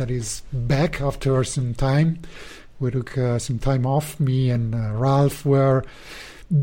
that 0.00 0.10
is 0.10 0.40
back 0.50 1.02
after 1.02 1.44
some 1.44 1.74
time. 1.74 2.18
We 2.78 2.90
took 2.90 3.18
uh, 3.18 3.38
some 3.38 3.58
time 3.58 3.84
off. 3.84 4.18
Me 4.18 4.48
and 4.48 4.74
uh, 4.74 4.94
Ralph 4.94 5.44
were 5.44 5.84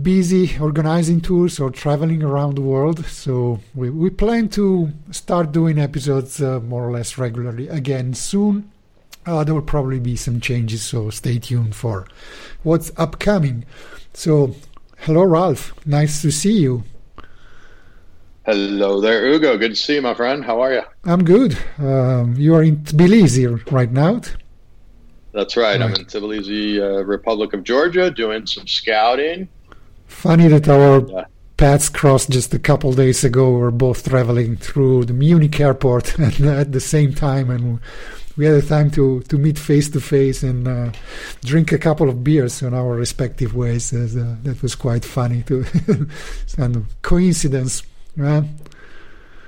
busy 0.02 0.58
organizing 0.60 1.22
tours 1.22 1.60
or 1.60 1.70
traveling 1.70 2.24
around 2.24 2.56
the 2.56 2.64
world. 2.64 3.06
So 3.06 3.60
we, 3.76 3.92
we 3.92 4.10
plan 4.10 4.50
to 4.50 4.92
start 5.12 5.52
doing 5.52 5.78
episodes 5.78 6.42
uh, 6.42 6.62
more 6.62 6.88
or 6.88 6.92
less 6.92 7.20
regularly 7.20 7.68
again 7.68 8.16
soon. 8.16 8.72
Uh, 9.28 9.44
there 9.44 9.54
will 9.54 9.62
probably 9.62 10.00
be 10.00 10.16
some 10.16 10.42
changes, 10.42 10.82
so 10.82 11.12
stay 11.12 11.38
tuned 11.38 11.76
for 11.76 12.08
what's 12.64 12.92
upcoming. 12.98 13.66
So, 14.14 14.56
hello, 15.02 15.22
Ralph. 15.24 15.76
Nice 15.86 16.24
to 16.24 16.32
see 16.32 16.58
you. 16.58 16.86
Hello 18.48 19.02
there, 19.02 19.28
Hugo. 19.28 19.58
Good 19.58 19.72
to 19.72 19.76
see 19.76 19.96
you, 19.96 20.02
my 20.02 20.14
friend. 20.14 20.42
How 20.42 20.62
are 20.62 20.72
you? 20.72 20.84
I'm 21.04 21.26
good. 21.26 21.58
Um, 21.80 22.34
you 22.38 22.56
are 22.56 22.64
in 22.64 22.78
Tbilisi 22.78 23.46
right 23.74 23.92
now. 23.92 24.22
That's 25.34 25.58
right. 25.58 25.78
right. 25.78 25.82
I'm 25.82 25.94
in 25.94 26.06
Tbilisi, 26.06 26.80
uh, 26.80 27.04
Republic 27.04 27.52
of 27.52 27.66
Georgia, 27.66 28.10
doing 28.10 28.46
some 28.46 28.66
scouting. 28.66 29.50
Funny 30.06 30.48
that 30.48 30.70
our 30.70 31.06
yeah. 31.10 31.26
paths 31.58 31.90
crossed 31.90 32.30
just 32.30 32.54
a 32.54 32.60
couple 32.60 32.94
days 32.94 33.26
ago. 33.26 33.52
We 33.52 33.64
are 33.64 33.72
both 33.72 34.08
traveling 34.08 34.56
through 34.56 35.04
the 35.04 35.14
Munich 35.14 35.60
airport 35.60 36.18
at 36.42 36.72
the 36.72 36.80
same 36.80 37.14
time, 37.14 37.50
and 37.50 37.82
we 38.38 38.46
had 38.46 38.56
a 38.56 38.66
time 38.66 38.90
to, 38.92 39.24
to 39.24 39.38
meet 39.38 39.60
face 39.60 39.90
to 39.90 40.00
face 40.00 40.42
and 40.42 40.70
uh, 40.70 40.92
drink 41.44 41.74
a 41.74 41.78
couple 41.78 42.08
of 42.08 42.24
beers 42.24 42.62
in 42.62 42.74
our 42.74 42.96
respective 42.96 43.54
ways. 43.54 43.92
Uh, 43.92 44.38
that 44.44 44.62
was 44.62 44.74
quite 44.74 45.04
funny. 45.04 45.44
To 45.44 45.66
kind 46.56 46.78
of 46.78 47.02
coincidence 47.02 47.84
yeah. 48.18 48.44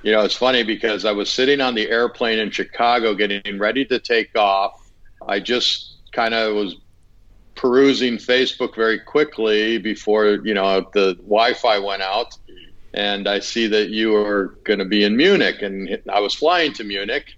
You 0.03 0.13
know, 0.13 0.23
it's 0.23 0.35
funny 0.35 0.63
because 0.63 1.03
I 1.03 1.11
was 1.11 1.29
sitting 1.29 1.59
on 1.59 1.75
the 1.75 1.89
airplane 1.89 2.39
in 2.39 2.51
Chicago 2.51 3.13
getting 3.13 3.59
ready 3.59 3.83
to 3.85 3.99
take 3.99 4.37
off. 4.37 4.89
I 5.27 5.39
just 5.39 5.97
kind 6.13 6.33
of 6.33 6.55
was 6.55 6.77
perusing 7.55 8.15
Facebook 8.15 8.75
very 8.75 8.99
quickly 8.99 9.77
before, 9.77 10.39
you 10.45 10.53
know, 10.53 10.89
the 10.93 11.15
Wi 11.15 11.53
Fi 11.53 11.79
went 11.79 12.01
out. 12.01 12.37
And 12.93 13.27
I 13.27 13.39
see 13.39 13.67
that 13.67 13.89
you 13.89 14.11
were 14.11 14.57
going 14.63 14.79
to 14.79 14.85
be 14.85 15.03
in 15.03 15.17
Munich. 15.17 15.61
And 15.61 16.01
I 16.09 16.21
was 16.21 16.33
flying 16.33 16.73
to 16.73 16.83
Munich. 16.83 17.33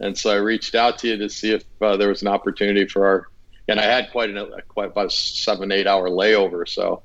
And 0.00 0.18
so 0.18 0.30
I 0.30 0.36
reached 0.36 0.74
out 0.74 0.98
to 0.98 1.08
you 1.08 1.16
to 1.18 1.28
see 1.28 1.52
if 1.52 1.64
uh, 1.80 1.96
there 1.96 2.08
was 2.08 2.22
an 2.22 2.28
opportunity 2.28 2.86
for 2.86 3.06
our. 3.06 3.28
And 3.68 3.78
I 3.78 3.84
had 3.84 4.10
quite 4.10 4.30
a 4.30 4.62
quite 4.66 4.90
about 4.90 5.06
a 5.06 5.10
seven 5.10 5.70
eight 5.70 5.86
hour 5.86 6.08
layover, 6.10 6.68
so 6.68 7.02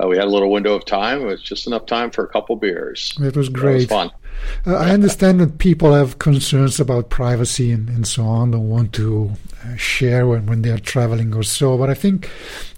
uh, 0.00 0.06
we 0.06 0.16
had 0.16 0.26
a 0.26 0.30
little 0.30 0.50
window 0.50 0.74
of 0.74 0.84
time. 0.84 1.22
It 1.22 1.26
was 1.26 1.42
just 1.42 1.66
enough 1.66 1.86
time 1.86 2.10
for 2.10 2.24
a 2.24 2.28
couple 2.28 2.56
beers. 2.56 3.16
It 3.20 3.36
was 3.36 3.48
great. 3.48 3.72
It 3.72 3.76
was 3.76 3.86
fun. 3.86 4.10
Uh, 4.66 4.76
I 4.76 4.90
understand 4.90 5.40
that 5.40 5.58
people 5.58 5.92
have 5.92 6.18
concerns 6.18 6.78
about 6.78 7.10
privacy 7.10 7.72
and, 7.72 7.88
and 7.88 8.06
so 8.06 8.24
on, 8.24 8.52
don't 8.52 8.68
want 8.68 8.92
to 8.94 9.32
uh, 9.64 9.76
share 9.76 10.26
when, 10.26 10.46
when 10.46 10.62
they're 10.62 10.78
traveling 10.78 11.34
or 11.34 11.42
so. 11.42 11.76
But 11.76 11.90
I 11.90 11.94
think 11.94 12.30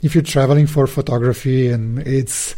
if 0.03 0.15
you're 0.15 0.25
traveling 0.25 0.67
for 0.67 0.87
photography 0.87 1.69
and 1.69 1.99
it's 2.01 2.55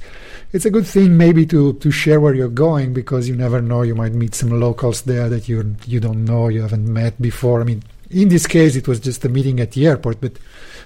it's 0.52 0.66
a 0.66 0.70
good 0.70 0.86
thing 0.86 1.16
maybe 1.16 1.46
to, 1.46 1.72
to 1.74 1.90
share 1.90 2.20
where 2.20 2.34
you're 2.34 2.48
going 2.48 2.92
because 2.92 3.26
you 3.26 3.34
never 3.34 3.62
know 3.62 3.80
you 3.80 3.94
might 3.94 4.12
meet 4.12 4.34
some 4.34 4.50
locals 4.60 5.02
there 5.02 5.28
that 5.30 5.48
you 5.48 5.76
you 5.86 5.98
don't 5.98 6.24
know 6.24 6.48
you 6.48 6.62
haven't 6.62 6.86
met 6.86 7.20
before. 7.20 7.60
I 7.60 7.64
mean, 7.64 7.82
in 8.10 8.28
this 8.28 8.46
case, 8.46 8.76
it 8.76 8.86
was 8.86 9.00
just 9.00 9.24
a 9.24 9.28
meeting 9.28 9.60
at 9.60 9.72
the 9.72 9.86
airport, 9.86 10.20
but 10.20 10.32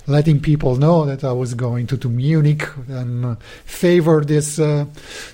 letting 0.07 0.41
people 0.41 0.77
know 0.77 1.05
that 1.05 1.25
I 1.25 1.33
was 1.33 1.55
going 1.55 1.87
to, 1.89 1.97
to 1.97 2.09
Munich 2.09 2.65
and 2.89 3.25
uh, 3.25 3.37
favor 3.65 4.25
this 4.25 4.59
uh, 4.59 4.87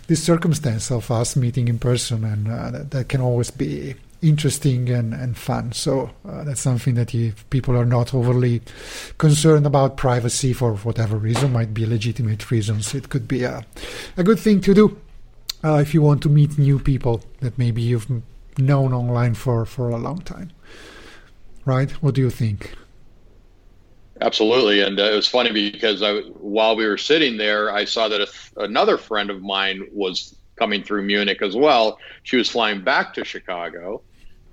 this 0.07 0.23
circumstance 0.23 0.91
of 0.91 1.11
us 1.11 1.37
meeting 1.37 1.69
in 1.69 1.79
person, 1.79 2.25
and 2.25 2.49
uh, 2.49 2.71
that, 2.71 2.91
that, 2.91 3.09
can 3.09 3.21
always 3.21 3.51
be 3.51 3.95
interesting 4.23 4.89
and, 4.89 5.13
and 5.13 5.37
fun. 5.37 5.73
So 5.73 6.11
that's 6.25 6.61
something 6.61 6.95
that 6.95 7.15
if 7.15 7.49
people 7.51 7.77
are 7.77 7.85
not 7.85 8.15
overly 8.15 8.63
concerned 9.19 9.67
about 9.67 9.97
privacy 9.97 10.53
for 10.53 10.75
whatever 10.77 11.17
reason, 11.17 11.53
might 11.53 11.75
be 11.75 11.85
legitimate 11.85 12.51
reasons. 12.51 12.95
It 12.95 13.09
could 13.09 13.27
be 13.27 13.43
a, 13.43 13.67
a 14.17 14.23
good 14.23 14.39
thing 14.39 14.61
to 14.63 14.75
do 14.75 15.01
uh, 15.65 15.77
if 15.77 15.95
you 15.95 16.03
want 16.03 16.23
to 16.23 16.29
meet 16.29 16.59
new 16.59 16.79
people 16.79 17.23
that 17.41 17.59
maybe 17.59 17.83
you've 17.83 18.09
known 18.59 18.93
online 18.93 19.35
for, 19.35 19.65
for 19.65 19.91
a 19.91 19.97
long 19.97 20.21
time. 20.21 20.51
Right? 21.65 21.91
What 22.03 22.15
do 22.15 22.21
you 22.21 22.31
think? 22.31 22.75
Absolutely, 24.23 24.83
and 24.83 25.01
uh, 25.01 25.05
it 25.05 25.17
was 25.17 25.27
funny 25.27 25.51
because 25.51 26.01
I, 26.01 26.21
while 26.39 26.77
we 26.77 26.87
were 26.87 26.97
sitting 26.97 27.37
there, 27.39 27.73
I 27.73 27.85
saw 27.85 28.09
that 28.09 28.21
a, 28.21 28.61
another 28.61 28.97
friend 28.97 29.31
of 29.31 29.43
mine 29.43 29.89
was 29.91 30.37
coming 30.57 30.85
through 30.85 31.03
Munich 31.03 31.43
as 31.43 31.57
well. 31.57 31.99
She 32.23 32.37
was 32.37 32.49
flying 32.49 32.85
back 32.85 33.15
to 33.15 33.25
Chicago, 33.25 34.03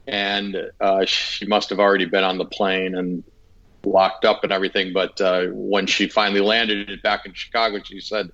and 0.08 0.58
uh, 0.82 1.06
she 1.06 1.46
must 1.46 1.70
have 1.70 1.80
already 1.80 2.06
been 2.06 2.24
on 2.24 2.40
the 2.40 2.46
plane 2.46 2.96
and 2.96 3.24
locked 3.86 4.26
up 4.26 4.44
and 4.44 4.52
everything. 4.52 4.92
But 4.92 5.22
uh, 5.22 5.48
when 5.52 5.86
she 5.86 6.08
finally 6.08 6.42
landed 6.42 7.00
back 7.04 7.28
in 7.28 7.34
Chicago, 7.34 7.80
she 7.84 8.02
said, 8.02 8.32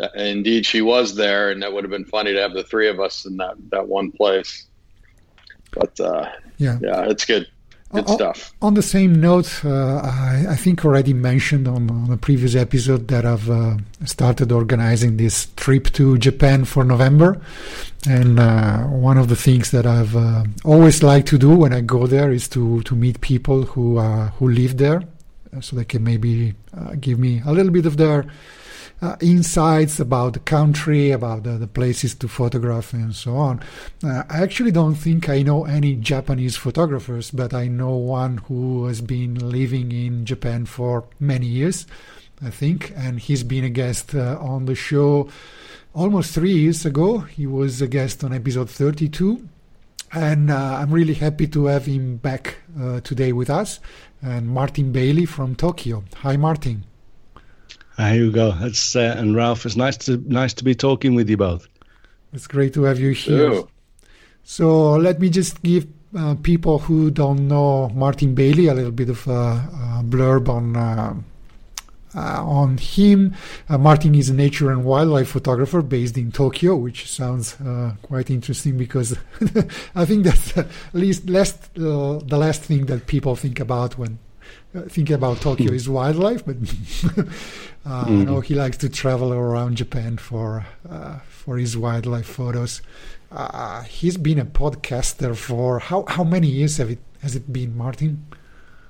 uh, 0.00 0.08
"Indeed, 0.14 0.66
she 0.66 0.82
was 0.82 1.16
there, 1.16 1.50
and 1.50 1.60
that 1.64 1.72
would 1.72 1.82
have 1.82 1.90
been 1.90 2.04
funny 2.04 2.32
to 2.32 2.40
have 2.40 2.54
the 2.54 2.62
three 2.62 2.88
of 2.88 3.00
us 3.00 3.24
in 3.24 3.38
that 3.38 3.54
that 3.70 3.88
one 3.88 4.12
place." 4.12 4.66
But 5.72 5.98
uh, 5.98 6.30
yeah, 6.58 6.78
yeah, 6.80 7.06
it's 7.08 7.24
good. 7.24 7.48
Good 7.92 8.08
on, 8.08 8.14
stuff. 8.14 8.54
On 8.62 8.74
the 8.74 8.82
same 8.82 9.20
note, 9.20 9.64
uh, 9.64 9.96
I, 9.96 10.46
I, 10.50 10.56
think 10.56 10.84
already 10.84 11.12
mentioned 11.12 11.66
on, 11.66 11.90
on 11.90 12.12
a 12.12 12.16
previous 12.16 12.54
episode 12.54 13.08
that 13.08 13.24
I've 13.24 13.50
uh, 13.50 13.78
started 14.04 14.52
organizing 14.52 15.16
this 15.16 15.48
trip 15.56 15.86
to 15.94 16.16
Japan 16.18 16.64
for 16.64 16.84
November. 16.84 17.40
And 18.08 18.38
uh, 18.38 18.84
one 18.84 19.18
of 19.18 19.28
the 19.28 19.34
things 19.34 19.72
that 19.72 19.86
I've 19.86 20.14
uh, 20.14 20.44
always 20.64 21.02
liked 21.02 21.26
to 21.28 21.38
do 21.38 21.50
when 21.50 21.72
I 21.72 21.80
go 21.80 22.06
there 22.06 22.30
is 22.30 22.48
to, 22.50 22.80
to 22.82 22.94
meet 22.94 23.20
people 23.22 23.62
who, 23.62 23.98
uh, 23.98 24.28
who 24.32 24.48
live 24.48 24.76
there 24.76 25.02
so 25.60 25.74
they 25.74 25.84
can 25.84 26.04
maybe 26.04 26.54
uh, 26.76 26.94
give 27.00 27.18
me 27.18 27.42
a 27.44 27.52
little 27.52 27.72
bit 27.72 27.86
of 27.86 27.96
their 27.96 28.24
uh, 29.02 29.16
insights 29.20 29.98
about 29.98 30.34
the 30.34 30.40
country, 30.40 31.10
about 31.10 31.44
the, 31.44 31.52
the, 31.52 31.66
places 31.66 32.14
to 32.16 32.28
photograph, 32.28 32.92
and 32.92 33.14
so 33.14 33.36
on. 33.36 33.60
Uh, 34.04 34.24
I 34.28 34.42
actually 34.42 34.72
don't 34.72 34.94
think 34.94 35.28
I 35.28 35.42
know 35.42 35.64
any 35.64 35.96
Japanese 35.96 36.56
photographers, 36.56 37.30
but 37.30 37.54
I 37.54 37.68
know 37.68 37.90
one 37.90 38.38
who 38.38 38.86
has 38.86 39.00
been 39.00 39.34
living 39.34 39.92
in 39.92 40.24
Japan 40.24 40.66
for 40.66 41.04
many 41.18 41.46
years, 41.46 41.86
I 42.42 42.50
think, 42.50 42.92
and 42.96 43.18
he's 43.18 43.42
been 43.42 43.64
a 43.64 43.70
guest 43.70 44.14
uh, 44.14 44.38
on 44.40 44.66
the 44.66 44.74
show 44.74 45.28
almost 45.94 46.34
three 46.34 46.52
years 46.52 46.84
ago. 46.84 47.18
He 47.18 47.46
was 47.46 47.80
a 47.80 47.88
guest 47.88 48.22
on 48.24 48.32
episode 48.32 48.70
32. 48.70 49.48
And 50.12 50.50
uh, 50.50 50.78
I'm 50.80 50.90
really 50.90 51.14
happy 51.14 51.46
to 51.48 51.66
have 51.66 51.86
him 51.86 52.16
back 52.16 52.56
uh, 52.78 53.00
today 53.00 53.32
with 53.32 53.48
us. 53.48 53.78
And 54.20 54.48
Martin 54.48 54.90
Bailey 54.90 55.24
from 55.24 55.54
Tokyo. 55.54 56.02
Hi, 56.16 56.36
Martin. 56.36 56.84
Hi, 58.00 58.14
Hugo. 58.14 58.54
It's 58.62 58.96
uh, 58.96 59.14
and 59.18 59.36
Ralph. 59.36 59.66
It's 59.66 59.76
nice 59.76 59.98
to 60.06 60.16
nice 60.26 60.54
to 60.54 60.64
be 60.64 60.74
talking 60.74 61.14
with 61.14 61.28
you 61.28 61.36
both. 61.36 61.68
It's 62.32 62.46
great 62.46 62.72
to 62.72 62.84
have 62.84 62.98
you 62.98 63.10
here. 63.10 63.62
So 64.42 64.92
let 64.92 65.20
me 65.20 65.28
just 65.28 65.62
give 65.62 65.86
uh, 66.16 66.34
people 66.42 66.78
who 66.78 67.10
don't 67.10 67.46
know 67.46 67.90
Martin 67.90 68.34
Bailey 68.34 68.68
a 68.68 68.74
little 68.74 68.90
bit 68.90 69.10
of 69.10 69.28
a, 69.28 69.32
a 69.32 70.02
blurb 70.02 70.48
on 70.48 70.76
uh, 70.76 71.14
uh, 72.14 72.42
on 72.42 72.78
him. 72.78 73.34
Uh, 73.68 73.76
Martin 73.76 74.14
is 74.14 74.30
a 74.30 74.34
nature 74.34 74.70
and 74.70 74.82
wildlife 74.82 75.28
photographer 75.28 75.82
based 75.82 76.16
in 76.16 76.32
Tokyo, 76.32 76.76
which 76.76 77.06
sounds 77.06 77.60
uh, 77.60 77.92
quite 78.00 78.30
interesting 78.30 78.78
because 78.78 79.14
I 79.94 80.06
think 80.06 80.24
that's 80.24 80.56
at 80.56 80.68
least 80.94 81.28
last, 81.28 81.68
uh, 81.76 82.18
the 82.24 82.38
last 82.38 82.62
thing 82.62 82.86
that 82.86 83.06
people 83.06 83.36
think 83.36 83.60
about 83.60 83.98
when 83.98 84.20
thinking 84.88 85.14
about 85.14 85.40
Tokyo 85.40 85.72
is 85.72 85.88
wildlife, 85.88 86.44
but 86.44 86.56
uh, 86.56 86.62
mm-hmm. 86.62 88.20
I 88.20 88.24
know 88.24 88.40
he 88.40 88.54
likes 88.54 88.76
to 88.78 88.88
travel 88.88 89.32
around 89.32 89.76
Japan 89.76 90.16
for 90.16 90.66
uh, 90.88 91.18
for 91.28 91.58
his 91.58 91.76
wildlife 91.76 92.26
photos. 92.26 92.82
Uh, 93.32 93.82
he's 93.82 94.16
been 94.16 94.38
a 94.38 94.44
podcaster 94.44 95.36
for 95.36 95.78
how 95.78 96.04
how 96.08 96.24
many 96.24 96.48
years 96.48 96.76
have 96.78 96.90
it 96.90 97.00
has 97.22 97.36
it 97.36 97.52
been, 97.52 97.76
Martin? 97.76 98.26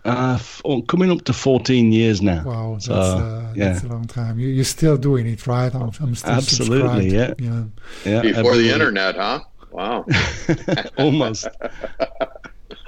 Uh, 0.05 0.39
oh, 0.65 0.81
coming 0.83 1.11
up 1.11 1.25
to 1.25 1.33
14 1.33 1.93
years 1.93 2.23
now. 2.23 2.43
Wow, 2.43 2.73
that's, 2.75 2.87
so, 2.87 2.95
uh, 2.95 3.53
yeah. 3.55 3.73
that's 3.73 3.85
a 3.85 3.89
long 3.89 4.07
time. 4.07 4.39
You, 4.39 4.59
are 4.61 4.65
still 4.65 4.97
doing 4.97 5.27
it, 5.27 5.47
right? 5.47 5.75
I'm, 5.75 5.91
I'm 6.01 6.15
still 6.15 6.31
Absolutely, 6.31 7.11
yeah. 7.11 7.35
yeah. 7.39 7.65
yeah. 8.07 8.23
Before 8.23 8.57
the 8.57 8.73
internet, 8.73 9.17
huh? 9.17 9.41
Wow. 9.71 10.07
Almost. 10.99 11.49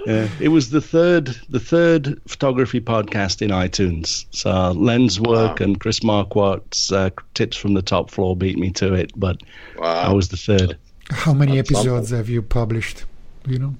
Yeah, 0.06 0.28
it 0.40 0.48
was 0.48 0.70
the 0.70 0.80
third 0.80 1.36
the 1.48 1.60
third 1.60 2.20
photography 2.26 2.80
podcast 2.80 3.40
in 3.42 3.50
iTunes. 3.50 4.24
So 4.30 4.50
Lenswork 4.50 5.60
wow. 5.60 5.64
and 5.64 5.80
Chris 5.80 6.02
Marquardt's 6.02 6.90
uh, 6.90 7.10
tips 7.34 7.56
from 7.56 7.74
the 7.74 7.82
top 7.82 8.10
floor 8.10 8.36
beat 8.36 8.58
me 8.58 8.72
to 8.72 8.92
it, 8.94 9.12
but 9.16 9.40
wow. 9.78 9.86
I 9.86 10.12
was 10.12 10.30
the 10.30 10.36
third. 10.36 10.76
How 11.10 11.32
many 11.32 11.56
That's 11.56 11.70
episodes 11.70 12.10
have 12.10 12.28
you 12.28 12.42
published? 12.42 13.04
Do 13.44 13.52
you 13.52 13.58
know? 13.58 13.74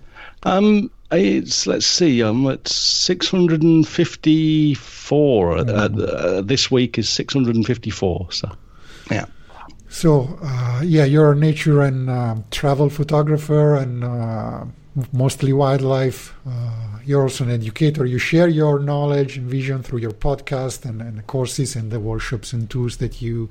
Um, 0.44 0.90
it's 1.10 1.66
let's 1.66 1.86
see. 1.86 2.20
I'm 2.20 2.46
at 2.46 2.68
654. 2.68 5.56
Uh, 5.56 5.62
uh, 5.62 6.42
this 6.42 6.70
week 6.70 6.98
is 6.98 7.08
654. 7.08 8.32
So, 8.32 8.50
yeah. 9.10 9.24
So, 9.88 10.38
uh, 10.42 10.82
yeah, 10.84 11.04
you're 11.04 11.32
a 11.32 11.36
nature 11.36 11.82
and 11.82 12.08
uh, 12.08 12.36
travel 12.50 12.88
photographer 12.88 13.76
and 13.76 14.02
uh, 14.02 14.64
mostly 15.12 15.52
wildlife. 15.52 16.34
Uh, 16.46 16.98
you're 17.04 17.22
also 17.22 17.44
an 17.44 17.50
educator. 17.50 18.04
You 18.04 18.18
share 18.18 18.48
your 18.48 18.78
knowledge 18.78 19.36
and 19.36 19.48
vision 19.48 19.82
through 19.82 20.00
your 20.00 20.12
podcast 20.12 20.84
and, 20.84 21.00
and, 21.00 21.18
the 21.18 21.22
courses 21.22 21.74
and 21.74 21.90
the 21.90 21.98
workshops 21.98 22.52
and 22.52 22.68
tools 22.68 22.98
that 22.98 23.22
you 23.22 23.50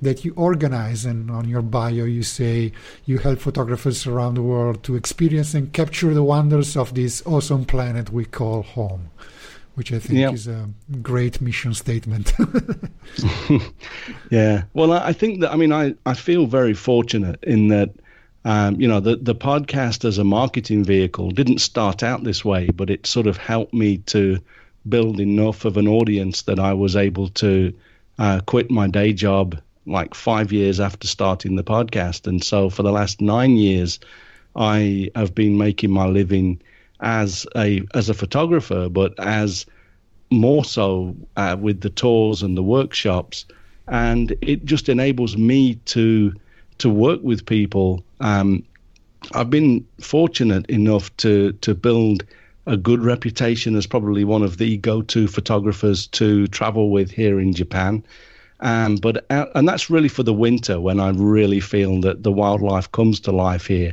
that 0.00 0.24
you 0.24 0.32
organize. 0.36 1.04
And 1.04 1.30
on 1.30 1.48
your 1.48 1.62
bio, 1.62 2.04
you 2.04 2.22
say 2.22 2.72
you 3.04 3.18
help 3.18 3.38
photographers 3.38 4.06
around 4.06 4.34
the 4.34 4.42
world 4.42 4.82
to 4.84 4.96
experience 4.96 5.54
and 5.54 5.72
capture 5.72 6.12
the 6.12 6.22
wonders 6.22 6.76
of 6.76 6.94
this 6.94 7.22
awesome 7.26 7.64
planet 7.64 8.10
we 8.10 8.24
call 8.24 8.62
home. 8.62 9.10
Which 9.74 9.90
I 9.90 10.00
think 10.00 10.34
is 10.34 10.46
a 10.46 10.68
great 11.00 11.40
mission 11.40 11.72
statement. 11.72 12.34
yeah. 14.30 14.64
Well, 14.74 14.92
I 14.92 15.14
think 15.14 15.40
that, 15.40 15.50
I 15.50 15.56
mean, 15.56 15.72
I, 15.72 15.94
I 16.04 16.12
feel 16.12 16.44
very 16.44 16.74
fortunate 16.74 17.42
in 17.42 17.68
that 17.68 17.88
um, 18.44 18.80
you 18.80 18.88
know, 18.88 19.00
the, 19.00 19.16
the 19.16 19.34
podcast 19.34 20.04
as 20.04 20.18
a 20.18 20.24
marketing 20.24 20.84
vehicle 20.84 21.30
didn't 21.30 21.58
start 21.58 22.02
out 22.02 22.24
this 22.24 22.44
way, 22.44 22.66
but 22.66 22.90
it 22.90 23.06
sort 23.06 23.26
of 23.26 23.36
helped 23.36 23.72
me 23.72 23.98
to 23.98 24.38
build 24.88 25.20
enough 25.20 25.64
of 25.64 25.76
an 25.76 25.86
audience 25.86 26.42
that 26.42 26.58
I 26.58 26.72
was 26.72 26.96
able 26.96 27.28
to 27.28 27.72
uh, 28.18 28.40
quit 28.46 28.70
my 28.70 28.88
day 28.88 29.12
job 29.12 29.60
like 29.86 30.14
five 30.14 30.52
years 30.52 30.80
after 30.80 31.06
starting 31.06 31.56
the 31.56 31.64
podcast. 31.64 32.26
And 32.26 32.42
so 32.42 32.68
for 32.68 32.82
the 32.82 32.92
last 32.92 33.20
nine 33.20 33.56
years, 33.56 34.00
I 34.56 35.10
have 35.14 35.34
been 35.34 35.56
making 35.56 35.90
my 35.90 36.06
living 36.06 36.60
as 37.00 37.46
a 37.56 37.82
as 37.94 38.08
a 38.08 38.14
photographer, 38.14 38.88
but 38.88 39.14
as 39.18 39.66
more 40.30 40.64
so 40.64 41.16
uh, 41.36 41.56
with 41.58 41.80
the 41.80 41.90
tours 41.90 42.42
and 42.42 42.56
the 42.56 42.62
workshops, 42.62 43.44
and 43.88 44.34
it 44.40 44.64
just 44.64 44.88
enables 44.88 45.36
me 45.36 45.74
to 45.86 46.32
to 46.78 46.88
work 46.90 47.20
with 47.22 47.46
people. 47.46 48.02
Um, 48.20 48.64
I've 49.32 49.50
been 49.50 49.86
fortunate 50.00 50.66
enough 50.66 51.16
to 51.18 51.52
to 51.52 51.74
build 51.74 52.24
a 52.66 52.76
good 52.76 53.02
reputation 53.02 53.76
as 53.76 53.86
probably 53.86 54.24
one 54.24 54.42
of 54.42 54.58
the 54.58 54.76
go-to 54.76 55.26
photographers 55.26 56.06
to 56.06 56.46
travel 56.48 56.90
with 56.90 57.10
here 57.10 57.40
in 57.40 57.52
Japan. 57.52 58.04
Um, 58.60 58.96
but 58.96 59.26
uh, 59.30 59.46
and 59.54 59.68
that's 59.68 59.90
really 59.90 60.08
for 60.08 60.22
the 60.22 60.32
winter 60.32 60.80
when 60.80 61.00
I 61.00 61.10
really 61.10 61.60
feel 61.60 62.00
that 62.02 62.22
the 62.22 62.30
wildlife 62.30 62.90
comes 62.92 63.18
to 63.20 63.32
life 63.32 63.66
here. 63.66 63.92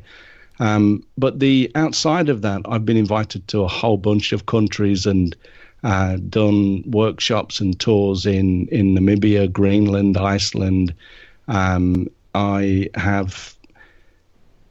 Um, 0.60 1.04
but 1.18 1.40
the 1.40 1.72
outside 1.74 2.30
of 2.30 2.42
that, 2.44 2.62
I've 2.66 2.86
been 2.86 2.98
invited 2.98 3.48
to 3.48 3.62
a 3.62 3.68
whole 3.68 3.98
bunch 3.98 4.32
of 4.32 4.46
countries 4.46 5.06
and 5.06 5.36
uh, 5.84 6.18
done 6.30 6.84
workshops 6.86 7.60
and 7.60 7.80
tours 7.80 8.26
in 8.26 8.68
in 8.68 8.94
Namibia, 8.94 9.52
Greenland, 9.52 10.18
Iceland, 10.18 10.94
um, 11.48 12.08
I 12.34 12.90
have 12.96 13.56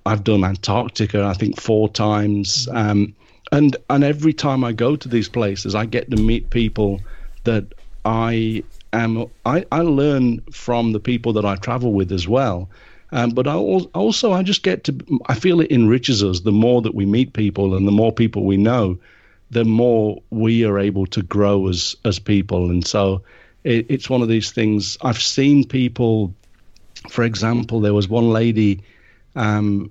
I've 0.06 0.24
done 0.24 0.42
Antarctica, 0.42 1.24
I 1.24 1.34
think 1.34 1.60
four 1.60 1.88
times, 1.88 2.68
um, 2.72 3.14
and 3.52 3.76
and 3.90 4.04
every 4.04 4.32
time 4.32 4.64
I 4.64 4.72
go 4.72 4.96
to 4.96 5.08
these 5.08 5.28
places, 5.28 5.74
I 5.74 5.84
get 5.84 6.10
to 6.10 6.16
meet 6.16 6.50
people 6.50 7.00
that 7.44 7.74
I 8.04 8.64
am. 8.92 9.26
I, 9.44 9.66
I 9.70 9.80
learn 9.80 10.40
from 10.52 10.92
the 10.92 11.00
people 11.00 11.34
that 11.34 11.44
I 11.44 11.56
travel 11.56 11.92
with 11.92 12.12
as 12.12 12.26
well. 12.26 12.70
Um, 13.10 13.30
but 13.30 13.46
I 13.46 13.54
also 13.54 14.32
I 14.32 14.42
just 14.42 14.62
get 14.62 14.84
to 14.84 15.20
I 15.26 15.34
feel 15.34 15.60
it 15.60 15.70
enriches 15.70 16.22
us 16.22 16.40
the 16.40 16.52
more 16.52 16.82
that 16.82 16.94
we 16.94 17.06
meet 17.06 17.32
people 17.32 17.74
and 17.74 17.86
the 17.86 17.92
more 17.92 18.12
people 18.12 18.44
we 18.44 18.56
know, 18.56 18.98
the 19.50 19.64
more 19.64 20.22
we 20.30 20.64
are 20.64 20.78
able 20.78 21.06
to 21.06 21.22
grow 21.22 21.68
as 21.68 21.96
as 22.04 22.18
people. 22.18 22.70
And 22.70 22.86
so 22.86 23.22
it, 23.64 23.86
it's 23.90 24.10
one 24.10 24.22
of 24.22 24.28
these 24.28 24.52
things. 24.52 24.98
I've 25.02 25.20
seen 25.20 25.64
people 25.64 26.34
for 27.08 27.24
example, 27.24 27.80
there 27.80 27.94
was 27.94 28.08
one 28.08 28.30
lady, 28.30 28.82
um, 29.36 29.90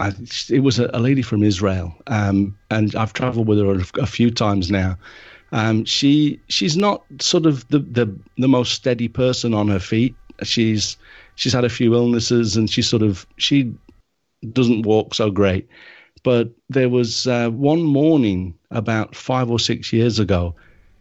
I, 0.00 0.12
it 0.50 0.60
was 0.60 0.78
a, 0.78 0.90
a, 0.92 1.00
lady 1.00 1.22
from 1.22 1.42
Israel, 1.42 1.94
um, 2.06 2.56
and 2.70 2.94
I've 2.94 3.12
traveled 3.12 3.48
with 3.48 3.58
her 3.58 3.72
a, 3.72 4.02
a 4.02 4.06
few 4.06 4.30
times 4.30 4.70
now. 4.70 4.96
Um, 5.52 5.84
she 5.84 6.40
she's 6.48 6.76
not 6.76 7.04
sort 7.20 7.44
of 7.44 7.68
the, 7.68 7.80
the 7.80 8.14
the 8.38 8.48
most 8.48 8.72
steady 8.72 9.08
person 9.08 9.52
on 9.52 9.68
her 9.68 9.78
feet. 9.78 10.14
She's 10.42 10.96
she's 11.34 11.52
had 11.52 11.64
a 11.64 11.68
few 11.68 11.94
illnesses, 11.94 12.56
and 12.56 12.70
she 12.70 12.82
sort 12.82 13.02
of 13.02 13.26
she 13.36 13.72
doesn't 14.52 14.82
walk 14.82 15.14
so 15.14 15.30
great. 15.30 15.68
But 16.22 16.50
there 16.68 16.88
was 16.88 17.26
uh, 17.26 17.50
one 17.50 17.82
morning 17.82 18.54
about 18.70 19.14
five 19.14 19.50
or 19.50 19.58
six 19.58 19.92
years 19.92 20.18
ago, 20.18 20.54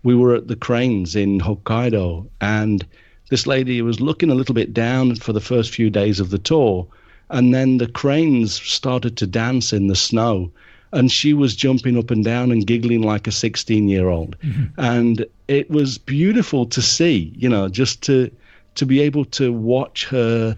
we 0.04 0.16
were 0.16 0.36
at 0.36 0.48
the 0.48 0.56
Cranes 0.56 1.16
in 1.16 1.40
Hokkaido, 1.40 2.28
and 2.42 2.86
this 3.32 3.48
lady 3.48 3.82
was 3.82 4.02
looking 4.02 4.30
a 4.30 4.36
little 4.36 4.54
bit 4.54 4.74
down 4.74 5.16
for 5.16 5.32
the 5.32 5.40
first 5.40 5.74
few 5.74 5.90
days 5.90 6.20
of 6.20 6.32
the 6.32 6.38
tour. 6.38 6.86
And 7.30 7.54
then 7.54 7.78
the 7.78 7.88
cranes 7.88 8.62
started 8.62 9.16
to 9.18 9.26
dance 9.26 9.72
in 9.72 9.88
the 9.88 9.96
snow. 9.96 10.52
And 10.92 11.10
she 11.10 11.34
was 11.34 11.56
jumping 11.56 11.98
up 11.98 12.12
and 12.12 12.26
down 12.26 12.52
and 12.52 12.68
giggling 12.68 13.04
like 13.04 13.28
a 13.28 13.32
16 13.32 13.88
year 13.88 14.10
old. 14.10 14.38
Mm-hmm. 14.40 14.78
And 14.78 15.26
it 15.48 15.70
was 15.70 15.98
beautiful 15.98 16.66
to 16.66 16.82
see, 16.82 17.34
you 17.38 17.48
know, 17.48 17.70
just 17.70 18.02
to, 18.04 18.30
to 18.76 18.86
be 18.86 19.00
able 19.00 19.24
to 19.40 19.54
watch 19.54 20.08
her 20.08 20.58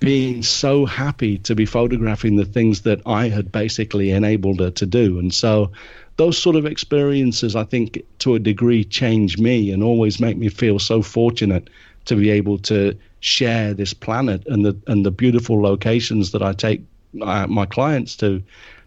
being 0.00 0.42
so 0.42 0.86
happy 0.86 1.36
to 1.38 1.54
be 1.54 1.66
photographing 1.66 2.36
the 2.36 2.46
things 2.46 2.80
that 2.82 3.02
I 3.04 3.28
had 3.28 3.52
basically 3.52 4.12
enabled 4.12 4.60
her 4.60 4.70
to 4.70 4.86
do. 4.86 5.18
And 5.18 5.32
so 5.32 5.72
those 6.16 6.38
sort 6.38 6.56
of 6.56 6.64
experiences, 6.64 7.54
I 7.54 7.64
think, 7.64 8.02
to 8.20 8.34
a 8.34 8.38
degree, 8.38 8.82
change 8.82 9.36
me 9.36 9.70
and 9.70 9.82
always 9.82 10.20
make 10.20 10.38
me 10.38 10.48
feel 10.48 10.78
so 10.78 11.02
fortunate 11.02 11.68
to 12.06 12.16
be 12.16 12.30
able 12.30 12.58
to 12.58 12.96
share 13.20 13.74
this 13.74 13.94
planet 13.94 14.46
and 14.46 14.64
the 14.64 14.76
and 14.86 15.04
the 15.04 15.10
beautiful 15.10 15.60
locations 15.60 16.32
that 16.32 16.42
I 16.42 16.52
take 16.52 16.82
uh, 17.22 17.46
my 17.46 17.66
clients 17.66 18.16
to 18.16 18.42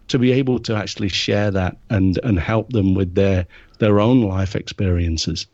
to 0.08 0.18
be 0.18 0.32
able 0.32 0.58
to 0.60 0.74
actually 0.74 1.08
share 1.08 1.50
that 1.50 1.76
and 1.90 2.18
and 2.22 2.38
help 2.38 2.72
them 2.72 2.94
with 2.94 3.14
their 3.14 3.46
their 3.78 4.00
own 4.00 4.22
life 4.22 4.54
experiences. 4.54 5.46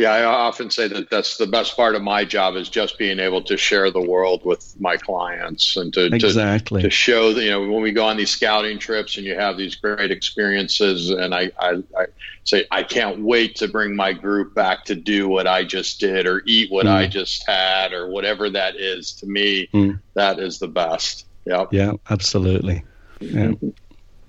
Yeah, 0.00 0.12
I 0.12 0.24
often 0.24 0.70
say 0.70 0.88
that 0.88 1.10
that's 1.10 1.36
the 1.36 1.46
best 1.46 1.76
part 1.76 1.94
of 1.94 2.00
my 2.00 2.24
job 2.24 2.56
is 2.56 2.70
just 2.70 2.96
being 2.96 3.18
able 3.18 3.42
to 3.42 3.58
share 3.58 3.90
the 3.90 4.00
world 4.00 4.46
with 4.46 4.74
my 4.80 4.96
clients 4.96 5.76
and 5.76 5.92
to 5.92 6.06
exactly. 6.06 6.80
to, 6.80 6.88
to 6.88 6.90
show 6.90 7.34
that 7.34 7.44
you 7.44 7.50
know 7.50 7.60
when 7.60 7.82
we 7.82 7.92
go 7.92 8.06
on 8.06 8.16
these 8.16 8.30
scouting 8.30 8.78
trips 8.78 9.18
and 9.18 9.26
you 9.26 9.34
have 9.34 9.58
these 9.58 9.74
great 9.74 10.10
experiences 10.10 11.10
and 11.10 11.34
I, 11.34 11.50
I, 11.58 11.82
I 11.98 12.06
say 12.44 12.64
I 12.70 12.82
can't 12.82 13.20
wait 13.20 13.56
to 13.56 13.68
bring 13.68 13.94
my 13.94 14.14
group 14.14 14.54
back 14.54 14.86
to 14.86 14.94
do 14.94 15.28
what 15.28 15.46
I 15.46 15.64
just 15.64 16.00
did 16.00 16.26
or 16.26 16.42
eat 16.46 16.72
what 16.72 16.86
mm. 16.86 16.94
I 16.94 17.06
just 17.06 17.46
had 17.46 17.92
or 17.92 18.08
whatever 18.08 18.48
that 18.48 18.76
is 18.76 19.12
to 19.16 19.26
me 19.26 19.68
mm. 19.74 20.00
that 20.14 20.38
is 20.38 20.58
the 20.58 20.68
best. 20.68 21.26
Yeah. 21.44 21.66
Yeah, 21.70 21.92
absolutely. 22.08 22.84
Yeah. 23.20 23.52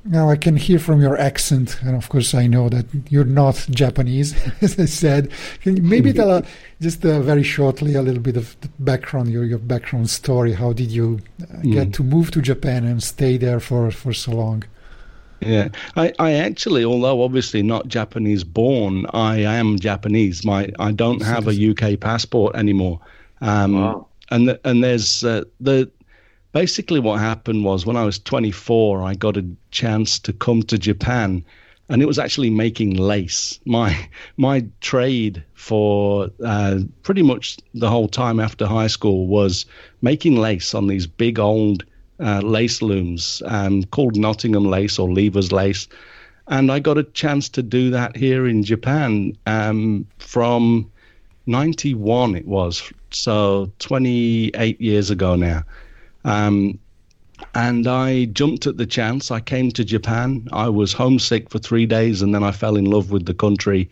Now 0.04 0.30
I 0.32 0.36
can 0.36 0.56
hear 0.56 0.80
from 0.80 1.00
your 1.00 1.16
accent, 1.18 1.80
and 1.84 1.96
of 1.96 2.10
course 2.10 2.34
I 2.34 2.48
know 2.48 2.70
that 2.70 2.86
you're 3.10 3.24
not 3.24 3.68
Japanese, 3.70 4.34
as 4.62 4.80
I 4.80 4.86
said. 4.86 5.30
Can 5.62 5.78
you 5.78 5.84
maybe 5.84 6.12
tell 6.12 6.32
uh, 6.32 6.42
just 6.80 7.06
uh, 7.06 7.22
very 7.22 7.44
shortly 7.44 7.94
a 7.94 8.02
little 8.02 8.22
bit 8.22 8.36
of 8.36 8.60
the 8.62 8.70
background, 8.80 9.30
your 9.30 9.44
your 9.44 9.60
background 9.60 10.10
story? 10.10 10.54
How 10.54 10.74
did 10.74 10.90
you 10.90 11.20
uh, 11.42 11.62
get 11.62 11.90
mm. 11.90 11.94
to 11.94 12.04
move 12.04 12.32
to 12.32 12.42
Japan 12.42 12.84
and 12.84 13.04
stay 13.04 13.38
there 13.38 13.60
for, 13.60 13.92
for 13.92 14.12
so 14.12 14.32
long? 14.32 14.64
Yeah, 15.40 15.70
I, 15.96 16.14
I 16.18 16.34
actually, 16.34 16.84
although 16.84 17.24
obviously 17.24 17.62
not 17.62 17.88
Japanese 17.88 18.44
born, 18.44 19.06
I 19.14 19.40
am 19.40 19.78
Japanese. 19.80 20.46
My 20.46 20.72
I 20.80 20.92
don't 20.92 21.22
have 21.22 21.48
a 21.48 21.70
UK 21.72 22.00
passport 22.00 22.56
anymore. 22.56 23.00
Um, 23.42 23.76
wow. 23.76 24.08
And 24.30 24.48
the, 24.48 24.60
and 24.64 24.84
there's 24.84 25.24
uh, 25.24 25.44
the 25.60 25.92
basically 26.52 27.00
what 27.00 27.20
happened 27.20 27.64
was 27.64 27.86
when 27.86 27.98
I 27.98 28.04
was 28.04 28.20
24, 28.20 29.04
I 29.04 29.14
got 29.14 29.38
a 29.38 29.46
chance 29.72 30.20
to 30.20 30.34
come 30.34 30.64
to 30.64 30.78
Japan, 30.78 31.44
and 31.90 32.02
it 32.02 32.06
was 32.06 32.20
actually 32.20 32.50
making 32.50 32.96
lace. 32.96 33.60
My 33.66 34.10
my 34.38 34.66
trade 34.82 35.44
for 35.54 36.30
uh, 36.44 36.80
pretty 37.04 37.24
much 37.24 37.58
the 37.74 37.90
whole 37.90 38.08
time 38.08 38.40
after 38.40 38.66
high 38.66 38.88
school 38.88 39.28
was 39.28 39.66
making 40.02 40.38
lace 40.38 40.74
on 40.74 40.88
these 40.88 41.08
big 41.08 41.40
old 41.40 41.84
uh, 42.20 42.42
lace 42.42 42.82
looms 42.82 43.42
um, 43.46 43.84
called 43.86 44.16
Nottingham 44.16 44.66
lace 44.66 45.00
or 45.00 45.10
Leavers 45.10 45.52
lace. 45.52 45.88
And 46.48 46.72
I 46.72 46.80
got 46.80 46.98
a 46.98 47.04
chance 47.04 47.50
to 47.50 47.64
do 47.64 47.92
that 47.92 48.16
here 48.16 48.46
in 48.46 48.64
Japan 48.64 49.38
um, 49.46 50.06
from 50.20 50.92
91, 51.46 52.36
it 52.36 52.46
was, 52.46 52.92
so 53.12 53.72
28 53.80 54.82
years 54.82 55.10
ago 55.10 55.36
now. 55.36 55.64
Um, 56.24 56.80
and 57.56 57.88
I 57.88 58.26
jumped 58.26 58.68
at 58.68 58.78
the 58.78 58.86
chance. 58.86 59.32
I 59.32 59.40
came 59.40 59.72
to 59.72 59.84
Japan. 59.84 60.48
I 60.52 60.70
was 60.70 60.94
homesick 60.94 61.50
for 61.50 61.60
three 61.60 61.86
days, 61.86 62.22
and 62.22 62.34
then 62.34 62.44
I 62.44 62.52
fell 62.52 62.76
in 62.76 62.86
love 62.86 63.12
with 63.12 63.26
the 63.26 63.34
country, 63.34 63.90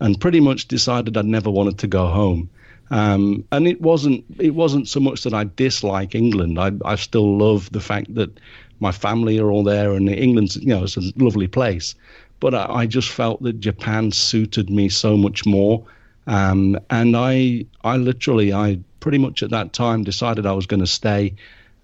and 0.00 0.20
pretty 0.20 0.40
much 0.40 0.68
decided 0.68 1.16
I'd 1.16 1.24
never 1.24 1.50
wanted 1.50 1.78
to 1.78 1.86
go 1.86 2.06
home. 2.06 2.50
Um, 2.90 3.44
and 3.52 3.66
it 3.68 3.80
wasn't 3.80 4.24
it 4.38 4.54
wasn't 4.54 4.88
so 4.88 5.00
much 5.00 5.22
that 5.22 5.34
I 5.34 5.44
dislike 5.44 6.14
England. 6.14 6.58
I 6.58 6.72
I 6.84 6.96
still 6.96 7.38
love 7.38 7.70
the 7.72 7.80
fact 7.80 8.14
that 8.14 8.38
my 8.80 8.92
family 8.92 9.38
are 9.38 9.50
all 9.50 9.64
there, 9.64 9.94
and 9.94 10.08
England's 10.08 10.56
you 10.56 10.68
know 10.68 10.84
it's 10.84 10.96
a 10.96 11.12
lovely 11.16 11.46
place. 11.46 11.94
But 12.40 12.54
I, 12.54 12.66
I 12.70 12.86
just 12.86 13.08
felt 13.08 13.42
that 13.42 13.60
Japan 13.60 14.12
suited 14.12 14.70
me 14.70 14.88
so 14.88 15.16
much 15.16 15.46
more. 15.46 15.84
Um, 16.26 16.78
and 16.90 17.16
I 17.16 17.66
I 17.84 17.96
literally 17.96 18.52
I 18.52 18.80
pretty 18.98 19.18
much 19.18 19.42
at 19.42 19.50
that 19.50 19.72
time 19.72 20.04
decided 20.04 20.44
I 20.44 20.52
was 20.52 20.66
going 20.66 20.80
to 20.80 20.86
stay 20.86 21.34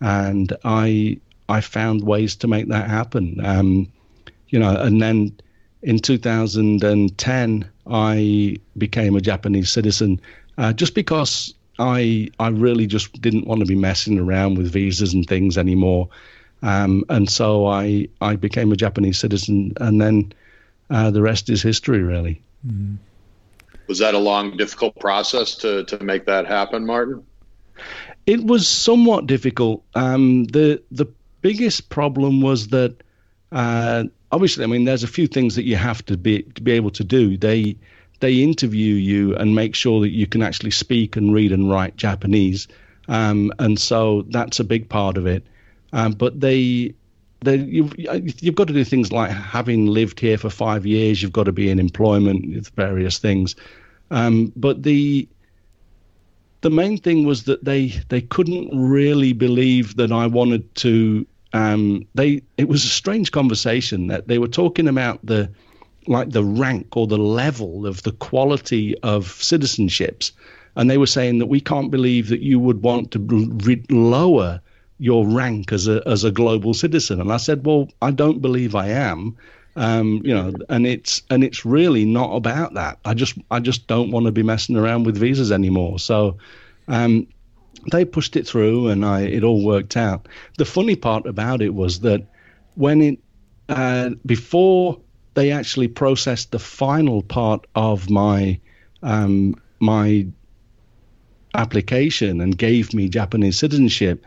and 0.00 0.56
I 0.64 1.20
I 1.48 1.60
found 1.60 2.04
ways 2.04 2.36
to 2.36 2.48
make 2.48 2.68
that 2.68 2.88
happen. 2.88 3.40
Um, 3.44 3.92
you 4.48 4.58
know, 4.58 4.76
and 4.76 5.00
then 5.00 5.36
in 5.82 5.98
2010 5.98 7.70
I 7.86 8.56
became 8.76 9.16
a 9.16 9.20
Japanese 9.20 9.70
citizen 9.70 10.20
uh, 10.58 10.72
just 10.72 10.94
because 10.94 11.54
I 11.78 12.28
I 12.38 12.48
really 12.48 12.86
just 12.86 13.20
didn't 13.20 13.46
want 13.46 13.60
to 13.60 13.66
be 13.66 13.74
messing 13.74 14.18
around 14.18 14.56
with 14.56 14.72
visas 14.72 15.14
and 15.14 15.26
things 15.26 15.58
anymore. 15.58 16.08
Um, 16.62 17.04
and 17.08 17.30
so 17.30 17.66
I 17.66 18.08
I 18.20 18.36
became 18.36 18.72
a 18.72 18.76
Japanese 18.76 19.18
citizen, 19.18 19.72
and 19.78 20.00
then 20.00 20.32
uh, 20.90 21.10
the 21.10 21.22
rest 21.22 21.50
is 21.50 21.62
history, 21.62 22.00
really. 22.00 22.40
Mm. 22.66 22.96
Was 23.88 23.98
that 23.98 24.14
a 24.14 24.18
long, 24.18 24.56
difficult 24.56 24.98
process 24.98 25.54
to 25.56 25.84
to 25.84 26.02
make 26.02 26.26
that 26.26 26.46
happen, 26.46 26.86
Martin? 26.86 27.24
It 28.26 28.44
was 28.44 28.66
somewhat 28.66 29.26
difficult. 29.26 29.84
Um, 29.94 30.44
the 30.46 30.82
the 30.90 31.06
biggest 31.42 31.88
problem 31.90 32.40
was 32.40 32.68
that 32.68 33.02
uh, 33.52 34.04
obviously, 34.32 34.64
I 34.64 34.66
mean, 34.66 34.84
there's 34.84 35.04
a 35.04 35.08
few 35.08 35.26
things 35.26 35.54
that 35.54 35.64
you 35.64 35.76
have 35.76 36.04
to 36.06 36.16
be 36.16 36.42
to 36.42 36.62
be 36.62 36.72
able 36.72 36.90
to 36.90 37.04
do. 37.04 37.36
They 37.36 37.76
they 38.20 38.42
interview 38.42 38.94
you 38.94 39.36
and 39.36 39.54
make 39.54 39.74
sure 39.74 40.00
that 40.00 40.10
you 40.10 40.26
can 40.26 40.42
actually 40.42 40.72
speak 40.72 41.16
and 41.16 41.32
read 41.32 41.52
and 41.52 41.70
write 41.70 41.96
Japanese, 41.96 42.66
um, 43.08 43.52
and 43.58 43.78
so 43.78 44.22
that's 44.30 44.58
a 44.58 44.64
big 44.64 44.88
part 44.88 45.16
of 45.16 45.26
it. 45.26 45.46
Um, 45.92 46.12
but 46.12 46.40
they 46.40 46.94
they, 47.40 47.56
you've, 47.56 47.94
you've 47.96 48.54
got 48.54 48.66
to 48.66 48.72
do 48.72 48.82
things 48.84 49.12
like 49.12 49.30
having 49.30 49.86
lived 49.86 50.18
here 50.18 50.38
for 50.38 50.50
five 50.50 50.86
years, 50.86 51.22
you've 51.22 51.32
got 51.32 51.44
to 51.44 51.52
be 51.52 51.70
in 51.70 51.78
employment 51.78 52.54
with 52.54 52.68
various 52.70 53.18
things. 53.18 53.54
Um, 54.10 54.52
but 54.56 54.82
the 54.82 55.28
the 56.66 56.70
main 56.70 56.98
thing 56.98 57.24
was 57.24 57.44
that 57.44 57.64
they 57.64 57.86
they 58.08 58.20
couldn't 58.20 58.68
really 58.76 59.32
believe 59.32 59.94
that 59.94 60.10
I 60.10 60.26
wanted 60.26 60.74
to. 60.86 61.24
Um, 61.52 62.08
they 62.16 62.42
it 62.56 62.66
was 62.66 62.84
a 62.84 62.88
strange 62.88 63.30
conversation 63.30 64.08
that 64.08 64.26
they 64.26 64.40
were 64.40 64.48
talking 64.48 64.88
about 64.88 65.24
the 65.24 65.48
like 66.08 66.30
the 66.30 66.42
rank 66.42 66.96
or 66.96 67.06
the 67.06 67.18
level 67.18 67.86
of 67.86 68.02
the 68.02 68.10
quality 68.10 68.98
of 69.04 69.26
citizenships, 69.26 70.32
and 70.74 70.90
they 70.90 70.98
were 70.98 71.06
saying 71.06 71.38
that 71.38 71.46
we 71.46 71.60
can't 71.60 71.92
believe 71.92 72.30
that 72.30 72.40
you 72.40 72.58
would 72.58 72.82
want 72.82 73.12
to 73.12 73.20
re- 73.64 73.86
lower 73.88 74.60
your 74.98 75.24
rank 75.24 75.72
as 75.72 75.86
a 75.86 76.02
as 76.04 76.24
a 76.24 76.32
global 76.32 76.74
citizen. 76.74 77.20
And 77.20 77.32
I 77.32 77.36
said, 77.36 77.64
well, 77.64 77.86
I 78.02 78.10
don't 78.10 78.42
believe 78.42 78.74
I 78.74 78.88
am. 78.88 79.36
Um, 79.76 80.22
you 80.24 80.34
know, 80.34 80.52
and 80.70 80.86
it's 80.86 81.22
and 81.28 81.44
it's 81.44 81.66
really 81.66 82.06
not 82.06 82.34
about 82.34 82.74
that. 82.74 82.98
I 83.04 83.12
just 83.12 83.36
I 83.50 83.60
just 83.60 83.86
don't 83.86 84.10
want 84.10 84.26
to 84.26 84.32
be 84.32 84.42
messing 84.42 84.76
around 84.76 85.04
with 85.04 85.18
visas 85.18 85.52
anymore. 85.52 85.98
So 85.98 86.38
um, 86.88 87.26
they 87.92 88.04
pushed 88.06 88.36
it 88.36 88.46
through, 88.46 88.88
and 88.88 89.04
I 89.04 89.20
it 89.20 89.44
all 89.44 89.64
worked 89.64 89.96
out. 89.96 90.28
The 90.56 90.64
funny 90.64 90.96
part 90.96 91.26
about 91.26 91.60
it 91.60 91.74
was 91.74 92.00
that 92.00 92.26
when 92.74 93.02
it 93.02 93.18
uh, 93.68 94.10
before 94.24 94.98
they 95.34 95.50
actually 95.50 95.88
processed 95.88 96.52
the 96.52 96.58
final 96.58 97.22
part 97.22 97.66
of 97.74 98.08
my 98.08 98.58
um, 99.02 99.54
my 99.78 100.26
application 101.54 102.40
and 102.40 102.56
gave 102.56 102.94
me 102.94 103.08
Japanese 103.08 103.58
citizenship, 103.58 104.24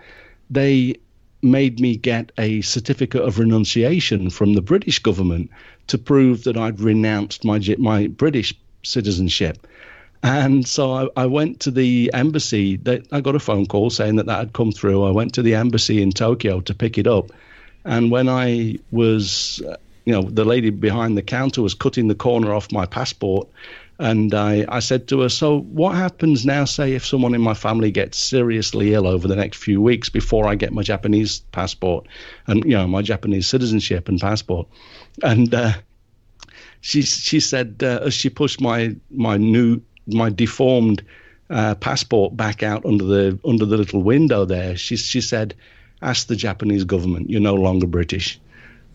they 0.50 0.96
made 1.42 1.80
me 1.80 1.96
get 1.96 2.32
a 2.38 2.62
certificate 2.62 3.22
of 3.22 3.40
renunciation 3.40 4.30
from 4.30 4.54
the 4.54 4.62
British 4.62 5.00
government 5.00 5.50
to 5.88 5.98
prove 5.98 6.44
that 6.44 6.58
I'd 6.58 6.80
renounced 6.80 7.46
my 7.46 7.60
my 7.78 8.08
British 8.08 8.54
citizenship. 8.84 9.68
And 10.22 10.68
so 10.68 10.92
I, 10.92 11.08
I 11.16 11.26
went 11.28 11.62
to 11.62 11.72
the 11.72 12.12
embassy. 12.14 12.76
They, 12.76 13.02
I 13.12 13.22
got 13.22 13.36
a 13.36 13.40
phone 13.40 13.66
call 13.66 13.90
saying 13.90 14.18
that 14.18 14.26
that 14.26 14.40
had 14.40 14.54
come 14.54 14.72
through. 14.72 15.04
I 15.04 15.12
went 15.12 15.34
to 15.36 15.42
the 15.42 15.56
embassy 15.56 16.02
in 16.02 16.12
Tokyo 16.12 16.60
to 16.62 16.74
pick 16.74 16.98
it 16.98 17.08
up. 17.08 17.32
And 17.86 18.12
when 18.12 18.28
I 18.28 18.80
was, 18.92 19.62
uh, 19.66 19.78
you 20.04 20.14
know, 20.14 20.24
the 20.24 20.44
lady 20.44 20.72
behind 20.72 21.18
the 21.18 21.22
counter 21.22 21.62
was 21.62 21.74
cutting 21.74 22.10
the 22.10 22.16
corner 22.16 22.54
off 22.54 22.72
my 22.72 22.86
passport. 22.86 23.48
And 24.00 24.34
I, 24.34 24.66
I 24.70 24.80
said 24.80 25.10
to 25.10 25.22
her, 25.22 25.30
So, 25.30 25.60
what 25.60 25.94
happens 25.94 26.46
now, 26.46 26.64
say, 26.64 26.94
if 26.94 27.06
someone 27.06 27.36
in 27.36 27.42
my 27.42 27.54
family 27.54 27.92
gets 27.92 28.18
seriously 28.18 28.94
ill 28.94 29.06
over 29.06 29.28
the 29.28 29.36
next 29.36 29.58
few 29.58 29.82
weeks 29.82 30.08
before 30.08 30.48
I 30.48 30.56
get 30.56 30.72
my 30.72 30.84
Japanese 30.84 31.42
passport 31.52 32.08
and, 32.48 32.64
you 32.64 32.72
know, 32.72 32.88
my 32.88 33.02
Japanese 33.02 33.48
citizenship 33.48 34.08
and 34.08 34.18
passport? 34.18 34.70
And 35.22 35.54
uh, 35.54 35.74
she, 36.80 37.02
she 37.02 37.42
said, 37.42 37.82
uh, 37.84 38.00
as 38.06 38.14
she 38.14 38.30
pushed 38.30 38.62
my, 38.62 38.96
my 39.12 39.36
new, 39.36 39.82
my 40.08 40.30
deformed 40.30 41.04
uh, 41.50 41.76
passport 41.76 42.38
back 42.38 42.64
out 42.64 42.86
under 42.86 43.04
the, 43.04 43.40
under 43.44 43.66
the 43.66 43.76
little 43.76 44.02
window 44.02 44.46
there, 44.46 44.78
she, 44.78 44.96
she 44.96 45.20
said, 45.20 45.56
Ask 46.02 46.28
the 46.28 46.38
Japanese 46.38 46.86
government, 46.86 47.30
you're 47.30 47.42
no 47.42 47.56
longer 47.56 47.86
British. 47.86 48.40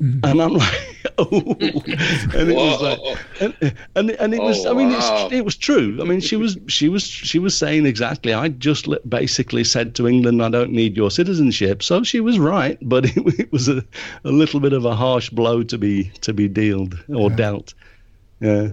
Mm-hmm. 0.03 0.25
And 0.25 0.43
I'm 0.43 0.55
like, 0.55 1.13
oh, 1.19 1.31
and 1.61 2.51
it 2.51 2.57
was 2.57 2.83
like, 2.83 2.99
and, 3.41 3.77
and, 3.95 4.11
and 4.11 4.35
it 4.35 4.43
was, 4.43 4.67
oh, 4.67 4.73
I 4.73 4.75
mean, 4.75 4.91
wow. 4.91 5.29
it 5.31 5.45
was 5.45 5.57
true. 5.57 5.99
I 6.01 6.05
mean, 6.05 6.21
she 6.21 6.37
was, 6.37 6.59
she 6.67 6.89
was, 6.89 7.05
she 7.05 7.39
was 7.39 7.57
saying 7.57 7.87
exactly. 7.87 8.35
I 8.35 8.49
just 8.49 8.89
basically 9.09 9.63
said 9.63 9.95
to 9.97 10.09
England, 10.09 10.43
I 10.43 10.49
don't 10.49 10.73
need 10.73 10.97
your 10.97 11.11
citizenship. 11.11 11.83
So 11.83 12.03
she 12.03 12.21
was 12.21 12.39
right, 12.39 12.77
but 12.83 13.05
it, 13.07 13.17
it 13.39 13.53
was 13.53 13.69
a, 13.69 13.85
a 14.25 14.31
little 14.31 14.61
bit 14.61 14.73
of 14.73 14.85
a 14.85 14.97
harsh 14.97 15.31
blow 15.31 15.63
to 15.63 15.79
be 15.79 16.11
to 16.23 16.33
be 16.33 16.49
dealt 16.49 16.95
or 17.09 17.31
yeah. 17.31 17.37
dealt. 17.37 17.75
Yeah. 18.41 18.71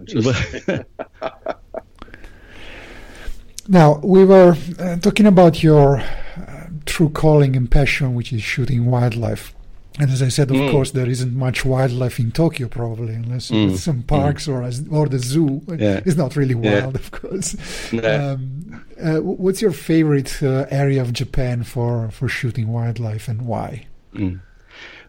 now 3.68 4.00
we 4.04 4.26
were 4.26 4.58
uh, 4.80 4.98
talking 4.98 5.28
about 5.28 5.62
your 5.62 6.00
uh, 6.00 6.68
true 6.86 7.10
calling 7.10 7.56
and 7.56 7.70
passion, 7.70 8.16
which 8.16 8.34
is 8.34 8.42
shooting 8.42 8.86
wildlife. 8.88 9.54
And 10.00 10.10
as 10.10 10.22
I 10.22 10.30
said, 10.30 10.50
of 10.52 10.58
mm. 10.58 10.72
course, 10.72 10.92
there 10.92 11.10
isn't 11.10 11.36
much 11.36 11.66
wildlife 11.66 12.18
in 12.18 12.32
Tokyo, 12.32 12.70
probably, 12.70 13.14
unless 13.14 13.52
mm. 13.52 13.76
some 13.76 14.04
mm. 14.04 14.08
parks 14.08 14.48
mm. 14.48 14.54
or 14.54 14.64
as, 14.64 14.88
or 14.90 15.08
the 15.08 15.20
zoo. 15.20 15.62
Yeah. 15.68 16.00
It's 16.06 16.16
not 16.16 16.38
really 16.38 16.56
wild, 16.56 16.94
yeah. 16.94 17.00
of 17.00 17.12
course. 17.12 17.56
Um, 18.02 18.86
uh, 19.02 19.18
what's 19.18 19.62
your 19.62 19.72
favorite 19.72 20.42
uh, 20.42 20.66
area 20.70 21.02
of 21.02 21.12
Japan 21.12 21.64
for, 21.64 22.10
for 22.12 22.28
shooting 22.28 22.68
wildlife, 22.68 23.28
and 23.28 23.46
why? 23.48 23.88
Mm. 24.14 24.42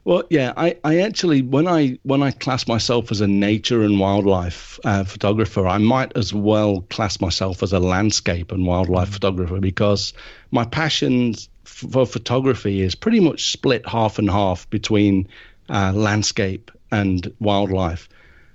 Well, 0.04 0.24
yeah, 0.30 0.52
I, 0.56 0.76
I 0.82 1.00
actually 1.00 1.42
when 1.42 1.68
I 1.68 1.98
when 2.02 2.22
I 2.22 2.32
class 2.32 2.66
myself 2.66 3.12
as 3.12 3.20
a 3.20 3.28
nature 3.28 3.82
and 3.82 4.00
wildlife 4.00 4.80
uh, 4.84 5.04
photographer, 5.04 5.66
I 5.68 5.78
might 5.78 6.16
as 6.16 6.34
well 6.34 6.80
class 6.90 7.20
myself 7.20 7.62
as 7.62 7.72
a 7.72 7.78
landscape 7.78 8.50
and 8.50 8.66
wildlife 8.66 9.10
mm. 9.10 9.14
photographer 9.14 9.60
because 9.60 10.12
my 10.50 10.64
passions 10.64 11.48
for 11.72 12.06
photography 12.06 12.82
is 12.82 12.94
pretty 12.94 13.20
much 13.20 13.50
split 13.50 13.86
half 13.88 14.18
and 14.18 14.30
half 14.30 14.68
between 14.70 15.26
uh, 15.68 15.92
landscape 15.94 16.70
and 16.90 17.32
wildlife. 17.40 18.08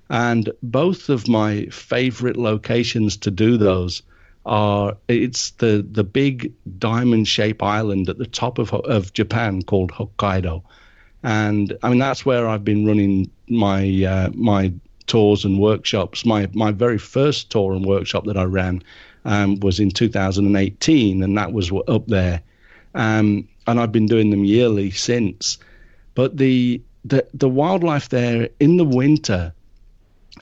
And 0.08 0.50
both 0.62 1.08
of 1.08 1.28
my 1.28 1.66
favorite 1.66 2.36
locations 2.36 3.16
to 3.18 3.30
do 3.30 3.56
those 3.58 4.02
are 4.46 4.96
it's 5.08 5.50
the 5.52 5.86
the 5.90 6.04
big 6.04 6.52
diamond 6.78 7.28
shaped 7.28 7.62
island 7.62 8.08
at 8.08 8.16
the 8.16 8.26
top 8.26 8.58
of 8.58 8.72
of 8.72 9.12
Japan 9.12 9.62
called 9.62 9.92
Hokkaido, 9.92 10.62
and 11.22 11.76
I 11.82 11.90
mean 11.90 11.98
that's 11.98 12.24
where 12.24 12.48
I've 12.48 12.64
been 12.64 12.86
running 12.86 13.30
my 13.50 14.04
uh, 14.04 14.30
my 14.32 14.72
tours 15.06 15.44
and 15.44 15.58
workshops. 15.58 16.24
My 16.24 16.48
my 16.54 16.70
very 16.70 16.96
first 16.96 17.50
tour 17.50 17.74
and 17.74 17.84
workshop 17.84 18.24
that 18.24 18.38
I 18.38 18.44
ran 18.44 18.82
um, 19.26 19.60
was 19.60 19.80
in 19.80 19.90
2018, 19.90 21.22
and 21.22 21.36
that 21.36 21.52
was 21.52 21.70
up 21.86 22.06
there 22.06 22.40
um, 22.94 23.48
and 23.66 23.80
I've 23.80 23.92
been 23.92 24.06
doing 24.06 24.30
them 24.30 24.44
yearly 24.44 24.90
since. 24.90 25.58
But 26.14 26.36
the 26.36 26.80
the 27.04 27.26
the 27.34 27.48
wildlife 27.48 28.08
there 28.08 28.48
in 28.60 28.76
the 28.76 28.84
winter 28.84 29.52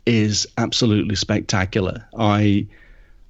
is 0.06 0.46
absolutely 0.58 1.16
spectacular. 1.16 2.06
I 2.18 2.66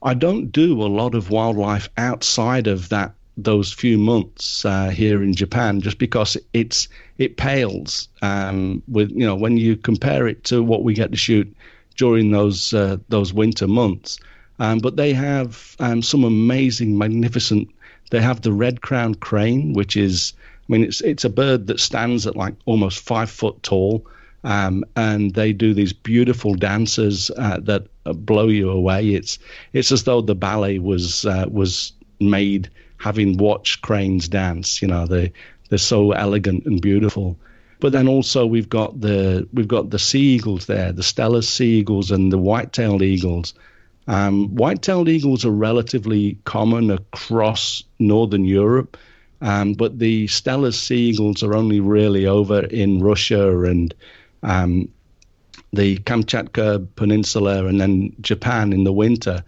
I 0.03 0.15
don't 0.15 0.53
do 0.53 0.83
a 0.83 0.87
lot 0.87 1.15
of 1.15 1.31
wildlife 1.31 1.89
outside 1.97 2.67
of 2.67 2.89
that 2.91 3.15
those 3.37 3.73
few 3.73 3.99
months 3.99 4.65
uh, 4.65 4.89
here 4.89 5.23
in 5.23 5.35
Japan, 5.35 5.81
just 5.81 5.99
because 5.99 6.37
it's 6.53 6.89
it 7.19 7.37
pales 7.37 8.09
um, 8.23 8.83
with 8.89 9.11
you 9.11 9.27
know 9.27 9.35
when 9.35 9.57
you 9.57 9.77
compare 9.77 10.27
it 10.27 10.45
to 10.45 10.63
what 10.63 10.85
we 10.85 10.95
get 10.95 11.11
to 11.11 11.17
shoot 11.17 11.55
during 11.97 12.31
those 12.31 12.73
uh, 12.73 12.97
those 13.09 13.33
winter 13.33 13.67
months. 13.67 14.19
Um, 14.59 14.79
but 14.79 14.97
they 14.97 15.13
have 15.13 15.77
um, 15.81 16.01
some 16.01 16.25
amazing, 16.25 16.97
magnificent 16.97 17.69
they 18.11 18.21
have 18.21 18.43
the 18.43 18.53
red 18.53 18.81
crowned 18.81 19.21
crane, 19.21 19.73
which 19.73 19.97
is 19.97 20.33
I 20.69 20.73
mean, 20.73 20.85
it's 20.85 21.01
it's 21.01 21.25
a 21.25 21.31
bird 21.31 21.69
that 21.69 21.81
stands 21.81 22.27
at 22.27 22.37
like 22.37 22.55
almost 22.65 23.01
five 23.01 23.31
foot 23.31 23.63
tall, 23.63 24.07
um, 24.43 24.85
and 24.97 25.33
they 25.33 25.53
do 25.53 25.75
these 25.75 25.93
beautiful 25.93 26.55
dances 26.55 27.31
uh, 27.37 27.61
that 27.63 27.87
blow 28.05 28.49
you 28.49 28.71
away. 28.71 29.15
It's 29.15 29.39
it's 29.73 29.93
as 29.93 30.05
though 30.05 30.21
the 30.21 30.35
ballet 30.35 30.79
was 30.79 31.25
uh, 31.25 31.47
was 31.51 31.93
made 32.21 32.71
having 32.99 33.37
watched 33.37 33.83
cranes 33.83 34.29
dance. 34.29 34.83
You 34.83 34.89
know, 34.89 35.07
they 35.07 35.33
they're 35.69 35.79
so 35.79 36.13
elegant 36.13 36.65
and 36.67 36.81
beautiful. 36.81 37.37
But 37.79 37.93
then 37.93 38.09
also 38.09 38.47
we've 38.47 38.69
got 38.69 39.01
the 39.01 39.47
we've 39.53 39.69
got 39.69 39.91
the 39.91 39.99
sea 39.99 40.35
eagles 40.35 40.67
there, 40.67 40.93
the 40.93 41.03
Steller's 41.03 41.49
sea 41.49 41.79
eagles 41.79 42.11
and 42.11 42.33
the 42.33 42.39
white-tailed 42.39 43.03
eagles. 43.03 43.55
Um, 44.09 44.55
white-tailed 44.55 45.09
eagles 45.09 45.45
are 45.45 45.51
relatively 45.51 46.39
common 46.45 46.91
across 46.91 47.83
northern 47.99 48.45
Europe, 48.45 48.97
um, 49.41 49.75
but 49.75 49.99
the 49.99 50.27
Steller's 50.27 50.79
sea 50.79 51.09
eagles 51.09 51.43
are 51.43 51.55
only 51.55 51.81
really 51.81 52.27
over 52.27 52.61
in 52.67 53.01
Russia 53.01 53.63
and 53.65 53.95
um, 54.43 54.89
the 55.73 55.99
Kamchatka 55.99 56.87
Peninsula 56.97 57.67
and 57.67 57.81
then 57.81 58.15
Japan 58.21 58.73
in 58.73 58.85
the 58.85 58.93
winter. 58.93 59.43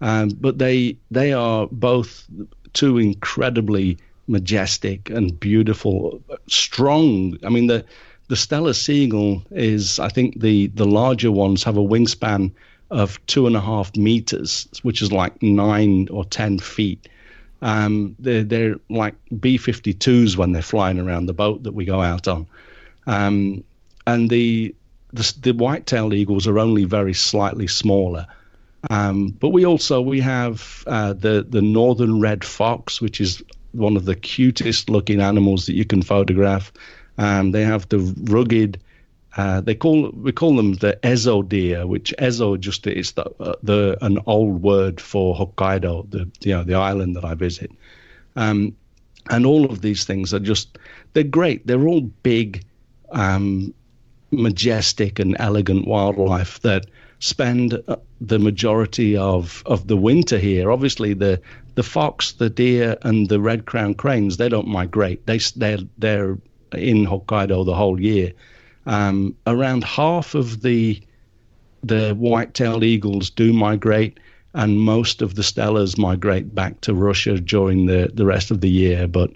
Um, 0.00 0.28
but 0.28 0.58
they 0.58 0.96
they 1.10 1.32
are 1.32 1.66
both 1.70 2.26
two 2.72 2.98
incredibly 2.98 3.98
majestic 4.26 5.10
and 5.10 5.38
beautiful, 5.38 6.22
strong. 6.48 7.38
I 7.44 7.48
mean 7.48 7.66
the 7.66 7.84
the 8.28 8.34
Steller 8.34 8.74
sea 8.74 9.04
eagle 9.04 9.42
is, 9.50 9.98
I 9.98 10.08
think 10.08 10.40
the 10.40 10.68
the 10.68 10.86
larger 10.86 11.30
ones 11.30 11.62
have 11.64 11.76
a 11.76 11.82
wingspan 11.82 12.52
of 12.94 13.24
two 13.26 13.48
and 13.48 13.56
a 13.56 13.60
half 13.60 13.94
meters, 13.96 14.68
which 14.82 15.02
is 15.02 15.10
like 15.10 15.42
nine 15.42 16.08
or 16.10 16.24
ten 16.24 16.58
feet. 16.60 17.08
Um, 17.60 18.14
they're 18.20 18.44
they're 18.44 18.76
like 18.88 19.14
B-52s 19.40 20.36
when 20.36 20.52
they're 20.52 20.62
flying 20.62 21.00
around 21.00 21.26
the 21.26 21.32
boat 21.34 21.64
that 21.64 21.74
we 21.74 21.84
go 21.84 22.00
out 22.00 22.28
on, 22.28 22.46
um, 23.06 23.64
and 24.06 24.30
the 24.30 24.74
the, 25.12 25.34
the 25.40 25.52
white-tailed 25.52 26.14
eagles 26.14 26.46
are 26.46 26.58
only 26.58 26.84
very 26.84 27.14
slightly 27.14 27.66
smaller. 27.66 28.26
Um, 28.90 29.28
but 29.28 29.48
we 29.48 29.64
also 29.64 30.00
we 30.00 30.20
have 30.20 30.84
uh, 30.86 31.14
the 31.14 31.44
the 31.48 31.62
northern 31.62 32.20
red 32.20 32.44
fox, 32.44 33.00
which 33.00 33.20
is 33.20 33.42
one 33.72 33.96
of 33.96 34.04
the 34.04 34.14
cutest 34.14 34.88
looking 34.88 35.20
animals 35.20 35.66
that 35.66 35.74
you 35.74 35.84
can 35.84 36.02
photograph. 36.02 36.72
Um, 37.18 37.50
they 37.50 37.64
have 37.64 37.88
the 37.88 37.98
rugged. 37.98 38.78
Uh, 39.36 39.60
they 39.60 39.74
call 39.74 40.10
we 40.10 40.30
call 40.30 40.54
them 40.54 40.74
the 40.74 40.98
Ezo 41.02 41.46
deer, 41.48 41.86
which 41.86 42.14
Ezo 42.18 42.58
just 42.58 42.86
is 42.86 43.12
the, 43.12 43.24
uh, 43.40 43.54
the 43.62 43.98
an 44.00 44.18
old 44.26 44.62
word 44.62 45.00
for 45.00 45.34
Hokkaido, 45.34 46.08
the 46.10 46.30
you 46.40 46.54
know 46.54 46.62
the 46.62 46.74
island 46.74 47.16
that 47.16 47.24
I 47.24 47.34
visit. 47.34 47.70
Um, 48.36 48.76
and 49.30 49.46
all 49.46 49.64
of 49.64 49.80
these 49.80 50.04
things 50.04 50.32
are 50.34 50.40
just 50.40 50.78
they're 51.14 51.24
great. 51.24 51.66
They're 51.66 51.86
all 51.86 52.02
big, 52.02 52.64
um, 53.10 53.74
majestic 54.30 55.18
and 55.18 55.36
elegant 55.38 55.86
wildlife 55.86 56.60
that 56.60 56.86
spend 57.18 57.80
uh, 57.88 57.96
the 58.20 58.38
majority 58.38 59.16
of, 59.16 59.62
of 59.66 59.86
the 59.86 59.96
winter 59.96 60.38
here. 60.38 60.70
Obviously, 60.70 61.14
the 61.14 61.40
the 61.74 61.82
fox, 61.82 62.32
the 62.32 62.50
deer, 62.50 62.96
and 63.02 63.28
the 63.28 63.40
red 63.40 63.66
crowned 63.66 63.98
cranes 63.98 64.36
they 64.36 64.48
don't 64.48 64.68
migrate. 64.68 65.26
They 65.26 65.38
they're 65.56 65.78
they're 65.98 66.38
in 66.72 67.06
Hokkaido 67.06 67.64
the 67.64 67.74
whole 67.74 68.00
year. 68.00 68.32
Um, 68.86 69.36
around 69.46 69.84
half 69.84 70.34
of 70.34 70.62
the 70.62 71.00
the 71.82 72.14
white-tailed 72.14 72.82
eagles 72.82 73.28
do 73.28 73.52
migrate, 73.52 74.18
and 74.54 74.78
most 74.78 75.20
of 75.20 75.34
the 75.34 75.42
stellers 75.42 75.98
migrate 75.98 76.54
back 76.54 76.80
to 76.80 76.94
Russia 76.94 77.38
during 77.38 77.84
the, 77.84 78.10
the 78.14 78.24
rest 78.24 78.50
of 78.50 78.62
the 78.62 78.70
year. 78.70 79.06
But 79.06 79.30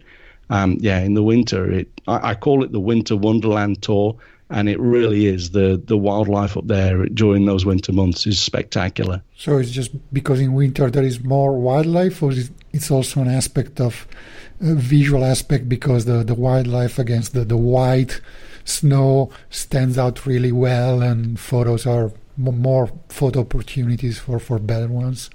um, 0.49 0.79
yeah, 0.81 1.01
in 1.01 1.13
the 1.13 1.23
winter, 1.23 1.71
it 1.71 1.89
I, 2.07 2.31
I, 2.31 2.35
call 2.35 2.65
it 2.65 2.73
the 2.73 2.81
winter 2.81 3.17
wonderland 3.17 3.83
tour 3.83 4.17
and 4.51 4.69
it 4.69 4.81
really 4.81 5.27
is 5.27 5.51
the 5.51 5.81
the 5.85 5.97
wildlife 5.97 6.57
up 6.57 6.67
there 6.67 7.07
during 7.07 7.45
those 7.47 7.67
winter 7.67 7.93
months 7.93 8.27
is 8.27 8.39
spectacular. 8.39 9.23
So 9.37 9.59
it's 9.59 9.71
just 9.71 9.91
because 10.13 10.41
in 10.41 10.55
winter 10.55 10.91
there 10.91 11.05
is 11.05 11.23
more 11.23 11.59
wildlife, 11.59 12.23
or 12.23 12.33
it's 12.73 12.91
also 12.91 13.21
an 13.21 13.29
aspect 13.29 13.81
of 13.81 14.07
a 14.61 14.75
visual 14.75 15.25
aspect 15.25 15.69
because 15.69 16.07
the 16.07 16.25
the 16.25 16.35
wildlife 16.35 16.99
against 16.99 17.35
the 17.35 17.45
the 17.45 17.57
white 17.57 18.21
snow 18.69 19.31
stands 19.51 19.99
out 19.99 20.27
really 20.27 20.53
well, 20.53 21.03
and 21.03 21.39
photos 21.41 21.87
are 21.87 22.13
more 22.37 22.91
photo 23.09 23.41
opportunities 23.41 24.19
for 24.19 24.39
for 24.39 24.59
better 24.59 24.89
ones. 24.89 25.31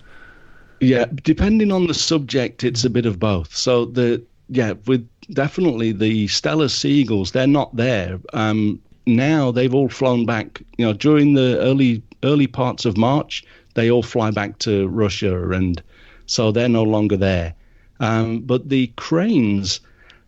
Yeah, 0.80 1.06
depending 1.24 1.72
on 1.72 1.88
the 1.88 1.94
subject, 1.94 2.64
it's 2.64 2.84
a 2.84 2.90
bit 2.90 3.06
of 3.06 3.20
both. 3.20 3.56
So 3.56 3.86
the 3.86 4.24
yeah, 4.50 4.74
with 4.86 5.08
definitely 5.32 5.92
the 5.94 6.28
Steller 6.28 6.70
sea 6.70 6.92
eagles, 6.92 7.32
they're 7.32 7.48
not 7.48 7.76
there. 7.76 8.20
Um, 8.34 8.82
now 9.06 9.52
they've 9.52 9.74
all 9.74 9.90
flown 9.90 10.26
back. 10.26 10.62
You 10.78 10.86
know, 10.86 10.94
during 10.94 11.34
the 11.34 11.60
early 11.60 12.02
early 12.24 12.48
parts 12.48 12.86
of 12.86 12.98
March, 12.98 13.44
they 13.74 13.90
all 13.90 14.04
fly 14.04 14.32
back 14.32 14.60
to 14.60 14.88
Russia, 14.88 15.52
and 15.52 15.82
so 16.26 16.52
they're 16.52 16.70
no 16.70 16.84
longer 16.84 17.18
there. 17.18 17.54
Um, 18.00 18.42
but 18.42 18.70
the 18.70 18.88
cranes, 18.96 19.80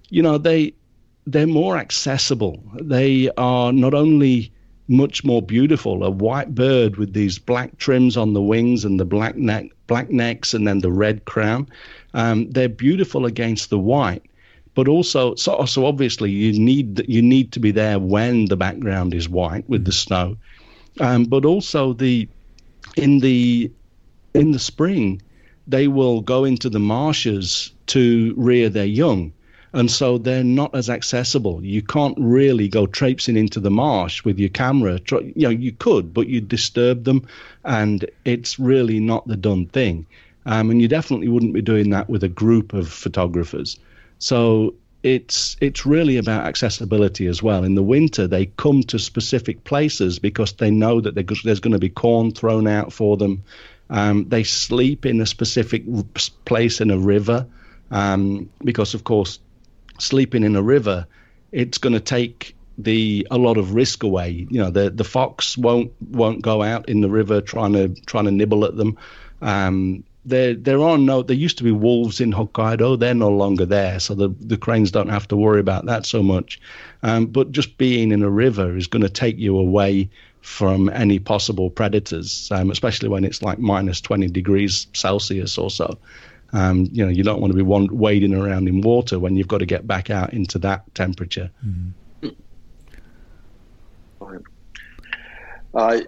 you 0.10 0.22
know, 0.22 0.38
they 0.38 0.74
they're 1.26 1.48
more 1.48 1.78
accessible. 1.78 2.64
They 2.82 3.30
are 3.38 3.72
not 3.74 3.94
only 3.94 4.52
much 4.88 5.24
more 5.24 5.42
beautiful, 5.42 6.04
a 6.04 6.12
white 6.12 6.54
bird 6.54 6.98
with 6.98 7.14
these 7.14 7.40
black 7.40 7.78
trims 7.78 8.16
on 8.18 8.34
the 8.34 8.42
wings 8.42 8.86
and 8.86 9.00
the 9.00 9.06
black 9.06 9.36
neck, 9.36 9.66
black 9.88 10.12
necks, 10.12 10.54
and 10.54 10.68
then 10.68 10.80
the 10.80 10.92
red 10.92 11.26
crown. 11.26 11.68
Um, 12.14 12.52
they're 12.52 12.70
beautiful 12.70 13.26
against 13.26 13.70
the 13.70 13.80
white 13.80 14.24
but 14.76 14.90
also 14.90 15.34
so, 15.36 15.66
so 15.66 15.86
obviously 15.86 16.30
you 16.30 16.60
need 16.60 17.04
you 17.08 17.22
need 17.22 17.52
to 17.54 17.60
be 17.60 17.72
there 17.72 17.98
when 17.98 18.46
the 18.46 18.58
background 18.58 19.14
is 19.14 19.28
white 19.28 19.68
with 19.68 19.86
the 19.86 19.92
snow, 19.92 20.38
um, 21.00 21.24
but 21.24 21.46
also 21.46 21.94
the 21.94 22.28
in 22.98 23.20
the 23.20 23.72
in 24.34 24.52
the 24.52 24.60
spring 24.60 25.22
they 25.68 25.88
will 25.88 26.22
go 26.22 26.44
into 26.44 26.70
the 26.70 26.80
marshes 26.80 27.72
to 27.88 28.36
rear 28.38 28.70
their 28.70 28.86
young. 28.86 29.34
And 29.76 29.92
so 29.92 30.18
they're 30.18 30.42
not 30.42 30.74
as 30.74 30.90
accessible. 30.90 31.62
You 31.62 31.82
can't 31.82 32.18
really 32.18 32.70
go 32.70 32.88
traipsing 32.88 33.36
into 33.36 33.60
the 33.60 33.70
marsh 33.70 34.24
with 34.24 34.40
your 34.40 34.48
camera. 34.50 35.02
You 35.12 35.34
know, 35.36 35.50
you 35.50 35.74
could, 35.74 36.14
but 36.14 36.30
you'd 36.30 36.48
disturb 36.48 37.04
them, 37.04 37.28
and 37.66 38.10
it's 38.24 38.58
really 38.58 39.02
not 39.02 39.28
the 39.28 39.36
done 39.36 39.66
thing. 39.66 40.06
Um, 40.46 40.72
and 40.72 40.82
you 40.82 40.88
definitely 40.88 41.28
wouldn't 41.28 41.54
be 41.54 41.62
doing 41.62 41.90
that 41.90 42.10
with 42.10 42.24
a 42.24 42.30
group 42.30 42.72
of 42.72 42.88
photographers. 42.88 43.78
So 44.18 44.76
it's 45.04 45.58
it's 45.60 45.86
really 45.86 46.16
about 46.16 46.46
accessibility 46.46 47.28
as 47.28 47.44
well. 47.44 47.66
In 47.66 47.76
the 47.76 47.84
winter, 47.84 48.28
they 48.28 48.46
come 48.46 48.82
to 48.84 48.98
specific 48.98 49.66
places 49.66 50.20
because 50.20 50.54
they 50.54 50.72
know 50.72 51.02
that 51.02 51.16
there's 51.16 51.60
going 51.60 51.74
to 51.74 51.80
be 51.80 51.90
corn 51.90 52.32
thrown 52.32 52.66
out 52.66 52.94
for 52.94 53.18
them. 53.18 53.44
Um, 53.90 54.30
they 54.30 54.44
sleep 54.46 55.06
in 55.06 55.20
a 55.20 55.26
specific 55.26 55.84
place 56.46 56.80
in 56.80 56.92
a 56.92 56.98
river 56.98 57.46
um, 57.92 58.50
because, 58.64 58.94
of 58.94 59.04
course, 59.04 59.40
sleeping 60.00 60.44
in 60.44 60.56
a 60.56 60.62
river, 60.62 61.08
it's 61.52 61.78
going 61.78 61.94
to 61.94 62.00
take 62.00 62.56
the 62.78 63.26
a 63.32 63.38
lot 63.38 63.58
of 63.58 63.74
risk 63.74 64.04
away. 64.04 64.48
You 64.50 64.60
know, 64.60 64.70
the 64.70 64.90
the 64.90 65.04
fox 65.04 65.58
won't 65.58 65.92
won't 66.12 66.42
go 66.42 66.62
out 66.62 66.90
in 66.90 67.02
the 67.02 67.10
river 67.10 67.42
trying 67.42 67.74
to 67.74 67.90
trying 68.06 68.26
to 68.26 68.32
nibble 68.32 68.66
at 68.66 68.76
them. 68.76 68.98
Um, 69.42 70.04
there 70.26 70.56
there 70.56 70.82
are 70.82 70.98
no 70.98 71.22
there 71.22 71.36
used 71.36 71.58
to 71.60 71.64
be 71.64 71.72
wolves 71.72 72.20
in 72.20 72.34
Hokkaido 72.34 73.00
they're 73.00 73.14
no 73.14 73.30
longer 73.30 73.66
there 73.66 74.00
so 74.00 74.16
the 74.16 74.30
the 74.42 74.58
cranes 74.58 74.92
don't 74.92 75.10
have 75.10 75.28
to 75.28 75.38
worry 75.38 75.60
about 75.60 75.86
that 75.86 76.06
so 76.06 76.24
much 76.24 76.60
um, 77.04 77.28
but 77.28 77.52
just 77.52 77.78
being 77.78 78.12
in 78.12 78.24
a 78.24 78.30
river 78.30 78.76
is 78.76 78.88
going 78.88 79.04
to 79.04 79.10
take 79.10 79.38
you 79.38 79.58
away 79.58 80.10
from 80.42 80.90
any 80.90 81.20
possible 81.20 81.70
predators 81.70 82.50
um, 82.52 82.72
especially 82.72 83.08
when 83.08 83.24
it's 83.24 83.44
like 83.44 83.60
minus 83.60 84.02
20 84.02 84.28
degrees 84.28 84.88
Celsius 84.94 85.58
or 85.58 85.70
so 85.70 85.98
um, 86.56 86.88
you 86.92 87.06
know 87.06 87.12
you 87.12 87.24
don't 87.24 87.42
want 87.42 87.52
to 87.52 87.58
be 87.58 87.64
wading 87.64 88.34
around 88.34 88.68
in 88.68 88.82
water 88.82 89.20
when 89.20 89.36
you've 89.36 89.48
got 89.48 89.60
to 89.60 89.66
get 89.66 89.86
back 89.86 90.10
out 90.10 90.34
into 90.34 90.58
that 90.58 90.84
temperature 90.96 91.52
mm-hmm. 91.66 92.30
uh, 95.74 96.00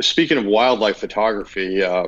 speaking 0.00 0.38
of 0.38 0.44
wildlife 0.44 0.98
photography 0.98 1.82
uh, 1.82 2.06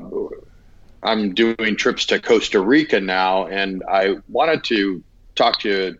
I'm 1.02 1.34
doing 1.34 1.76
trips 1.76 2.06
to 2.06 2.20
Costa 2.20 2.60
Rica 2.60 3.00
now, 3.00 3.46
and 3.46 3.82
I 3.88 4.16
wanted 4.28 4.64
to 4.64 5.02
talk 5.36 5.60
to 5.60 5.68
you 5.68 5.98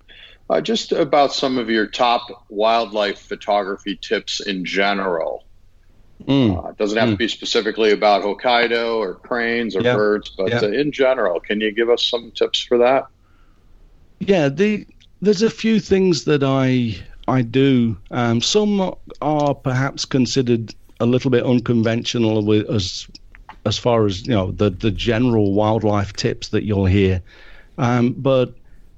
uh, 0.51 0.61
just 0.61 0.92
about 0.92 1.33
some 1.33 1.59
of 1.59 1.70
your 1.70 1.87
top 1.87 2.46
wildlife 2.48 3.20
photography 3.20 3.96
tips 3.96 4.40
in 4.40 4.64
general. 4.64 5.44
Mm. 6.26 6.64
Uh, 6.64 6.68
it 6.70 6.78
doesn't 6.78 6.98
have 6.98 7.09
mm. 7.09 7.12
to 7.12 7.16
be 7.16 7.28
specifically 7.28 7.92
about 7.92 8.22
Hokkaido 8.22 8.96
or 8.96 9.14
cranes 9.14 9.76
or 9.76 9.83
yeah. 9.83 9.94
birds, 9.94 10.31
but 10.37 10.50
yeah. 10.50 10.61
uh, 10.61 10.68
in 10.68 10.92
general, 10.92 11.40
can 11.40 11.61
you 11.61 11.72
give 11.72 11.88
us 11.88 12.02
some 12.02 12.31
tips 12.33 12.61
for 12.61 12.78
that? 12.78 13.07
Yeah, 14.18 14.48
the, 14.48 14.87
there's 15.22 15.42
a 15.42 15.50
few 15.50 15.81
things 15.81 16.24
that 16.24 16.42
I 16.42 16.96
I 17.28 17.42
do. 17.42 17.96
Um, 18.11 18.40
some 18.40 18.94
are 19.20 19.54
perhaps 19.54 20.04
considered 20.04 20.74
a 20.98 21.07
little 21.07 21.31
bit 21.31 21.44
unconventional 21.44 22.44
with, 22.44 22.68
as 22.70 23.07
as 23.66 23.78
far 23.78 24.07
as 24.07 24.26
you 24.26 24.33
know 24.33 24.50
the 24.50 24.70
the 24.70 24.90
general 24.90 25.52
wildlife 25.52 26.14
tips 26.14 26.48
that 26.48 26.64
you'll 26.64 26.87
hear. 26.87 27.22
Um, 27.76 28.14
but 28.14 28.54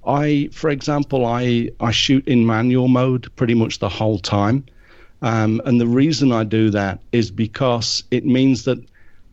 I, 0.07 0.49
for 0.53 0.71
example, 0.71 1.27
I 1.27 1.71
I 1.81 1.91
shoot 1.91 2.27
in 2.27 2.47
manual 2.47 2.89
mode 2.89 3.35
pretty 3.37 3.55
much 3.55 3.81
the 3.81 3.89
whole 3.89 4.19
time, 4.19 4.65
um, 5.23 5.61
and 5.65 5.81
the 5.81 5.87
reason 5.87 6.33
I 6.33 6.45
do 6.45 6.71
that 6.71 7.01
is 7.13 7.31
because 7.31 8.05
it 8.11 8.25
means 8.25 8.65
that 8.65 8.79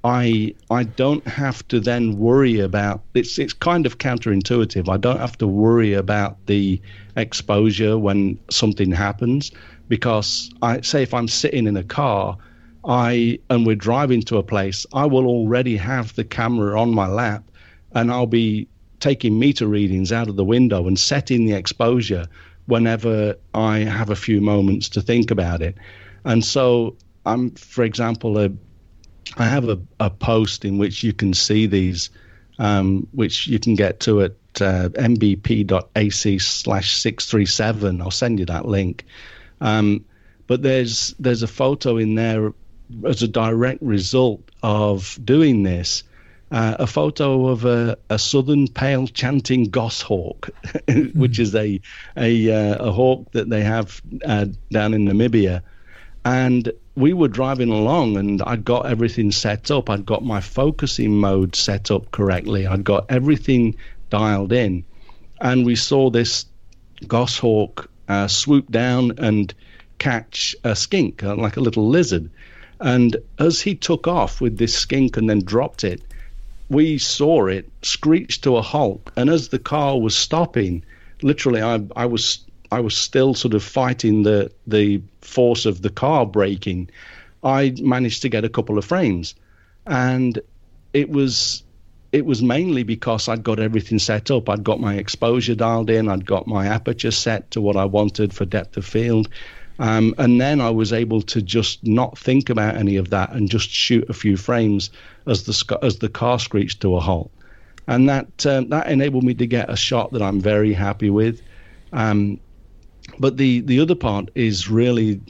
I 0.04 0.54
I 0.70 0.84
don't 0.84 1.26
have 1.28 1.68
to 1.70 1.80
then 1.80 2.18
worry 2.18 2.60
about 2.60 3.02
it's 3.14 3.40
it's 3.40 3.54
kind 3.54 3.86
of 3.86 3.98
counterintuitive. 3.98 4.90
I 4.90 4.98
don't 4.98 5.20
have 5.20 5.38
to 5.40 5.48
worry 5.48 5.94
about 5.94 6.38
the 6.46 6.80
exposure 7.16 7.98
when 7.98 8.38
something 8.50 8.92
happens 8.92 9.52
because 9.90 10.52
I 10.62 10.82
say 10.82 11.04
if 11.04 11.14
I'm 11.14 11.28
sitting 11.28 11.68
in 11.68 11.78
a 11.78 11.84
car, 11.84 12.38
I 12.86 13.40
and 13.50 13.66
we're 13.66 13.76
driving 13.76 14.22
to 14.24 14.38
a 14.38 14.44
place, 14.44 14.86
I 14.94 15.06
will 15.06 15.26
already 15.26 15.78
have 15.78 16.16
the 16.16 16.24
camera 16.24 16.80
on 16.80 16.94
my 16.94 17.08
lap 17.08 17.44
and 17.94 18.12
I'll 18.12 18.28
be 18.28 18.68
taking 19.00 19.40
meter 19.40 19.68
readings 19.68 20.12
out 20.12 20.28
of 20.28 20.36
the 20.36 20.46
window 20.46 20.88
and 20.88 20.98
setting 20.98 21.46
the 21.46 21.54
exposure 21.54 22.28
whenever 22.68 23.36
I 23.54 23.80
have 23.80 24.10
a 24.10 24.16
few 24.16 24.40
moments 24.40 24.90
to 24.90 25.02
think 25.02 25.32
about 25.32 25.62
it. 25.62 25.78
And 26.24 26.46
so 26.46 26.96
I'm, 27.26 27.52
for 27.52 27.84
example, 27.84 28.38
a, 28.38 28.52
I 29.38 29.46
have 29.46 29.68
a, 29.68 29.80
a 30.00 30.10
post 30.10 30.64
in 30.66 30.78
which 30.78 31.04
you 31.04 31.14
can 31.14 31.34
see 31.34 31.66
these, 31.66 32.10
um, 32.60 33.08
which 33.12 33.48
you 33.48 33.60
can 33.60 33.76
get 33.76 34.02
to 34.02 34.22
at 34.22 34.32
uh, 34.62 34.90
mbp.ac 34.90 36.40
slash 36.40 36.98
637. 36.98 38.02
I'll 38.02 38.12
send 38.12 38.40
you 38.40 38.46
that 38.46 38.66
link. 38.66 39.06
Um, 39.62 40.06
but 40.46 40.62
there's 40.62 41.14
there's 41.20 41.44
a 41.44 41.48
photo 41.48 41.98
in 41.98 42.16
there 42.16 42.54
as 43.06 43.22
a 43.22 43.28
direct 43.28 43.82
result 43.82 44.50
of 44.64 45.20
doing 45.24 45.64
this 45.64 46.04
uh, 46.52 46.76
a 46.80 46.88
photo 46.88 47.48
of 47.48 47.66
a, 47.66 47.98
a, 48.10 48.18
southern 48.18 48.68
pale 48.68 49.08
chanting 49.08 49.66
goshawk, 49.66 50.50
which 51.14 51.40
is 51.40 51.54
a 51.56 51.82
a, 52.16 52.52
uh, 52.52 52.88
a, 52.88 52.92
hawk 52.92 53.30
that 53.34 53.50
they 53.50 53.62
have 53.62 54.02
uh, 54.26 54.46
down 54.72 54.94
in 54.94 55.06
Namibia. 55.06 55.62
And 56.24 56.72
we 56.96 57.14
were 57.14 57.28
driving 57.28 57.70
along, 57.70 58.18
and 58.18 58.42
I'd 58.42 58.66
got 58.66 58.86
everything 58.86 59.32
set 59.32 59.72
up. 59.72 59.90
I'd 59.90 60.06
got 60.06 60.24
my 60.24 60.42
focusing 60.42 61.20
mode 61.20 61.56
set 61.56 61.92
up 61.92 62.12
correctly. 62.12 62.66
I'd 62.66 62.84
got 62.84 63.06
everything 63.10 63.76
dialed 64.10 64.54
in, 64.54 64.86
and 65.42 65.66
we 65.66 65.76
saw 65.76 66.10
this 66.10 66.46
goshawk 67.08 67.90
uh, 68.08 68.28
swoop 68.28 68.72
down 68.72 69.20
and 69.20 69.54
catch 70.00 70.56
a 70.64 70.76
skink, 70.76 71.24
uh, 71.24 71.36
like 71.36 71.58
a 71.58 71.62
little 71.62 71.88
lizard. 71.88 72.30
And 72.80 73.18
as 73.40 73.62
he 73.62 73.76
took 73.76 74.08
off 74.08 74.40
with 74.40 74.58
this 74.58 74.74
skink 74.74 75.18
and 75.18 75.30
then 75.30 75.44
dropped 75.44 75.84
it, 75.84 76.02
we 76.70 76.98
saw 76.98 77.48
it 77.48 77.70
screech 77.82 78.42
to 78.42 78.58
a 78.58 78.62
halt, 78.62 79.10
and 79.16 79.30
as 79.30 79.50
the 79.50 79.60
car 79.60 80.00
was 80.00 80.16
stopping, 80.16 80.84
literally, 81.22 81.62
I, 81.62 81.82
I 81.96 82.06
was 82.06 82.46
I 82.72 82.82
was 82.82 82.98
still 82.98 83.34
sort 83.34 83.54
of 83.54 83.64
fighting 83.64 84.24
the 84.24 84.52
the 84.66 85.02
force 85.22 85.66
of 85.66 85.82
the 85.82 85.90
car 85.90 86.26
braking. 86.26 86.90
I 87.44 87.76
managed 87.80 88.24
to 88.24 88.30
get 88.30 88.44
a 88.44 88.50
couple 88.50 88.78
of 88.78 88.86
frames, 88.86 89.36
and 89.86 90.40
it 90.94 91.10
was 91.10 91.64
it 92.12 92.26
was 92.26 92.42
mainly 92.42 92.84
because 92.84 93.28
I'd 93.28 93.44
got 93.44 93.60
everything 93.60 94.00
set 94.00 94.32
up. 94.32 94.50
I'd 94.50 94.64
got 94.64 94.80
my 94.80 94.96
exposure 94.96 95.56
dialed 95.56 95.90
in. 95.90 96.10
I'd 96.10 96.26
got 96.26 96.48
my 96.48 96.68
aperture 96.68 97.12
set 97.12 97.52
to 97.52 97.62
what 97.62 97.76
I 97.76 97.86
wanted 97.86 98.34
for 98.34 98.46
depth 98.46 98.78
of 98.78 98.86
field. 98.86 99.30
Um, 99.80 100.16
and 100.18 100.42
then 100.42 100.60
I 100.60 100.70
was 100.70 100.92
able 100.92 101.22
to 101.24 101.42
just 101.42 101.86
not 101.86 102.18
think 102.18 102.50
about 102.50 102.76
any 102.76 102.96
of 102.96 103.10
that 103.12 103.32
and 103.34 103.50
just 103.50 103.70
shoot 103.70 104.10
a 104.10 104.14
few 104.14 104.36
frames 104.38 104.90
as 105.28 105.44
the 105.44 105.80
as 105.84 106.00
the 106.00 106.10
car 106.10 106.40
screeched 106.40 106.82
to 106.82 106.96
a 106.96 107.00
halt, 107.00 107.32
and 107.86 108.10
that 108.10 108.46
um, 108.46 108.70
that 108.70 108.88
enabled 108.88 109.24
me 109.24 109.34
to 109.36 109.46
get 109.46 109.70
a 109.70 109.76
shot 109.76 110.12
that 110.14 110.22
I'm 110.22 110.42
very 110.42 110.74
happy 110.74 111.10
with. 111.10 111.42
Um, 111.94 112.40
but 113.20 113.38
the 113.38 113.62
the 113.62 113.80
other 113.80 113.96
part 113.96 114.30
is 114.36 114.70
really 114.70 115.22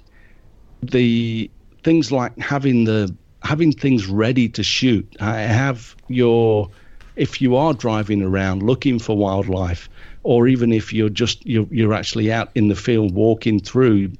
the 0.81 1.49
things 1.83 2.11
like 2.11 2.37
having 2.37 2.85
the 2.85 3.13
having 3.43 3.71
things 3.71 4.07
ready 4.07 4.47
to 4.49 4.63
shoot. 4.63 5.07
I 5.19 5.39
have 5.39 5.95
your 6.07 6.69
if 7.15 7.41
you 7.41 7.55
are 7.55 7.73
driving 7.73 8.21
around 8.21 8.63
looking 8.63 8.99
for 8.99 9.17
wildlife, 9.17 9.89
or 10.27 10.45
even 10.45 10.73
if 10.73 10.91
you're 10.91 11.09
just 11.09 11.45
you're, 11.45 11.67
you're 11.71 11.93
actually 11.93 12.31
out 12.31 12.49
in 12.53 12.67
the 12.67 12.75
field 12.75 13.13
walking 13.13 13.61
through 13.61 14.11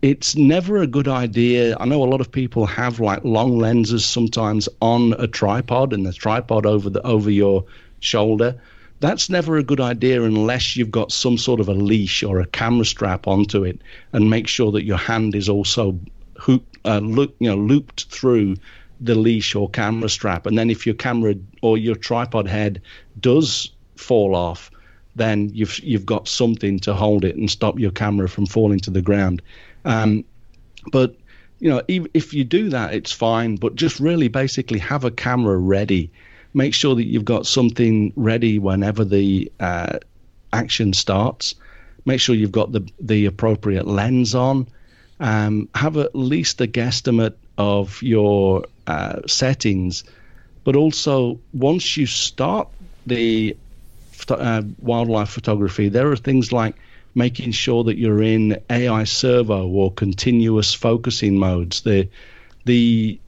it's 0.00 0.36
never 0.36 0.76
a 0.76 0.86
good 0.86 1.08
idea. 1.08 1.76
I 1.80 1.84
know 1.84 2.04
a 2.04 2.12
lot 2.12 2.20
of 2.20 2.30
people 2.30 2.66
have 2.66 3.00
like 3.00 3.24
long 3.24 3.58
lenses 3.58 4.04
sometimes 4.04 4.68
on 4.80 5.14
a 5.18 5.26
tripod 5.26 5.92
and 5.92 6.06
the 6.06 6.12
tripod 6.12 6.66
over 6.66 6.88
the 6.88 7.04
over 7.04 7.30
your 7.30 7.64
shoulder. 7.98 8.54
That's 9.00 9.28
never 9.28 9.56
a 9.56 9.64
good 9.64 9.80
idea 9.80 10.22
unless 10.22 10.76
you've 10.76 10.92
got 10.92 11.10
some 11.10 11.36
sort 11.36 11.58
of 11.58 11.68
a 11.68 11.74
leash 11.74 12.22
or 12.22 12.38
a 12.38 12.46
camera 12.46 12.84
strap 12.84 13.26
onto 13.26 13.64
it, 13.64 13.80
and 14.12 14.30
make 14.30 14.46
sure 14.46 14.70
that 14.70 14.84
your 14.84 14.98
hand 14.98 15.34
is 15.34 15.48
also 15.48 15.98
hoop, 16.38 16.64
uh, 16.84 16.98
loop, 16.98 17.34
you 17.40 17.48
know, 17.50 17.56
looped 17.56 18.04
through 18.04 18.54
the 19.00 19.16
leash 19.16 19.56
or 19.56 19.68
camera 19.70 20.08
strap. 20.08 20.46
And 20.46 20.56
then 20.56 20.70
if 20.70 20.86
your 20.86 20.94
camera 20.94 21.34
or 21.60 21.76
your 21.76 21.96
tripod 21.96 22.46
head 22.46 22.80
does 23.18 23.72
fall 23.96 24.36
off, 24.36 24.70
then 25.18 25.50
you've 25.52 25.78
you've 25.80 26.06
got 26.06 26.28
something 26.28 26.78
to 26.80 26.94
hold 26.94 27.24
it 27.24 27.36
and 27.36 27.50
stop 27.50 27.78
your 27.78 27.90
camera 27.90 28.28
from 28.28 28.46
falling 28.46 28.80
to 28.80 28.90
the 28.90 29.02
ground. 29.02 29.42
Um, 29.84 30.24
but 30.90 31.14
you 31.60 31.70
know, 31.70 31.82
if 31.88 32.32
you 32.32 32.44
do 32.44 32.68
that, 32.70 32.94
it's 32.94 33.12
fine. 33.12 33.56
But 33.56 33.74
just 33.74 33.98
really, 33.98 34.28
basically, 34.28 34.78
have 34.78 35.04
a 35.04 35.10
camera 35.10 35.58
ready. 35.58 36.10
Make 36.54 36.72
sure 36.72 36.94
that 36.94 37.04
you've 37.04 37.24
got 37.24 37.46
something 37.46 38.12
ready 38.16 38.58
whenever 38.58 39.04
the 39.04 39.50
uh, 39.58 39.98
action 40.52 40.92
starts. 40.92 41.56
Make 42.04 42.20
sure 42.20 42.34
you've 42.34 42.52
got 42.52 42.72
the 42.72 42.88
the 43.00 43.26
appropriate 43.26 43.86
lens 43.86 44.34
on. 44.34 44.66
Um, 45.20 45.68
have 45.74 45.96
at 45.96 46.14
least 46.14 46.60
a 46.60 46.68
guesstimate 46.68 47.34
of 47.58 48.00
your 48.02 48.66
uh, 48.86 49.20
settings, 49.26 50.04
but 50.62 50.76
also 50.76 51.40
once 51.52 51.96
you 51.96 52.06
start 52.06 52.68
the 53.04 53.56
uh, 54.36 54.62
wildlife 54.78 55.30
photography, 55.30 55.88
there 55.88 56.10
are 56.10 56.16
things 56.16 56.52
like 56.52 56.74
making 57.14 57.52
sure 57.52 57.84
that 57.84 57.98
you're 57.98 58.22
in 58.22 58.58
AI 58.70 59.04
servo 59.04 59.66
or 59.66 59.92
continuous 59.92 60.74
focusing 60.74 61.38
modes. 61.38 61.82
The 61.82 62.08
the 62.64 63.18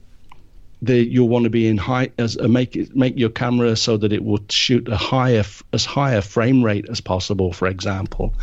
the 0.81 0.95
you'll 0.95 1.29
want 1.29 1.43
to 1.43 1.49
be 1.49 1.67
in 1.67 1.77
high 1.77 2.11
as 2.17 2.37
uh, 2.37 2.47
make 2.47 2.75
it 2.75 2.95
make 2.95 3.17
your 3.17 3.29
camera 3.29 3.75
so 3.75 3.97
that 3.97 4.11
it 4.11 4.23
will 4.23 4.39
shoot 4.49 4.87
a 4.87 4.97
higher 4.97 5.43
as 5.73 5.85
high 5.85 6.13
a 6.13 6.21
frame 6.21 6.63
rate 6.63 6.85
as 6.89 7.01
possible, 7.01 7.53
for 7.53 7.67
example. 7.67 8.33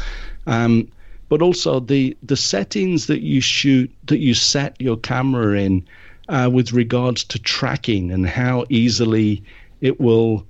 Um, 0.46 0.88
but 1.28 1.42
also 1.42 1.80
the 1.80 2.16
the 2.22 2.36
settings 2.36 3.06
that 3.06 3.22
you 3.22 3.40
shoot 3.40 3.90
that 4.06 4.18
you 4.18 4.34
set 4.34 4.80
your 4.80 4.96
camera 4.96 5.58
in 5.58 5.86
uh, 6.28 6.48
with 6.52 6.72
regards 6.72 7.24
to 7.24 7.38
tracking 7.38 8.10
and 8.10 8.26
how 8.26 8.64
easily 8.68 9.42
it 9.80 10.00
will 10.00 10.46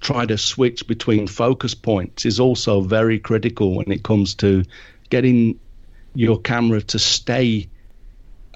try 0.00 0.26
to 0.26 0.38
switch 0.38 0.86
between 0.86 1.26
focus 1.26 1.74
points 1.74 2.24
is 2.24 2.40
also 2.40 2.80
very 2.80 3.18
critical 3.18 3.74
when 3.76 3.90
it 3.90 4.02
comes 4.02 4.34
to 4.34 4.64
getting 5.10 5.58
your 6.14 6.40
camera 6.40 6.80
to 6.80 6.98
stay 6.98 7.68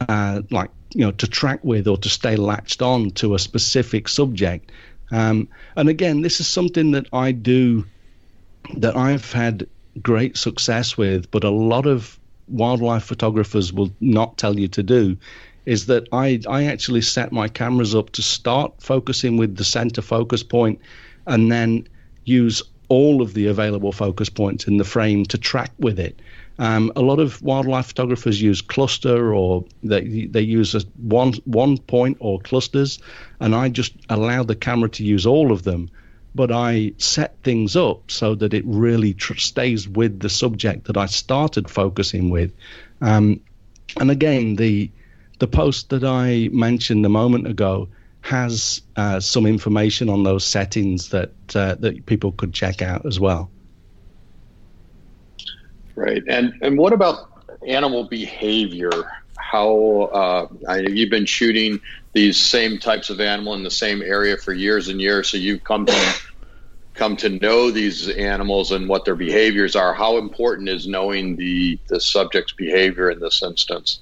uh, 0.09 0.42
like 0.50 0.70
you 0.94 1.00
know 1.00 1.12
to 1.12 1.26
track 1.26 1.61
with 1.62 1.88
or 1.88 1.96
to 1.96 2.09
stay 2.09 2.37
latched 2.37 2.83
on 2.83 3.11
to 3.11 3.35
a 3.35 3.38
specific 3.38 4.09
subject. 4.09 4.70
Um, 5.11 5.48
and 5.76 5.88
again 5.88 6.22
this 6.22 6.40
is 6.40 6.46
something 6.46 6.92
that 6.92 7.07
i 7.12 7.33
do 7.33 7.85
that 8.78 8.96
i've 8.96 9.31
had 9.31 9.66
great 10.00 10.38
success 10.38 10.96
with 10.96 11.31
but 11.31 11.44
a 11.44 11.50
lot 11.50 11.87
of 11.87 12.18
wildlife 12.48 13.05
photographers 13.05 13.74
will 13.74 13.92
not 14.00 14.38
tell 14.38 14.59
you 14.59 14.68
to 14.68 14.83
do 14.83 15.18
is 15.64 15.87
that 15.87 16.09
I, 16.12 16.40
I 16.48 16.64
actually 16.64 17.02
set 17.02 17.31
my 17.33 17.48
cameras 17.48 17.94
up 17.94 18.11
to 18.12 18.22
start 18.22 18.83
focusing 18.83 19.37
with 19.37 19.57
the 19.57 19.64
center 19.64 20.02
focus 20.02 20.42
point 20.42 20.81
and 21.26 21.50
then 21.50 21.87
use 22.24 22.62
all 22.88 23.22
of 23.22 23.35
the 23.35 23.46
available 23.46 23.92
focus 23.92 24.28
points 24.28 24.66
in 24.66 24.76
the 24.76 24.85
frame 24.85 25.24
to 25.24 25.38
track 25.38 25.70
with 25.78 25.98
it. 25.98 26.20
Um, 26.58 26.92
a 26.94 27.00
lot 27.00 27.18
of 27.18 27.40
wildlife 27.42 27.87
photographers 27.87 28.42
use 28.42 28.61
cluster 28.61 29.35
or 29.35 29.64
they 29.82 30.26
they 30.26 30.42
use 30.42 30.74
a 30.74 30.80
one 30.98 31.32
one 31.44 31.78
point 31.78 32.18
or 32.20 32.38
clusters, 32.40 32.98
and 33.40 33.54
I 33.54 33.70
just 33.70 33.94
allow 34.11 34.42
the 34.42 34.54
camera 34.54 34.90
to 34.90 35.04
use 35.04 35.26
all 35.26 35.52
of 35.52 35.62
them. 35.62 35.88
But 36.35 36.52
I 36.52 36.92
set 36.98 37.37
things 37.42 37.76
up 37.76 38.11
so 38.11 38.35
that 38.35 38.54
it 38.54 38.64
really 38.66 39.14
tr- 39.14 39.35
stays 39.35 39.88
with 39.88 40.20
the 40.20 40.30
subject 40.30 40.85
that 40.85 40.96
I 40.96 41.06
started 41.06 41.68
focusing 41.68 42.30
with. 42.30 42.52
Um, 43.00 43.40
and 43.98 44.11
again, 44.11 44.56
the 44.56 44.90
the 45.38 45.48
post 45.48 45.88
that 45.90 46.04
I 46.04 46.48
mentioned 46.52 47.04
a 47.06 47.08
moment 47.08 47.46
ago 47.46 47.88
has 48.22 48.82
uh, 48.96 49.20
some 49.20 49.46
information 49.46 50.08
on 50.08 50.22
those 50.22 50.44
settings 50.44 51.11
that 51.11 51.32
uh, 51.54 51.74
that 51.76 52.06
people 52.06 52.32
could 52.32 52.54
check 52.54 52.80
out 52.80 53.04
as 53.04 53.20
well. 53.20 53.50
Right, 55.94 56.22
and 56.26 56.54
and 56.62 56.78
what 56.78 56.92
about 56.92 57.28
animal 57.66 58.04
behavior? 58.04 58.90
How 59.37 60.02
uh, 60.02 60.48
I, 60.68 60.78
you've 60.78 61.11
been 61.11 61.26
shooting 61.26 61.80
these 62.12 62.40
same 62.40 62.78
types 62.78 63.11
of 63.11 63.20
animal 63.20 63.54
in 63.54 63.64
the 63.64 63.70
same 63.70 64.02
area 64.02 64.37
for 64.37 64.52
years 64.52 64.88
and 64.88 65.00
years, 65.00 65.28
so 65.28 65.37
you've 65.37 65.64
come 65.64 65.87
to 65.87 66.14
come 66.94 67.16
to 67.16 67.28
know 67.28 67.70
these 67.70 68.08
animals 68.08 68.70
and 68.70 68.88
what 68.88 69.04
their 69.04 69.16
behaviors 69.16 69.74
are. 69.74 69.94
How 69.94 70.18
important 70.18 70.68
is 70.68 70.87
knowing 70.87 71.37
the 71.37 71.78
the 71.88 72.00
subject's 72.00 72.52
behavior 72.52 73.11
in 73.11 73.18
this 73.18 73.42
instance? 73.42 74.00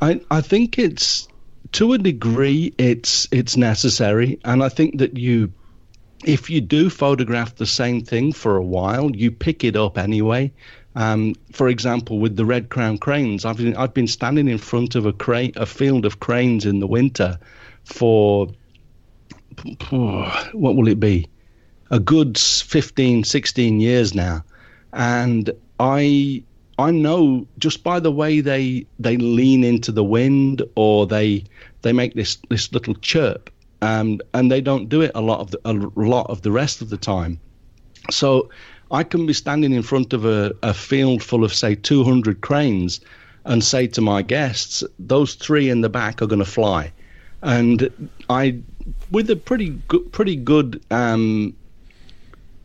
I 0.00 0.22
I 0.30 0.40
think 0.40 0.78
it's 0.78 1.28
to 1.72 1.92
a 1.92 1.98
degree 1.98 2.72
it's 2.78 3.28
it's 3.30 3.56
necessary, 3.56 4.38
and 4.44 4.62
I 4.62 4.68
think 4.68 4.98
that 4.98 5.16
you 5.16 5.52
if 6.24 6.50
you 6.50 6.60
do 6.60 6.90
photograph 6.90 7.56
the 7.56 7.66
same 7.66 8.02
thing 8.02 8.32
for 8.32 8.56
a 8.56 8.62
while, 8.62 9.14
you 9.14 9.30
pick 9.30 9.64
it 9.64 9.76
up 9.76 9.98
anyway. 9.98 10.52
Um, 10.94 11.34
for 11.52 11.68
example, 11.68 12.18
with 12.18 12.36
the 12.36 12.46
red 12.46 12.70
crown 12.70 12.96
cranes, 12.96 13.44
I've 13.44 13.58
been, 13.58 13.76
I've 13.76 13.92
been 13.92 14.06
standing 14.06 14.48
in 14.48 14.56
front 14.56 14.94
of 14.94 15.04
a 15.04 15.12
crane, 15.12 15.52
a 15.56 15.66
field 15.66 16.06
of 16.06 16.20
cranes 16.20 16.64
in 16.64 16.80
the 16.80 16.86
winter 16.86 17.38
for 17.84 18.48
what 20.52 20.76
will 20.76 20.88
it 20.88 20.98
be? 20.98 21.28
A 21.90 22.00
good 22.00 22.38
15, 22.38 23.24
16 23.24 23.80
years 23.80 24.14
now, 24.14 24.44
and 24.92 25.50
I 25.78 26.42
I 26.78 26.90
know 26.90 27.46
just 27.58 27.82
by 27.82 28.00
the 28.00 28.12
way 28.12 28.40
they 28.40 28.86
they 28.98 29.16
lean 29.16 29.64
into 29.64 29.92
the 29.92 30.04
wind 30.04 30.62
or 30.74 31.06
they 31.06 31.44
they 31.82 31.92
make 31.92 32.14
this 32.14 32.36
this 32.50 32.72
little 32.72 32.94
chirp, 32.96 33.50
um, 33.82 34.20
and 34.34 34.50
they 34.50 34.60
don't 34.60 34.88
do 34.88 35.00
it 35.00 35.12
a 35.14 35.20
lot 35.20 35.40
of 35.40 35.50
the, 35.52 35.60
a 35.64 35.72
lot 35.72 36.28
of 36.28 36.42
the 36.42 36.52
rest 36.52 36.82
of 36.82 36.90
the 36.90 36.96
time. 36.98 37.40
So 38.10 38.50
I 38.90 39.02
can 39.02 39.26
be 39.26 39.32
standing 39.32 39.72
in 39.72 39.82
front 39.82 40.12
of 40.12 40.24
a, 40.24 40.54
a 40.62 40.72
field 40.72 41.22
full 41.22 41.44
of, 41.44 41.52
say, 41.52 41.74
200 41.74 42.40
cranes 42.40 43.00
and 43.44 43.62
say 43.62 43.86
to 43.88 44.00
my 44.00 44.22
guests, 44.22 44.84
those 44.98 45.34
three 45.34 45.68
in 45.70 45.80
the 45.80 45.88
back 45.88 46.22
are 46.22 46.26
going 46.26 46.40
to 46.40 46.44
fly. 46.44 46.92
And 47.42 48.08
I, 48.28 48.58
with 49.10 49.30
a 49.30 49.36
pretty 49.36 49.70
good, 49.88 50.12
pretty 50.12 50.36
good, 50.36 50.82
um, 50.90 51.54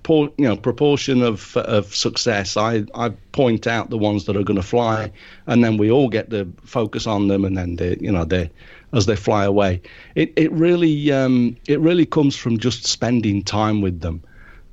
you 0.08 0.32
know, 0.38 0.56
proportion 0.56 1.22
of 1.22 1.56
of 1.58 1.94
success, 1.94 2.58
I, 2.58 2.86
I 2.96 3.10
point 3.32 3.68
out 3.68 3.90
the 3.90 3.98
ones 3.98 4.26
that 4.26 4.36
are 4.36 4.44
going 4.44 4.60
to 4.60 4.66
fly, 4.66 5.12
and 5.48 5.64
then 5.64 5.78
we 5.78 5.92
all 5.92 6.10
get 6.10 6.30
to 6.32 6.52
focus 6.64 7.08
on 7.08 7.28
them, 7.28 7.46
and 7.46 7.58
then 7.58 7.76
they, 7.76 7.98
you 8.00 8.12
know, 8.12 8.26
they 8.26 8.50
as 8.94 9.06
they 9.06 9.16
fly 9.16 9.46
away. 9.46 9.82
It 10.16 10.34
it 10.36 10.52
really 10.52 11.12
um, 11.12 11.56
it 11.68 11.80
really 11.80 12.06
comes 12.06 12.36
from 12.36 12.58
just 12.58 12.86
spending 12.86 13.44
time 13.44 13.82
with 13.82 14.02
them. 14.02 14.24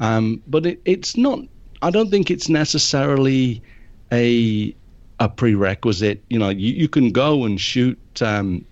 Um, 0.01 0.43
but 0.47 0.67
it, 0.67 0.81
it's 0.85 1.17
not. 1.17 1.41
I 1.83 1.91
don't 1.91 2.11
think 2.11 2.31
it's 2.31 2.49
necessarily 2.49 3.63
a 4.13 4.75
a 5.21 5.29
prerequisite. 5.29 6.23
You 6.31 6.39
know, 6.39 6.49
you, 6.49 6.73
you 6.73 6.89
can 6.89 7.13
go 7.13 7.45
and 7.45 7.61
shoot 7.61 7.99
um, 8.23 8.65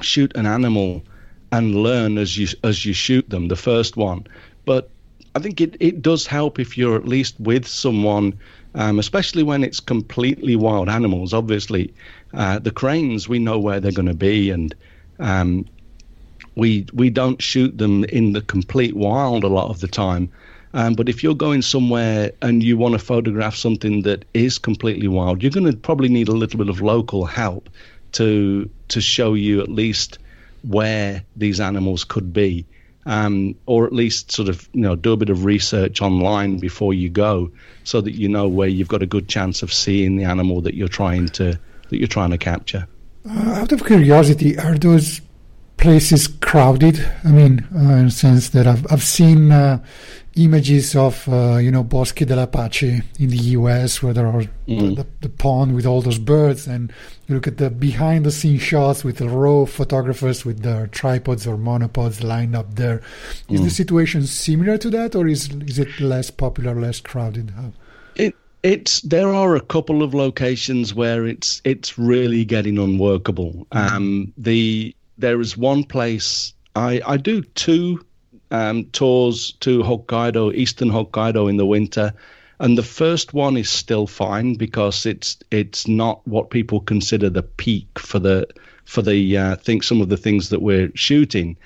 shoot 0.00 0.32
an 0.36 0.46
animal 0.46 1.02
and 1.50 1.74
learn 1.74 2.18
as 2.18 2.36
you 2.36 2.48
as 2.64 2.84
you 2.84 2.92
shoot 2.92 3.28
them. 3.28 3.48
The 3.48 3.56
first 3.56 3.96
one, 3.96 4.26
but 4.64 4.90
I 5.34 5.38
think 5.38 5.60
it, 5.60 5.76
it 5.80 6.02
does 6.02 6.26
help 6.26 6.58
if 6.58 6.76
you're 6.76 6.96
at 6.96 7.06
least 7.06 7.38
with 7.40 7.66
someone, 7.66 8.38
um, 8.74 8.98
especially 8.98 9.42
when 9.42 9.64
it's 9.64 9.80
completely 9.80 10.56
wild 10.56 10.88
animals. 10.88 11.32
Obviously, 11.32 11.94
uh, 12.34 12.58
the 12.58 12.70
cranes 12.70 13.28
we 13.28 13.38
know 13.38 13.58
where 13.58 13.80
they're 13.80 13.92
going 13.92 14.06
to 14.06 14.14
be, 14.14 14.50
and 14.50 14.74
um, 15.18 15.66
we 16.54 16.86
we 16.92 17.08
don't 17.10 17.40
shoot 17.40 17.76
them 17.78 18.04
in 18.04 18.32
the 18.32 18.42
complete 18.42 18.94
wild 18.94 19.44
a 19.44 19.48
lot 19.48 19.70
of 19.70 19.80
the 19.80 19.88
time. 19.88 20.30
Um, 20.74 20.94
but 20.94 21.08
if 21.08 21.22
you're 21.22 21.34
going 21.34 21.62
somewhere 21.62 22.32
and 22.40 22.62
you 22.62 22.78
want 22.78 22.92
to 22.92 22.98
photograph 22.98 23.54
something 23.54 24.02
that 24.02 24.24
is 24.32 24.58
completely 24.58 25.08
wild, 25.08 25.42
you're 25.42 25.52
going 25.52 25.70
to 25.70 25.76
probably 25.76 26.08
need 26.08 26.28
a 26.28 26.32
little 26.32 26.58
bit 26.58 26.68
of 26.68 26.80
local 26.80 27.24
help 27.26 27.68
to 28.12 28.68
to 28.88 29.00
show 29.00 29.34
you 29.34 29.60
at 29.60 29.68
least 29.68 30.18
where 30.62 31.24
these 31.36 31.60
animals 31.60 32.04
could 32.04 32.32
be, 32.32 32.64
um, 33.06 33.54
or 33.66 33.86
at 33.86 33.92
least 33.92 34.32
sort 34.32 34.48
of 34.48 34.68
you 34.72 34.82
know 34.82 34.96
do 34.96 35.12
a 35.12 35.16
bit 35.16 35.30
of 35.30 35.44
research 35.44 36.00
online 36.00 36.58
before 36.58 36.94
you 36.94 37.08
go, 37.08 37.50
so 37.84 38.00
that 38.00 38.12
you 38.12 38.28
know 38.28 38.48
where 38.48 38.68
you've 38.68 38.88
got 38.88 39.02
a 39.02 39.06
good 39.06 39.28
chance 39.28 39.62
of 39.62 39.72
seeing 39.72 40.16
the 40.16 40.24
animal 40.24 40.60
that 40.60 40.74
you're 40.74 40.88
trying 40.88 41.28
to 41.28 41.58
that 41.88 41.98
you're 41.98 42.08
trying 42.08 42.30
to 42.30 42.38
capture. 42.38 42.86
Uh, 43.28 43.52
out 43.52 43.72
of 43.72 43.84
curiosity, 43.84 44.58
are 44.58 44.76
those 44.76 45.20
places 45.76 46.28
crowded? 46.28 47.04
I 47.24 47.28
mean, 47.28 47.66
uh, 47.74 47.96
in 47.96 48.04
the 48.06 48.10
sense 48.10 48.50
that 48.50 48.66
I've 48.66 48.86
I've 48.90 49.02
seen 49.02 49.50
uh, 49.50 49.82
images 50.36 50.96
of 50.96 51.28
uh, 51.28 51.56
you 51.56 51.70
know 51.70 51.82
Bosque 51.82 52.24
del 52.24 52.38
Apache 52.38 53.02
in 53.18 53.28
the 53.28 53.36
U.S. 53.58 54.02
where 54.02 54.12
there 54.12 54.26
are 54.26 54.44
mm. 54.66 54.96
the, 54.96 55.06
the, 55.20 55.28
pond 55.28 55.74
with 55.74 55.86
all 55.86 56.00
those 56.00 56.18
birds, 56.18 56.66
and 56.66 56.92
you 57.26 57.34
look 57.34 57.46
at 57.46 57.58
the 57.58 57.70
behind-the-scenes 57.70 58.62
shots 58.62 59.04
with 59.04 59.18
the 59.18 59.28
row 59.28 59.62
of 59.62 59.70
photographers 59.70 60.44
with 60.44 60.62
their 60.62 60.86
tripods 60.86 61.46
or 61.46 61.56
monopods 61.56 62.22
lined 62.22 62.56
up 62.56 62.74
there. 62.74 63.02
Is 63.48 63.60
mm. 63.60 63.64
the 63.64 63.70
situation 63.70 64.26
similar 64.26 64.78
to 64.78 64.90
that, 64.90 65.14
or 65.14 65.26
is 65.26 65.50
is 65.66 65.78
it 65.78 66.00
less 66.00 66.30
popular, 66.30 66.74
less 66.74 67.00
crowded? 67.00 67.52
It 68.16 68.34
it's 68.62 69.00
there 69.02 69.32
are 69.32 69.56
a 69.56 69.60
couple 69.60 70.02
of 70.02 70.14
locations 70.14 70.94
where 70.94 71.26
it's 71.26 71.60
it's 71.64 71.98
really 71.98 72.44
getting 72.44 72.78
unworkable. 72.78 73.66
Mm. 73.72 73.90
Um, 73.90 74.32
the 74.38 74.94
there 75.18 75.40
is 75.40 75.56
one 75.56 75.84
place 75.84 76.54
I 76.74 77.00
I 77.06 77.16
do 77.16 77.42
two 77.42 78.04
um, 78.52 78.84
tours 78.92 79.52
to 79.60 79.82
Hokkaido, 79.82 80.54
eastern 80.54 80.90
Hokkaido 80.90 81.48
in 81.48 81.56
the 81.56 81.66
winter. 81.66 82.12
And 82.60 82.78
the 82.78 82.82
first 82.82 83.34
one 83.34 83.56
is 83.56 83.68
still 83.68 84.06
fine 84.06 84.54
because 84.54 85.06
it's 85.06 85.38
it's 85.50 85.88
not 85.88 86.20
what 86.28 86.50
people 86.50 86.80
consider 86.80 87.28
the 87.28 87.42
peak 87.42 87.98
for 87.98 88.20
the 88.20 88.46
for 88.84 89.02
the 89.02 89.36
uh, 89.36 89.56
think 89.56 89.82
some 89.82 90.00
of 90.00 90.10
the 90.10 90.16
things 90.16 90.50
that 90.50 90.62
we're 90.62 90.92
shooting, 90.94 91.56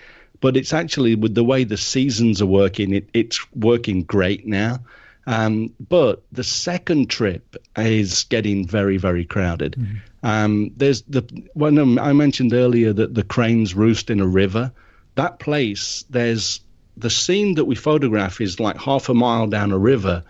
but 0.40 0.57
it's 0.57 0.72
actually 0.72 1.14
with 1.14 1.35
the 1.35 1.44
way 1.44 1.64
the 1.64 1.77
seasons 1.77 2.40
are 2.40 2.46
working, 2.46 2.94
it, 2.94 3.09
it's 3.12 3.38
working 3.55 4.05
great 4.05 4.46
now. 4.46 4.79
Um, 5.27 5.75
but 5.88 6.22
the 6.31 6.44
second 6.44 7.11
trip 7.11 7.57
is 7.77 8.25
getting 8.25 8.66
very, 8.66 8.96
very 8.96 9.25
crowded. 9.25 9.72
Mm-hmm. 9.72 9.96
Um, 10.22 10.70
there's 10.77 11.03
the 11.03 11.25
when 11.55 11.99
I 11.99 12.12
mentioned 12.12 12.53
earlier 12.53 12.92
that 12.92 13.14
the 13.14 13.25
cranes 13.25 13.75
roost 13.75 14.09
in 14.09 14.20
a 14.20 14.27
river. 14.27 14.72
That 15.16 15.38
place, 15.38 16.05
there's 16.11 16.61
the 16.96 17.11
scene 17.11 17.54
that 17.54 17.64
we 17.66 17.74
photograph 17.74 18.40
is 18.40 18.59
like 18.59 18.78
half 18.78 19.09
a 19.09 19.14
mile 19.14 19.46
down 19.46 19.72
a 19.72 19.78
river 19.78 20.24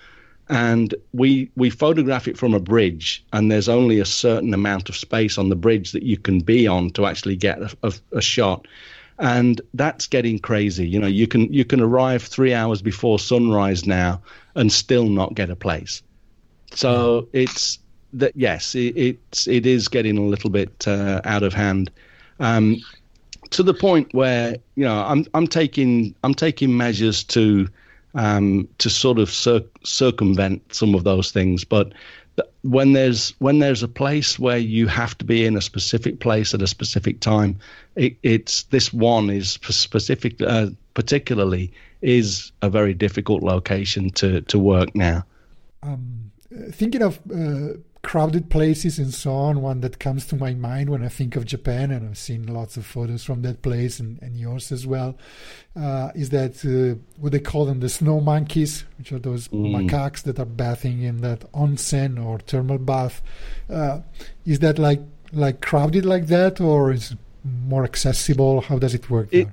and 0.48 0.94
we 1.12 1.50
we 1.56 1.70
photograph 1.70 2.28
it 2.28 2.38
from 2.38 2.54
a 2.54 2.60
bridge 2.60 3.24
and 3.32 3.50
there's 3.50 3.68
only 3.68 3.98
a 3.98 4.04
certain 4.04 4.54
amount 4.54 4.88
of 4.88 4.96
space 4.96 5.38
on 5.38 5.48
the 5.48 5.56
bridge 5.56 5.92
that 5.92 6.04
you 6.04 6.16
can 6.16 6.40
be 6.40 6.66
on 6.66 6.90
to 6.90 7.06
actually 7.06 7.36
get 7.36 7.60
a, 7.60 7.76
a, 7.82 7.92
a, 8.12 8.20
shot. 8.20 8.66
And 9.18 9.60
that's 9.74 10.06
getting 10.06 10.38
crazy. 10.38 10.86
You 10.86 11.00
know 11.00 11.06
you 11.06 11.26
can 11.26 11.52
you 11.52 11.64
can 11.64 11.80
arrive 11.80 12.22
three 12.22 12.54
hours 12.54 12.82
before 12.82 13.18
sunrise 13.18 13.86
now 13.86 14.20
and 14.54 14.70
still 14.70 15.08
not 15.08 15.34
get 15.34 15.50
a 15.50 15.56
place. 15.56 16.02
So 16.72 17.28
it's 17.32 17.78
that 18.12 18.32
yes 18.36 18.74
it, 18.74 18.96
it's 18.96 19.48
it 19.48 19.66
is 19.66 19.88
getting 19.88 20.18
a 20.18 20.22
little 20.22 20.50
bit 20.50 20.86
uh, 20.86 21.22
out 21.24 21.42
of 21.42 21.54
hand. 21.54 21.90
Um, 22.38 22.76
to 23.50 23.62
the 23.62 23.74
point 23.74 24.12
where 24.12 24.56
you 24.74 24.84
know 24.84 25.04
I'm 25.04 25.26
I'm 25.34 25.46
taking 25.46 26.14
I'm 26.22 26.34
taking 26.34 26.76
measures 26.76 27.24
to 27.24 27.68
um, 28.14 28.68
to 28.78 28.90
sort 28.90 29.18
of 29.18 29.30
cir- 29.30 29.64
circumvent 29.84 30.74
some 30.74 30.94
of 30.94 31.04
those 31.04 31.30
things. 31.30 31.64
But 31.64 31.92
when 32.62 32.92
there's 32.92 33.34
when 33.38 33.58
there's 33.58 33.82
a 33.82 33.88
place 33.88 34.38
where 34.38 34.58
you 34.58 34.86
have 34.88 35.16
to 35.18 35.24
be 35.24 35.44
in 35.44 35.56
a 35.56 35.60
specific 35.60 36.20
place 36.20 36.54
at 36.54 36.62
a 36.62 36.66
specific 36.66 37.20
time, 37.20 37.58
it, 37.94 38.16
it's 38.22 38.64
this 38.64 38.92
one 38.92 39.30
is 39.30 39.50
specific 39.50 40.40
uh, 40.42 40.68
particularly 40.94 41.72
is 42.02 42.52
a 42.62 42.70
very 42.70 42.94
difficult 42.94 43.42
location 43.42 44.10
to 44.10 44.40
to 44.42 44.58
work 44.58 44.94
now. 44.94 45.24
Um, 45.82 46.32
thinking 46.72 47.02
of 47.02 47.18
uh, 47.30 47.78
crowded 48.06 48.48
places 48.48 49.00
and 49.00 49.12
so 49.12 49.34
on. 49.34 49.60
One 49.60 49.80
that 49.80 49.98
comes 49.98 50.26
to 50.26 50.36
my 50.36 50.54
mind 50.54 50.90
when 50.90 51.02
I 51.02 51.08
think 51.08 51.34
of 51.34 51.44
Japan, 51.44 51.90
and 51.90 52.08
I've 52.08 52.16
seen 52.16 52.46
lots 52.46 52.76
of 52.76 52.86
photos 52.86 53.24
from 53.24 53.42
that 53.42 53.62
place 53.62 53.98
and, 53.98 54.22
and 54.22 54.38
yours 54.38 54.70
as 54.70 54.86
well, 54.86 55.18
uh, 55.74 56.12
is 56.14 56.30
that 56.30 56.64
uh, 56.64 56.96
what 57.20 57.32
they 57.32 57.40
call 57.40 57.64
them 57.64 57.80
the 57.80 57.88
snow 57.88 58.20
monkeys, 58.20 58.84
which 58.96 59.10
are 59.10 59.18
those 59.18 59.48
mm. 59.48 59.74
macaques 59.74 60.22
that 60.22 60.38
are 60.38 60.44
bathing 60.46 61.02
in 61.02 61.20
that 61.22 61.40
onsen 61.52 62.24
or 62.24 62.38
thermal 62.38 62.78
bath. 62.78 63.22
Uh, 63.68 64.02
is 64.44 64.60
that 64.60 64.78
like 64.78 65.00
like 65.32 65.60
crowded 65.60 66.04
like 66.06 66.28
that, 66.28 66.60
or 66.60 66.92
is 66.92 67.16
more 67.42 67.82
accessible? 67.82 68.60
How 68.60 68.78
does 68.78 68.94
it 68.94 69.10
work? 69.10 69.28
It, 69.32 69.48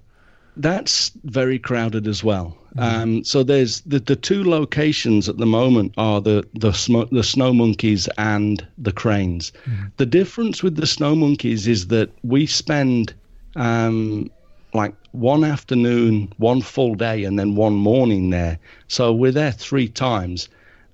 that's 0.56 1.10
very 1.24 1.58
crowded 1.58 2.06
as 2.08 2.24
well. 2.24 2.56
Mm-hmm. 2.76 3.02
Um, 3.02 3.24
so 3.24 3.44
there's 3.44 3.82
the, 3.82 4.00
the 4.00 4.16
two 4.16 4.44
locations 4.44 5.30
at 5.30 5.38
the 5.38 5.46
moment 5.46 5.94
are 5.98 6.22
the 6.22 6.48
the, 6.56 6.72
sm- 6.72 7.10
the 7.12 7.24
snow 7.24 7.54
monkeys 7.54 8.08
and 8.18 8.66
the 8.78 8.92
cranes. 8.92 9.52
Mm-hmm. 9.66 9.86
The 9.98 10.06
difference 10.06 10.64
with 10.64 10.76
the 10.76 10.88
snow 10.88 11.16
monkeys 11.16 11.68
is 11.68 11.88
that 11.88 12.10
we 12.24 12.48
spend 12.48 13.14
um, 13.56 14.32
like 14.74 14.96
one 15.12 15.44
afternoon, 15.44 16.34
one 16.38 16.62
full 16.62 16.96
day, 16.96 17.24
and 17.24 17.38
then 17.38 17.56
one 17.56 17.76
morning 17.76 18.32
there. 18.32 18.58
So 18.88 19.14
we're 19.14 19.32
there 19.32 19.52
three 19.52 19.88
times, 19.88 20.50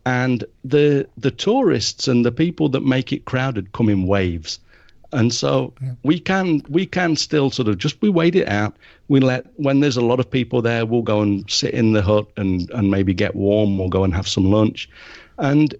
and 0.05 0.43
the 0.65 1.07
the 1.17 1.31
tourists 1.31 2.07
and 2.09 2.25
the 2.25 2.31
people 2.31 2.67
that 2.69 2.83
make 2.83 3.13
it 3.13 3.23
crowded 3.23 3.71
come 3.71 3.87
in 3.87 4.05
waves. 4.05 4.59
And 5.11 5.33
so 5.33 5.73
yeah. 5.81 5.93
we 6.03 6.19
can 6.19 6.61
we 6.69 6.85
can 6.85 7.15
still 7.15 7.49
sort 7.49 7.67
of 7.67 7.77
just 7.77 8.01
we 8.01 8.09
wait 8.09 8.35
it 8.35 8.47
out. 8.47 8.75
We 9.07 9.19
let 9.19 9.47
when 9.55 9.79
there's 9.79 9.97
a 9.97 10.01
lot 10.01 10.19
of 10.19 10.29
people 10.29 10.61
there, 10.61 10.85
we'll 10.85 11.01
go 11.01 11.21
and 11.21 11.49
sit 11.49 11.73
in 11.73 11.93
the 11.93 12.01
hut 12.01 12.27
and 12.37 12.69
and 12.71 12.91
maybe 12.91 13.13
get 13.13 13.35
warm. 13.35 13.77
We'll 13.77 13.89
go 13.89 14.03
and 14.03 14.13
have 14.13 14.27
some 14.27 14.51
lunch, 14.51 14.89
and 15.37 15.73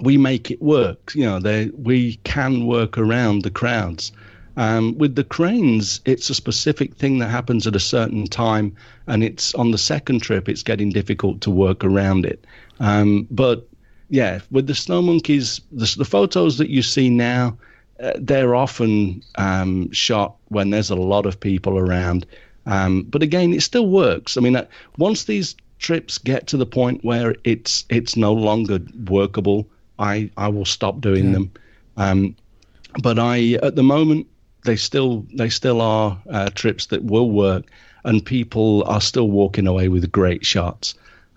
we 0.00 0.16
make 0.16 0.50
it 0.50 0.62
work. 0.62 1.12
You 1.14 1.24
know, 1.24 1.40
they 1.40 1.66
we 1.76 2.16
can 2.24 2.66
work 2.66 2.98
around 2.98 3.42
the 3.42 3.50
crowds. 3.50 4.12
Um, 4.56 4.96
with 4.98 5.16
the 5.16 5.24
cranes, 5.24 6.00
it's 6.04 6.30
a 6.30 6.34
specific 6.34 6.94
thing 6.94 7.18
that 7.18 7.28
happens 7.28 7.66
at 7.66 7.74
a 7.74 7.80
certain 7.80 8.26
time, 8.26 8.76
and 9.08 9.24
it's 9.24 9.52
on 9.54 9.72
the 9.72 9.78
second 9.78 10.20
trip. 10.22 10.48
It's 10.48 10.62
getting 10.62 10.90
difficult 10.90 11.40
to 11.40 11.50
work 11.50 11.82
around 11.82 12.24
it. 12.24 12.44
Um, 12.78 13.26
but 13.32 13.68
yeah, 14.10 14.40
with 14.52 14.68
the 14.68 14.74
snow 14.76 15.02
monkeys, 15.02 15.60
the, 15.72 15.92
the 15.98 16.04
photos 16.04 16.58
that 16.58 16.70
you 16.70 16.82
see 16.82 17.10
now, 17.10 17.56
uh, 18.00 18.12
they're 18.16 18.54
often 18.54 19.22
um, 19.36 19.90
shot 19.92 20.36
when 20.48 20.70
there's 20.70 20.90
a 20.90 20.96
lot 20.96 21.26
of 21.26 21.38
people 21.38 21.78
around. 21.78 22.26
Um, 22.66 23.02
but 23.02 23.22
again, 23.22 23.52
it 23.52 23.62
still 23.62 23.86
works. 23.86 24.36
I 24.36 24.40
mean, 24.40 24.56
uh, 24.56 24.66
once 24.98 25.24
these 25.24 25.54
trips 25.78 26.18
get 26.18 26.46
to 26.48 26.56
the 26.56 26.66
point 26.66 27.04
where 27.04 27.34
it's 27.44 27.84
it's 27.88 28.16
no 28.16 28.32
longer 28.32 28.80
workable, 29.06 29.68
I 29.98 30.30
I 30.36 30.48
will 30.48 30.64
stop 30.64 31.00
doing 31.00 31.26
yeah. 31.26 31.32
them. 31.32 31.52
Um, 31.96 32.36
but 33.02 33.18
I 33.18 33.58
at 33.62 33.76
the 33.76 33.82
moment 33.82 34.26
they 34.64 34.76
still 34.76 35.26
they 35.34 35.50
still 35.50 35.80
are 35.80 36.20
uh, 36.28 36.50
trips 36.50 36.86
that 36.86 37.04
will 37.04 37.30
work, 37.30 37.70
and 38.04 38.24
people 38.24 38.84
are 38.86 39.00
still 39.00 39.30
walking 39.30 39.66
away 39.66 39.88
with 39.88 40.10
great 40.10 40.44
shots. 40.44 40.94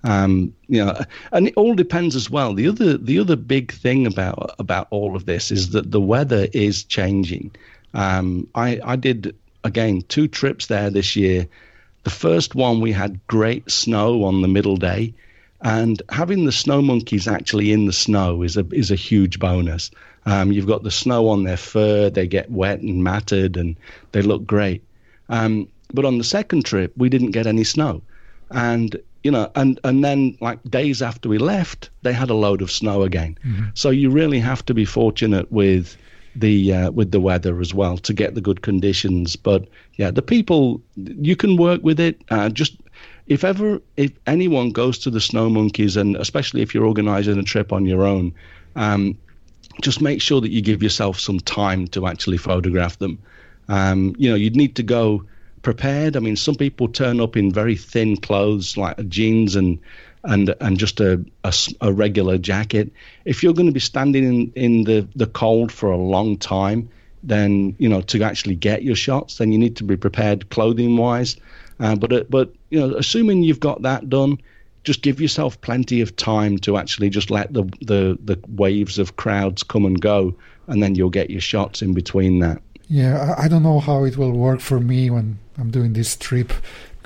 Um, 0.07 0.53
you 0.69 0.85
know, 0.85 0.97
and 1.33 1.49
it 1.49 1.53
all 1.57 1.75
depends 1.75 2.15
as 2.15 2.29
well. 2.29 2.53
The 2.53 2.69
other 2.69 2.97
the 2.97 3.19
other 3.19 3.35
big 3.35 3.73
thing 3.73 4.07
about 4.07 4.55
about 4.57 4.87
all 4.89 5.17
of 5.17 5.25
this 5.25 5.51
is 5.51 5.71
that 5.71 5.91
the 5.91 5.99
weather 5.99 6.47
is 6.53 6.85
changing. 6.85 7.51
Um, 7.93 8.47
I 8.55 8.79
I 8.85 8.95
did 8.95 9.35
again 9.65 10.03
two 10.07 10.29
trips 10.29 10.67
there 10.67 10.89
this 10.89 11.17
year. 11.17 11.45
The 12.05 12.09
first 12.09 12.55
one 12.55 12.79
we 12.79 12.93
had 12.93 13.19
great 13.27 13.69
snow 13.69 14.23
on 14.23 14.41
the 14.41 14.47
middle 14.47 14.77
day, 14.77 15.13
and 15.59 16.01
having 16.07 16.45
the 16.45 16.53
snow 16.53 16.81
monkeys 16.81 17.27
actually 17.27 17.73
in 17.73 17.85
the 17.85 17.91
snow 17.91 18.43
is 18.43 18.55
a 18.55 18.65
is 18.71 18.91
a 18.91 18.95
huge 18.95 19.39
bonus. 19.39 19.91
Um, 20.25 20.53
you've 20.53 20.67
got 20.67 20.83
the 20.83 20.91
snow 20.91 21.27
on 21.27 21.43
their 21.43 21.57
fur; 21.57 22.09
they 22.09 22.27
get 22.27 22.49
wet 22.49 22.79
and 22.79 23.03
matted, 23.03 23.57
and 23.57 23.75
they 24.13 24.21
look 24.21 24.45
great. 24.45 24.83
Um, 25.27 25.67
but 25.93 26.05
on 26.05 26.17
the 26.17 26.23
second 26.23 26.63
trip, 26.63 26.93
we 26.95 27.09
didn't 27.09 27.31
get 27.31 27.45
any 27.45 27.65
snow, 27.65 28.03
and 28.49 28.95
you 29.23 29.31
know, 29.31 29.51
and 29.55 29.79
and 29.83 30.03
then 30.03 30.37
like 30.41 30.61
days 30.63 31.01
after 31.01 31.29
we 31.29 31.37
left, 31.37 31.89
they 32.01 32.13
had 32.13 32.29
a 32.29 32.33
load 32.33 32.61
of 32.61 32.71
snow 32.71 33.03
again. 33.03 33.37
Mm-hmm. 33.45 33.65
So 33.73 33.89
you 33.89 34.09
really 34.09 34.39
have 34.39 34.65
to 34.65 34.73
be 34.73 34.85
fortunate 34.85 35.51
with 35.51 35.97
the 36.35 36.73
uh, 36.73 36.91
with 36.91 37.11
the 37.11 37.19
weather 37.19 37.59
as 37.59 37.73
well 37.73 37.97
to 37.97 38.13
get 38.13 38.35
the 38.35 38.41
good 38.41 38.61
conditions. 38.61 39.35
But 39.35 39.67
yeah, 39.95 40.11
the 40.11 40.21
people 40.21 40.81
you 40.95 41.35
can 41.35 41.57
work 41.57 41.83
with 41.83 41.99
it. 41.99 42.21
Uh, 42.29 42.49
just 42.49 42.77
if 43.27 43.43
ever 43.43 43.81
if 43.97 44.11
anyone 44.25 44.71
goes 44.71 44.97
to 44.99 45.09
the 45.09 45.21
snow 45.21 45.49
monkeys, 45.49 45.97
and 45.97 46.15
especially 46.15 46.61
if 46.61 46.73
you're 46.73 46.85
organising 46.85 47.37
a 47.37 47.43
trip 47.43 47.73
on 47.73 47.85
your 47.85 48.03
own, 48.03 48.33
um, 48.75 49.17
just 49.81 50.01
make 50.01 50.21
sure 50.21 50.41
that 50.41 50.51
you 50.51 50.61
give 50.61 50.81
yourself 50.83 51.19
some 51.19 51.39
time 51.39 51.87
to 51.87 52.07
actually 52.07 52.37
photograph 52.37 52.97
them. 52.99 53.19
Um, 53.67 54.15
you 54.17 54.29
know, 54.29 54.35
you'd 54.35 54.55
need 54.55 54.75
to 54.75 54.83
go 54.83 55.25
prepared. 55.61 56.15
I 56.15 56.19
mean, 56.19 56.35
some 56.35 56.55
people 56.55 56.87
turn 56.87 57.19
up 57.19 57.35
in 57.35 57.51
very 57.51 57.75
thin 57.75 58.17
clothes 58.17 58.77
like 58.77 59.07
jeans 59.09 59.55
and 59.55 59.79
and 60.23 60.53
and 60.59 60.77
just 60.77 60.99
a, 60.99 61.23
a, 61.43 61.53
a 61.81 61.93
regular 61.93 62.37
jacket. 62.37 62.91
If 63.25 63.43
you're 63.43 63.53
going 63.53 63.67
to 63.67 63.73
be 63.73 63.79
standing 63.79 64.23
in, 64.23 64.51
in 64.55 64.83
the, 64.83 65.07
the 65.15 65.27
cold 65.27 65.71
for 65.71 65.89
a 65.89 65.97
long 65.97 66.37
time, 66.37 66.89
then 67.23 67.75
you 67.77 67.89
know 67.89 68.01
to 68.01 68.23
actually 68.23 68.55
get 68.55 68.83
your 68.83 68.95
shots, 68.95 69.37
then 69.37 69.51
you 69.51 69.57
need 69.57 69.75
to 69.77 69.83
be 69.83 69.97
prepared 69.97 70.49
clothing 70.49 70.97
wise. 70.97 71.37
Uh, 71.79 71.95
but 71.95 72.13
uh, 72.13 72.23
but 72.29 72.53
you 72.69 72.79
know, 72.79 72.95
assuming 72.95 73.43
you've 73.43 73.59
got 73.59 73.81
that 73.83 74.09
done, 74.09 74.37
just 74.83 75.01
give 75.01 75.21
yourself 75.21 75.59
plenty 75.61 76.01
of 76.01 76.15
time 76.15 76.57
to 76.59 76.77
actually 76.77 77.09
just 77.09 77.29
let 77.29 77.53
the 77.53 77.63
the 77.81 78.17
the 78.23 78.39
waves 78.47 78.99
of 78.99 79.15
crowds 79.15 79.63
come 79.63 79.85
and 79.85 80.01
go, 80.01 80.35
and 80.67 80.81
then 80.81 80.95
you'll 80.95 81.09
get 81.09 81.29
your 81.29 81.41
shots 81.41 81.81
in 81.81 81.93
between 81.93 82.39
that. 82.39 82.61
Yeah, 82.89 83.35
I 83.37 83.47
don't 83.47 83.63
know 83.63 83.79
how 83.79 84.05
it 84.05 84.17
will 84.17 84.31
work 84.31 84.61
for 84.61 84.79
me 84.79 85.09
when 85.09 85.39
I'm 85.57 85.71
doing 85.71 85.93
this 85.93 86.15
trip 86.15 86.53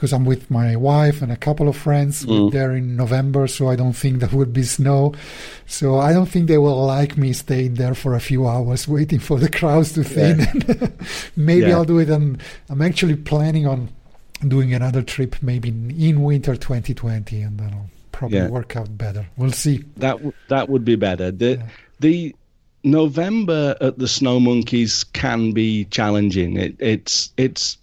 because 0.02 0.14
I'm 0.14 0.26
with 0.26 0.50
my 0.50 0.76
wife 0.76 1.22
and 1.22 1.32
a 1.32 1.38
couple 1.38 1.70
of 1.70 1.78
friends. 1.78 2.26
Mm. 2.26 2.46
We're 2.46 2.52
there 2.52 2.76
in 2.76 2.96
November, 2.96 3.46
so 3.48 3.70
I 3.70 3.76
don't 3.76 3.94
think 3.94 4.20
there 4.20 4.30
would 4.30 4.52
be 4.52 4.64
snow. 4.64 5.14
So 5.68 6.00
I 6.00 6.12
don't 6.12 6.26
think 6.26 6.48
they 6.48 6.58
will 6.58 6.86
like 6.86 7.18
me 7.18 7.34
staying 7.34 7.76
there 7.76 7.94
for 7.94 8.16
a 8.16 8.20
few 8.20 8.48
hours 8.48 8.88
waiting 8.88 9.20
for 9.20 9.38
the 9.38 9.50
crowds 9.50 9.94
to 9.94 10.04
thin. 10.04 10.40
Yeah. 10.40 10.88
maybe 11.36 11.68
yeah. 11.68 11.76
I'll 11.76 11.86
do 11.86 12.00
it. 12.00 12.10
And 12.10 12.42
I'm 12.68 12.82
actually 12.82 13.16
planning 13.16 13.68
on 13.68 13.90
doing 14.48 14.74
another 14.74 15.04
trip 15.04 15.36
maybe 15.42 15.70
in 15.70 16.24
winter 16.24 16.56
2020, 16.56 17.42
and 17.42 17.60
then 17.60 17.72
I'll 17.72 17.90
probably 18.12 18.40
yeah. 18.40 18.50
work 18.50 18.76
out 18.76 18.98
better. 18.98 19.28
We'll 19.38 19.52
see. 19.52 19.84
That 19.98 20.14
w- 20.14 20.34
that 20.48 20.68
would 20.68 20.84
be 20.84 20.96
better. 20.96 21.30
The 21.30 21.62
the 22.00 22.36
November 22.84 23.76
at 23.80 24.00
the 24.00 24.08
Snow 24.08 24.40
Monkeys 24.40 25.04
can 25.04 25.52
be 25.52 25.86
challenging. 25.86 26.58
It, 26.58 26.76
it's 26.80 27.32
it's 27.38 27.78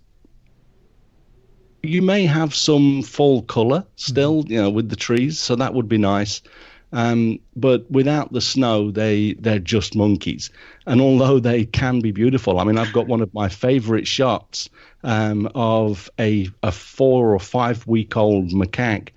you 1.82 2.02
may 2.02 2.26
have 2.26 2.54
some 2.54 3.02
fall 3.02 3.42
color 3.42 3.84
still, 3.96 4.42
mm-hmm. 4.42 4.52
you 4.52 4.62
know, 4.62 4.70
with 4.70 4.88
the 4.88 4.96
trees, 4.96 5.38
so 5.38 5.56
that 5.56 5.74
would 5.74 5.88
be 5.88 5.98
nice. 5.98 6.42
Um, 6.90 7.38
but 7.54 7.90
without 7.90 8.32
the 8.32 8.40
snow, 8.40 8.90
they 8.90 9.34
they're 9.34 9.58
just 9.58 9.94
monkeys. 9.94 10.50
And 10.86 11.00
although 11.00 11.38
they 11.50 11.64
can 11.64 12.00
be 12.00 12.12
beautiful, 12.12 12.58
I 12.58 12.64
mean, 12.64 12.78
I've 12.78 12.92
got 12.92 13.06
one 13.06 13.20
of 13.20 13.32
my 13.34 13.48
favorite 13.48 14.06
shots 14.06 14.70
um, 15.04 15.50
of 15.54 16.10
a 16.18 16.48
a 16.62 16.72
four 16.72 17.34
or 17.34 17.40
five 17.40 17.86
week 17.86 18.16
old 18.16 18.50
macaque 18.50 19.10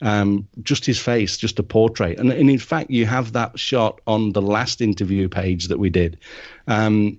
um, 0.00 0.46
just 0.62 0.86
his 0.86 0.98
face, 0.98 1.36
just 1.36 1.58
a 1.58 1.62
portrait. 1.62 2.18
And, 2.18 2.32
and, 2.32 2.50
in 2.50 2.58
fact, 2.58 2.90
you 2.90 3.06
have 3.06 3.32
that 3.32 3.58
shot 3.58 4.00
on 4.06 4.32
the 4.32 4.42
last 4.42 4.80
interview 4.80 5.28
page 5.28 5.68
that 5.68 5.78
we 5.78 5.90
did. 5.90 6.18
Um, 6.66 7.18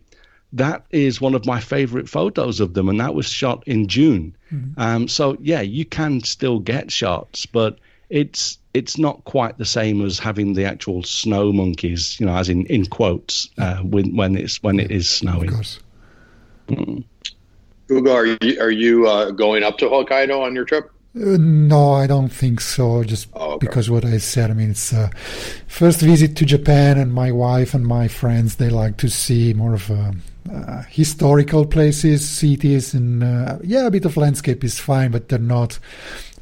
that 0.53 0.85
is 0.91 1.21
one 1.21 1.35
of 1.35 1.45
my 1.45 1.59
favorite 1.59 2.09
photos 2.09 2.59
of 2.59 2.73
them, 2.73 2.89
and 2.89 2.99
that 2.99 3.13
was 3.13 3.27
shot 3.27 3.63
in 3.67 3.87
June. 3.87 4.35
Mm-hmm. 4.51 4.79
Um, 4.79 5.07
so 5.07 5.37
yeah, 5.39 5.61
you 5.61 5.85
can 5.85 6.21
still 6.21 6.59
get 6.59 6.91
shots, 6.91 7.45
but 7.45 7.77
it's 8.09 8.57
it's 8.73 8.97
not 8.97 9.23
quite 9.25 9.57
the 9.57 9.65
same 9.65 10.03
as 10.03 10.19
having 10.19 10.53
the 10.53 10.65
actual 10.65 11.03
snow 11.03 11.51
monkeys, 11.51 12.19
you 12.19 12.25
know, 12.25 12.35
as 12.35 12.49
in 12.49 12.65
in 12.65 12.85
quotes, 12.85 13.49
uh, 13.57 13.77
when 13.77 14.15
when 14.15 14.35
it's 14.35 14.61
when 14.63 14.79
it 14.79 14.91
is 14.91 15.09
snowing. 15.09 15.51
Mm. 16.67 17.03
Hugo, 17.87 18.13
are 18.13 18.25
you 18.25 18.61
are 18.61 18.71
you 18.71 19.07
uh, 19.07 19.31
going 19.31 19.63
up 19.63 19.77
to 19.79 19.85
Hokkaido 19.85 20.41
on 20.41 20.55
your 20.55 20.65
trip? 20.65 20.91
Uh, 21.15 21.37
no, 21.39 21.93
I 21.93 22.05
don't 22.05 22.29
think 22.29 22.61
so. 22.61 23.03
Just 23.03 23.29
oh, 23.33 23.53
okay. 23.53 23.65
because 23.65 23.89
what 23.89 24.05
I 24.05 24.17
said. 24.17 24.51
I 24.51 24.53
mean, 24.53 24.71
it's 24.71 24.93
uh, 24.93 25.09
first 25.67 26.01
visit 26.01 26.35
to 26.37 26.45
Japan, 26.45 26.99
and 26.99 27.13
my 27.13 27.31
wife 27.31 27.73
and 27.73 27.85
my 27.85 28.07
friends 28.07 28.55
they 28.55 28.69
like 28.69 28.97
to 28.97 29.09
see 29.09 29.53
more 29.53 29.73
of 29.73 29.89
uh, 29.89 30.11
uh 30.51 30.83
historical 30.89 31.65
places, 31.65 32.27
cities, 32.27 32.93
and 32.93 33.23
uh, 33.23 33.57
yeah, 33.63 33.87
a 33.87 33.91
bit 33.91 34.05
of 34.05 34.17
landscape 34.17 34.63
is 34.63 34.79
fine, 34.79 35.11
but 35.11 35.29
they're 35.29 35.39
not 35.39 35.79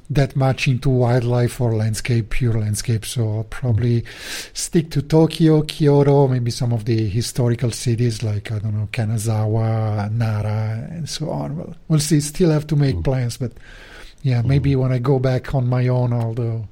that 0.09 0.35
much 0.35 0.67
into 0.67 0.89
wildlife 0.89 1.59
or 1.59 1.75
landscape, 1.75 2.29
pure 2.29 2.53
landscape. 2.53 3.05
So 3.05 3.37
I'll 3.37 3.43
probably 3.43 4.05
stick 4.53 4.89
to 4.91 5.01
Tokyo, 5.01 5.63
Kyoto, 5.63 6.27
maybe 6.27 6.51
some 6.51 6.71
of 6.71 6.85
the 6.85 7.09
historical 7.09 7.71
cities 7.71 8.23
like 8.23 8.51
I 8.51 8.59
don't 8.59 8.77
know 8.77 8.87
Kanazawa, 8.91 10.11
Nara, 10.11 10.87
and 10.89 11.09
so 11.09 11.29
on. 11.29 11.57
Well, 11.57 11.75
we'll 11.87 11.99
see. 11.99 12.21
Still 12.21 12.51
have 12.51 12.67
to 12.67 12.75
make 12.75 12.95
mm. 12.95 13.03
plans, 13.03 13.37
but 13.37 13.51
yeah, 14.23 14.41
maybe 14.41 14.71
mm. 14.71 14.81
when 14.81 14.91
I 14.91 14.99
go 14.99 15.19
back 15.19 15.53
on 15.53 15.67
my 15.67 15.87
own, 15.87 16.13
I'll 16.13 16.67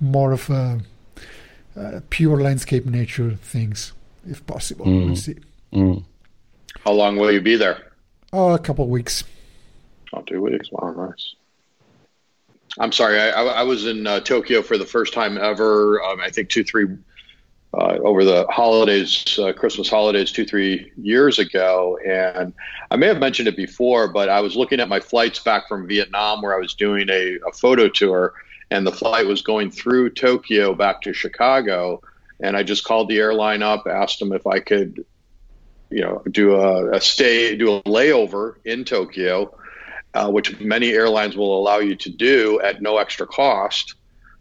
more 0.00 0.32
of 0.32 0.50
a, 0.50 0.80
a 1.76 2.00
pure 2.02 2.40
landscape 2.40 2.86
nature 2.86 3.32
things, 3.32 3.92
if 4.28 4.46
possible. 4.46 4.86
Mm. 4.86 5.06
We'll 5.06 5.16
see. 5.16 5.36
Mm. 5.72 6.04
How 6.84 6.92
long 6.92 7.16
will 7.16 7.32
you 7.32 7.40
be 7.40 7.56
there? 7.56 7.92
Oh, 8.32 8.52
a 8.52 8.58
couple 8.58 8.84
of 8.84 8.90
weeks. 8.90 9.24
Oh, 10.12 10.22
two 10.22 10.40
weeks. 10.40 10.70
Wow, 10.70 10.92
nice. 10.92 11.34
I'm 12.78 12.92
sorry. 12.92 13.18
I, 13.18 13.30
I 13.30 13.62
was 13.62 13.86
in 13.86 14.06
uh, 14.06 14.20
Tokyo 14.20 14.62
for 14.62 14.76
the 14.76 14.84
first 14.84 15.14
time 15.14 15.38
ever. 15.38 16.02
Um, 16.02 16.20
I 16.20 16.30
think 16.30 16.50
two, 16.50 16.62
three 16.62 16.86
uh, 17.74 17.98
over 18.02 18.24
the 18.24 18.46
holidays, 18.48 19.38
uh, 19.38 19.52
Christmas 19.52 19.88
holidays, 19.88 20.32
two, 20.32 20.44
three 20.44 20.92
years 20.96 21.38
ago. 21.38 21.98
And 22.06 22.52
I 22.90 22.96
may 22.96 23.06
have 23.06 23.18
mentioned 23.18 23.48
it 23.48 23.56
before, 23.56 24.08
but 24.08 24.28
I 24.28 24.40
was 24.40 24.56
looking 24.56 24.80
at 24.80 24.88
my 24.88 25.00
flights 25.00 25.38
back 25.38 25.68
from 25.68 25.86
Vietnam 25.86 26.42
where 26.42 26.54
I 26.54 26.58
was 26.58 26.74
doing 26.74 27.08
a, 27.10 27.38
a 27.46 27.52
photo 27.52 27.88
tour, 27.88 28.34
and 28.70 28.86
the 28.86 28.92
flight 28.92 29.26
was 29.26 29.42
going 29.42 29.70
through 29.70 30.10
Tokyo 30.10 30.74
back 30.74 31.02
to 31.02 31.12
Chicago. 31.12 32.02
And 32.40 32.56
I 32.56 32.62
just 32.62 32.84
called 32.84 33.08
the 33.08 33.18
airline 33.18 33.62
up, 33.62 33.86
asked 33.86 34.18
them 34.18 34.32
if 34.32 34.46
I 34.46 34.60
could, 34.60 35.04
you 35.90 36.02
know, 36.02 36.22
do 36.30 36.54
a, 36.54 36.96
a 36.96 37.00
stay, 37.00 37.56
do 37.56 37.76
a 37.76 37.82
layover 37.82 38.56
in 38.64 38.84
Tokyo, 38.84 39.56
uh, 40.14 40.30
which 40.30 40.58
many 40.60 40.90
airlines 40.90 41.36
will 41.36 41.58
allow 41.58 41.78
you 41.78 41.94
to 41.96 42.10
do 42.10 42.60
at 42.60 42.82
no 42.82 42.98
extra 42.98 43.26
cost. 43.26 43.94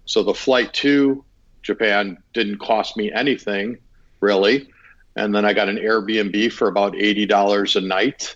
So 0.05 0.23
the 0.23 0.33
flight 0.33 0.73
to 0.73 1.23
Japan 1.61 2.17
didn't 2.33 2.59
cost 2.59 2.97
me 2.97 3.11
anything 3.11 3.77
really. 4.21 4.69
and 5.15 5.33
then 5.33 5.45
I 5.45 5.53
got 5.53 5.69
an 5.69 5.77
Airbnb 5.77 6.51
for 6.51 6.67
about 6.67 6.95
eighty 6.95 7.25
dollars 7.25 7.75
a 7.75 7.81
night. 7.81 8.35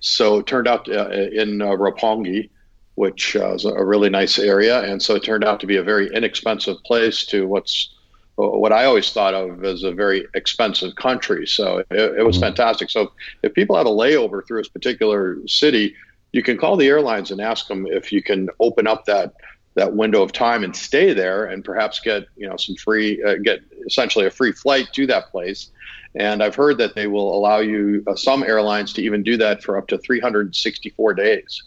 So 0.00 0.38
it 0.38 0.46
turned 0.46 0.68
out 0.68 0.88
uh, 0.88 1.10
in 1.10 1.60
uh, 1.62 1.66
Roppongi, 1.66 2.50
which 2.94 3.36
uh, 3.36 3.54
is 3.54 3.64
a 3.64 3.84
really 3.84 4.10
nice 4.10 4.38
area, 4.38 4.80
and 4.82 5.02
so 5.02 5.14
it 5.14 5.24
turned 5.24 5.44
out 5.44 5.60
to 5.60 5.66
be 5.66 5.76
a 5.76 5.82
very 5.82 6.12
inexpensive 6.14 6.82
place 6.84 7.24
to 7.26 7.46
what's 7.46 7.94
what 8.38 8.72
I 8.72 8.84
always 8.84 9.10
thought 9.12 9.34
of 9.34 9.64
as 9.64 9.82
a 9.82 9.90
very 9.90 10.26
expensive 10.34 10.94
country. 10.94 11.46
So 11.46 11.78
it, 11.78 11.86
it 11.90 12.24
was 12.24 12.36
mm-hmm. 12.36 12.44
fantastic. 12.44 12.88
So 12.88 13.12
if 13.42 13.52
people 13.52 13.76
have 13.76 13.86
a 13.86 13.90
layover 13.90 14.46
through 14.46 14.60
this 14.60 14.68
particular 14.68 15.38
city, 15.48 15.96
you 16.32 16.42
can 16.42 16.56
call 16.56 16.76
the 16.76 16.86
airlines 16.86 17.30
and 17.30 17.40
ask 17.40 17.66
them 17.66 17.86
if 17.86 18.12
you 18.12 18.22
can 18.22 18.48
open 18.60 18.86
up 18.86 19.06
that 19.06 19.34
that 19.74 19.94
window 19.94 20.22
of 20.22 20.32
time 20.32 20.64
and 20.64 20.74
stay 20.74 21.12
there 21.12 21.46
and 21.46 21.64
perhaps 21.64 22.00
get 22.00 22.26
you 22.36 22.48
know 22.48 22.56
some 22.56 22.74
free 22.74 23.22
uh, 23.22 23.36
get 23.36 23.60
essentially 23.86 24.26
a 24.26 24.30
free 24.30 24.50
flight 24.50 24.88
to 24.92 25.06
that 25.06 25.30
place 25.30 25.70
and 26.16 26.42
i've 26.42 26.56
heard 26.56 26.78
that 26.78 26.96
they 26.96 27.06
will 27.06 27.32
allow 27.32 27.58
you 27.58 28.02
uh, 28.08 28.16
some 28.16 28.42
airlines 28.42 28.92
to 28.92 29.02
even 29.02 29.22
do 29.22 29.36
that 29.36 29.62
for 29.62 29.78
up 29.78 29.86
to 29.86 29.96
364 29.98 31.14
days 31.14 31.62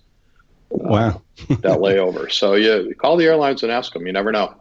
uh, 0.73 0.77
wow 0.79 1.21
that 1.47 1.61
layover 1.79 2.29
so 2.29 2.55
you 2.55 2.93
call 2.95 3.15
the 3.15 3.25
airlines 3.25 3.63
and 3.63 3.71
ask 3.71 3.93
them 3.93 4.05
you 4.05 4.11
never 4.11 4.31
know 4.31 4.53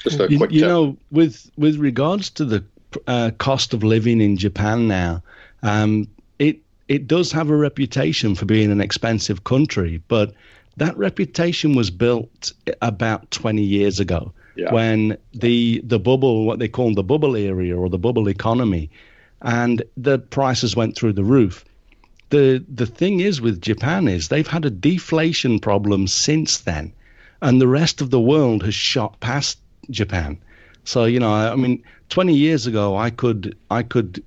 just 0.00 0.20
a 0.20 0.30
you, 0.30 0.38
quick 0.38 0.50
you 0.50 0.60
know 0.62 0.96
with 1.10 1.50
with 1.56 1.76
regards 1.76 2.30
to 2.30 2.44
the 2.44 2.64
uh, 3.06 3.30
cost 3.38 3.72
of 3.74 3.84
living 3.84 4.20
in 4.20 4.36
japan 4.36 4.88
now 4.88 5.22
um, 5.62 6.08
it 6.38 6.58
it 6.88 7.06
does 7.06 7.30
have 7.30 7.50
a 7.50 7.56
reputation 7.56 8.34
for 8.34 8.44
being 8.46 8.72
an 8.72 8.80
expensive 8.80 9.44
country 9.44 10.02
but 10.08 10.32
that 10.76 10.96
reputation 10.96 11.74
was 11.74 11.90
built 11.90 12.52
about 12.80 13.30
20 13.30 13.62
years 13.62 14.00
ago 14.00 14.32
yeah. 14.60 14.72
when 14.72 15.16
the 15.32 15.80
the 15.84 15.98
bubble, 15.98 16.44
what 16.44 16.58
they 16.58 16.68
call 16.68 16.94
the 16.94 17.02
bubble 17.02 17.36
area 17.36 17.76
or 17.76 17.88
the 17.88 17.98
bubble 17.98 18.28
economy, 18.28 18.90
and 19.42 19.82
the 19.96 20.18
prices 20.18 20.76
went 20.76 20.96
through 20.96 21.14
the 21.14 21.24
roof. 21.24 21.64
The 22.30 22.64
the 22.68 22.86
thing 22.86 23.20
is 23.20 23.40
with 23.40 23.60
Japan 23.60 24.08
is 24.08 24.28
they've 24.28 24.46
had 24.46 24.64
a 24.64 24.70
deflation 24.70 25.58
problem 25.58 26.06
since 26.06 26.58
then, 26.58 26.92
and 27.40 27.60
the 27.60 27.68
rest 27.68 28.00
of 28.00 28.10
the 28.10 28.20
world 28.20 28.62
has 28.62 28.74
shot 28.74 29.18
past 29.20 29.58
Japan. 29.90 30.38
So 30.84 31.04
you 31.04 31.20
know, 31.20 31.32
I 31.32 31.56
mean, 31.56 31.82
20 32.08 32.34
years 32.34 32.66
ago, 32.66 32.96
I 32.96 33.10
could 33.10 33.56
I 33.70 33.82
could. 33.82 34.22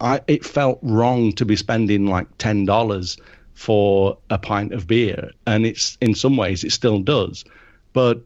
I, 0.00 0.20
it 0.26 0.44
felt 0.44 0.80
wrong 0.82 1.32
to 1.34 1.44
be 1.44 1.54
spending 1.54 2.06
like 2.06 2.26
ten 2.38 2.64
dollars 2.64 3.16
for 3.54 4.18
a 4.30 4.38
pint 4.38 4.72
of 4.72 4.86
beer, 4.86 5.30
and 5.46 5.64
it's 5.64 5.96
in 6.00 6.14
some 6.14 6.36
ways 6.36 6.64
it 6.64 6.72
still 6.72 6.98
does, 6.98 7.44
but 7.92 8.20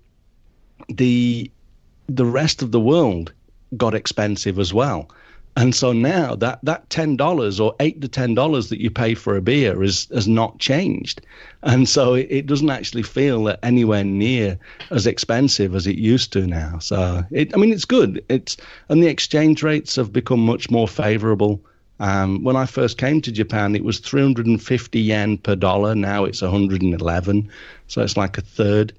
the 0.88 1.50
the 2.08 2.24
rest 2.24 2.62
of 2.62 2.70
the 2.70 2.80
world 2.80 3.32
got 3.76 3.94
expensive 3.94 4.58
as 4.58 4.72
well. 4.72 5.10
And 5.56 5.74
so 5.74 5.92
now 5.92 6.34
that, 6.36 6.58
that 6.64 6.90
ten 6.90 7.16
dollars 7.16 7.58
or 7.58 7.74
eight 7.80 8.02
to 8.02 8.08
ten 8.08 8.34
dollars 8.34 8.68
that 8.68 8.78
you 8.78 8.90
pay 8.90 9.14
for 9.14 9.36
a 9.36 9.40
beer 9.40 9.82
is 9.82 10.06
has 10.12 10.28
not 10.28 10.58
changed, 10.58 11.22
and 11.62 11.88
so 11.88 12.12
it, 12.12 12.26
it, 12.28 12.46
doesn't 12.46 12.68
actually 12.68 13.02
feel 13.02 13.56
anywhere 13.62 14.04
near 14.04 14.58
as 14.90 15.06
expensive 15.06 15.74
as 15.74 15.86
it 15.86 15.96
used 15.96 16.30
to 16.34 16.46
now. 16.46 16.78
So 16.78 17.24
it, 17.30 17.54
I 17.54 17.56
mean, 17.56 17.72
it's 17.72 17.86
good. 17.86 18.22
It's 18.28 18.58
and 18.90 19.02
the 19.02 19.06
exchange 19.06 19.62
rates 19.62 19.96
have 19.96 20.12
become 20.12 20.40
much 20.40 20.70
more 20.70 20.86
favourable. 20.86 21.64
Um, 22.00 22.44
when 22.44 22.56
I 22.56 22.66
first 22.66 22.98
came 22.98 23.22
to 23.22 23.32
Japan, 23.32 23.74
it 23.74 23.82
was 23.82 23.98
350 24.00 25.00
yen 25.00 25.38
per 25.38 25.56
dollar. 25.56 25.94
Now 25.94 26.26
it's 26.26 26.42
111, 26.42 27.50
so 27.86 28.02
it's 28.02 28.18
like 28.18 28.36
a 28.36 28.42
third. 28.42 28.92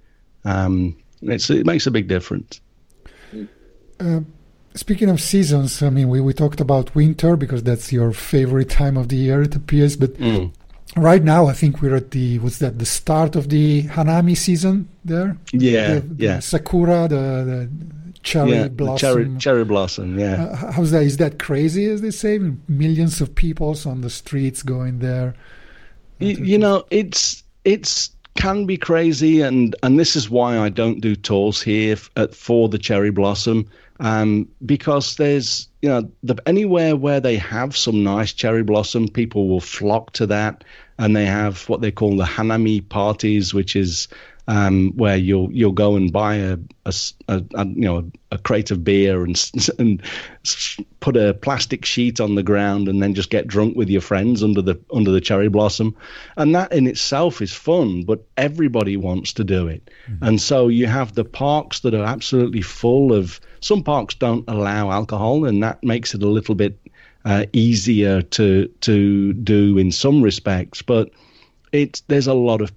Um, 0.43 0.97
it 1.22 1.66
makes 1.68 1.86
a 1.86 1.91
big 1.91 2.08
difference. 2.08 2.62
Uh, 3.99 4.22
speaking 4.78 5.10
of 5.10 5.20
seasons, 5.20 5.82
I 5.82 5.90
mean, 5.90 6.08
we, 6.10 6.22
we 6.22 6.34
talked 6.34 6.62
about 6.62 6.94
winter 6.96 7.36
because 7.36 7.64
that's 7.64 7.92
your 7.92 8.14
favorite 8.14 8.70
time 8.70 8.98
of 8.98 9.10
the 9.10 9.18
year, 9.18 9.42
it 9.42 9.56
appears. 9.56 9.98
But 9.98 10.14
mm. 10.14 10.54
right 10.96 11.24
now, 11.24 11.48
I 11.48 11.54
think 11.54 11.82
we're 11.82 11.96
at 11.96 12.12
the 12.12 12.40
what's 12.40 12.60
that? 12.60 12.80
The 12.80 12.86
start 12.86 13.36
of 13.36 13.50
the 13.50 13.84
Hanami 13.84 14.38
season 14.38 14.88
there. 15.04 15.38
Yeah, 15.52 15.96
the, 15.96 16.00
the 16.02 16.24
yeah. 16.24 16.40
Sakura, 16.40 17.08
the, 17.08 17.16
the 17.16 17.70
cherry 18.24 18.52
yeah, 18.52 18.68
blossom. 18.68 18.98
Cherry, 18.98 19.38
cherry 19.38 19.66
blossom, 19.66 20.20
yeah. 20.20 20.44
Uh, 20.44 20.72
how's 20.72 20.92
that? 20.92 21.04
Is 21.04 21.18
that 21.18 21.40
crazy, 21.40 21.86
as 21.86 22.02
they 22.02 22.12
say? 22.12 22.40
Millions 22.68 23.22
of 23.22 23.34
people 23.36 23.76
on 23.86 24.02
the 24.02 24.10
streets 24.10 24.64
going 24.64 25.00
there. 25.00 25.36
You, 26.20 26.36
you 26.38 26.58
know, 26.58 26.86
it's 26.90 27.44
it's 27.64 28.12
can 28.38 28.66
be 28.66 28.78
crazy, 28.78 29.42
and 29.42 29.76
and 29.84 30.00
this 30.00 30.16
is 30.16 30.30
why 30.30 30.58
I 30.58 30.70
don't 30.70 31.02
do 31.02 31.16
tours 31.16 31.62
here 31.62 31.94
f- 31.94 32.10
at, 32.16 32.36
for 32.36 32.70
the 32.70 32.78
cherry 32.78 33.10
blossom, 33.10 33.68
um, 34.00 34.48
because 34.66 35.16
there's 35.16 35.68
you 35.82 35.89
know 35.89 36.10
the, 36.24 36.36
anywhere 36.45 36.95
where 36.95 37.20
they 37.20 37.38
have 37.38 37.76
some 37.76 38.04
nice 38.04 38.34
cherry 38.34 38.64
blossom, 38.64 39.08
people 39.08 39.48
will 39.48 39.62
flock 39.62 40.14
to 40.14 40.28
that, 40.28 40.64
and 40.98 41.16
they 41.16 41.26
have 41.26 41.68
what 41.70 41.82
they 41.82 41.91
call 41.91 42.18
the 42.18 42.26
hanami 42.26 42.88
parties, 42.88 43.54
which 43.54 43.76
is 43.76 44.08
um, 44.48 44.93
where 44.95 45.18
you'll 45.18 45.52
you'll 45.52 45.74
go 45.74 45.95
and 45.95 46.12
buy 46.12 46.36
a, 46.36 46.58
a, 46.86 46.93
a, 47.28 47.43
a, 47.56 47.66
you 47.68 47.82
know 47.82 48.10
a 48.32 48.38
crate 48.38 48.72
of 48.72 48.84
beer 48.84 49.24
and 49.24 49.52
and 49.80 50.02
put 51.00 51.18
a 51.18 51.34
plastic 51.34 51.84
sheet 51.84 52.20
on 52.20 52.36
the 52.36 52.43
ground 52.43 52.88
and 52.88 53.02
then 53.02 53.14
just 53.14 53.30
get 53.30 53.48
drunk 53.48 53.76
with 53.76 53.89
your 53.89 54.02
friends 54.02 54.43
under 54.43 54.62
the 54.62 54.80
under 54.93 55.12
the 55.12 55.22
cherry 55.22 55.50
blossom, 55.50 55.95
and 56.38 56.56
that 56.56 56.72
in 56.72 56.88
itself 56.88 57.41
is 57.41 57.54
fun. 57.54 58.04
But 58.04 58.26
everybody 58.38 58.95
wants 58.95 59.34
to 59.34 59.43
do 59.43 59.68
it, 59.68 59.89
mm-hmm. 60.10 60.24
and 60.24 60.41
so 60.41 60.70
you 60.70 60.88
have 60.88 61.14
the 61.14 61.26
parks 61.26 61.82
that 61.82 61.93
are 61.93 62.06
absolutely 62.06 62.62
full 62.62 63.14
of. 63.14 63.39
Some 63.62 63.84
parks 63.84 64.16
don't 64.16 64.45
allow 64.47 64.91
alcohol, 64.91 65.45
and 65.45 65.62
that 65.64 65.84
makes 65.84 66.14
it 66.14 66.24
a 66.24 66.30
little 66.30 66.55
bit 66.55 66.78
uh, 67.26 67.45
easier 67.53 68.22
to 68.22 68.68
to 68.82 69.34
do 69.34 69.78
in 69.78 69.91
some 69.91 70.22
respects, 70.22 70.82
but. 70.82 71.10
It's, 71.74 71.99
there's 72.08 72.28
a 72.28 72.34
lot 72.34 72.62
of 72.62 72.72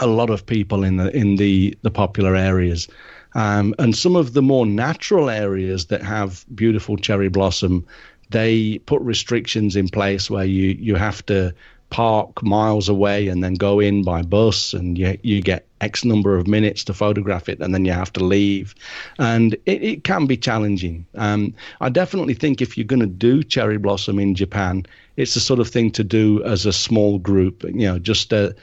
a 0.00 0.06
lot 0.06 0.30
of 0.30 0.44
people 0.46 0.84
in 0.84 0.96
the 0.96 1.14
in 1.16 1.36
the 1.36 1.76
the 1.82 1.90
popular 1.90 2.36
areas. 2.36 2.88
Um, 3.34 3.74
and 3.78 3.94
some 3.96 4.16
of 4.16 4.32
the 4.32 4.42
more 4.42 4.66
natural 4.66 5.28
areas 5.30 5.86
that 5.86 6.02
have 6.02 6.44
beautiful 6.54 6.96
cherry 6.96 7.28
blossom, 7.28 7.86
they 8.30 8.78
put 8.78 9.02
restrictions 9.02 9.76
in 9.76 9.88
place 9.88 10.30
where 10.30 10.44
you 10.44 10.76
you 10.80 10.94
have 10.94 11.24
to 11.26 11.54
park 11.90 12.42
miles 12.42 12.88
away 12.88 13.28
and 13.28 13.42
then 13.42 13.54
go 13.54 13.80
in 13.80 14.02
by 14.02 14.22
bus 14.22 14.74
and 14.74 14.98
you, 14.98 15.18
you 15.22 15.40
get 15.40 15.66
x 15.80 16.04
number 16.04 16.36
of 16.36 16.46
minutes 16.46 16.84
to 16.84 16.92
photograph 16.92 17.48
it 17.48 17.60
and 17.60 17.72
then 17.72 17.84
you 17.84 17.92
have 17.92 18.12
to 18.12 18.22
leave. 18.22 18.74
And 19.18 19.54
it, 19.64 19.82
it 19.82 20.04
can 20.04 20.26
be 20.26 20.36
challenging. 20.36 21.06
Um, 21.14 21.54
i 21.80 21.88
definitely 21.88 22.34
think 22.34 22.60
if 22.60 22.76
you're 22.76 22.84
going 22.84 23.00
to 23.00 23.06
do 23.06 23.42
cherry 23.42 23.78
blossom 23.78 24.18
in 24.18 24.34
japan 24.34 24.84
it's 25.16 25.34
the 25.34 25.40
sort 25.40 25.60
of 25.60 25.68
thing 25.68 25.90
to 25.92 26.04
do 26.04 26.42
as 26.44 26.66
a 26.66 26.72
small 26.72 27.18
group 27.18 27.64
you 27.64 27.86
know 27.86 27.98
just 27.98 28.32
a 28.32 28.54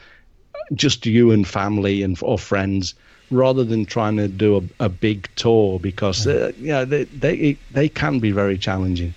just 0.74 1.06
you 1.06 1.32
and 1.32 1.48
family 1.48 2.04
and 2.04 2.18
or 2.22 2.38
friends 2.38 2.96
rather 3.32 3.64
than 3.64 3.86
trying 3.86 4.18
to 4.18 4.28
do 4.28 4.58
a, 4.58 4.86
a 4.86 4.90
big 4.90 5.30
tour 5.36 5.80
because 5.80 6.28
uh, 6.28 6.52
yeah 6.60 6.86
they, 6.86 7.06
they 7.06 7.58
they 7.72 7.90
can 7.90 8.20
be 8.20 8.32
very 8.32 8.58
challenging. 8.58 9.14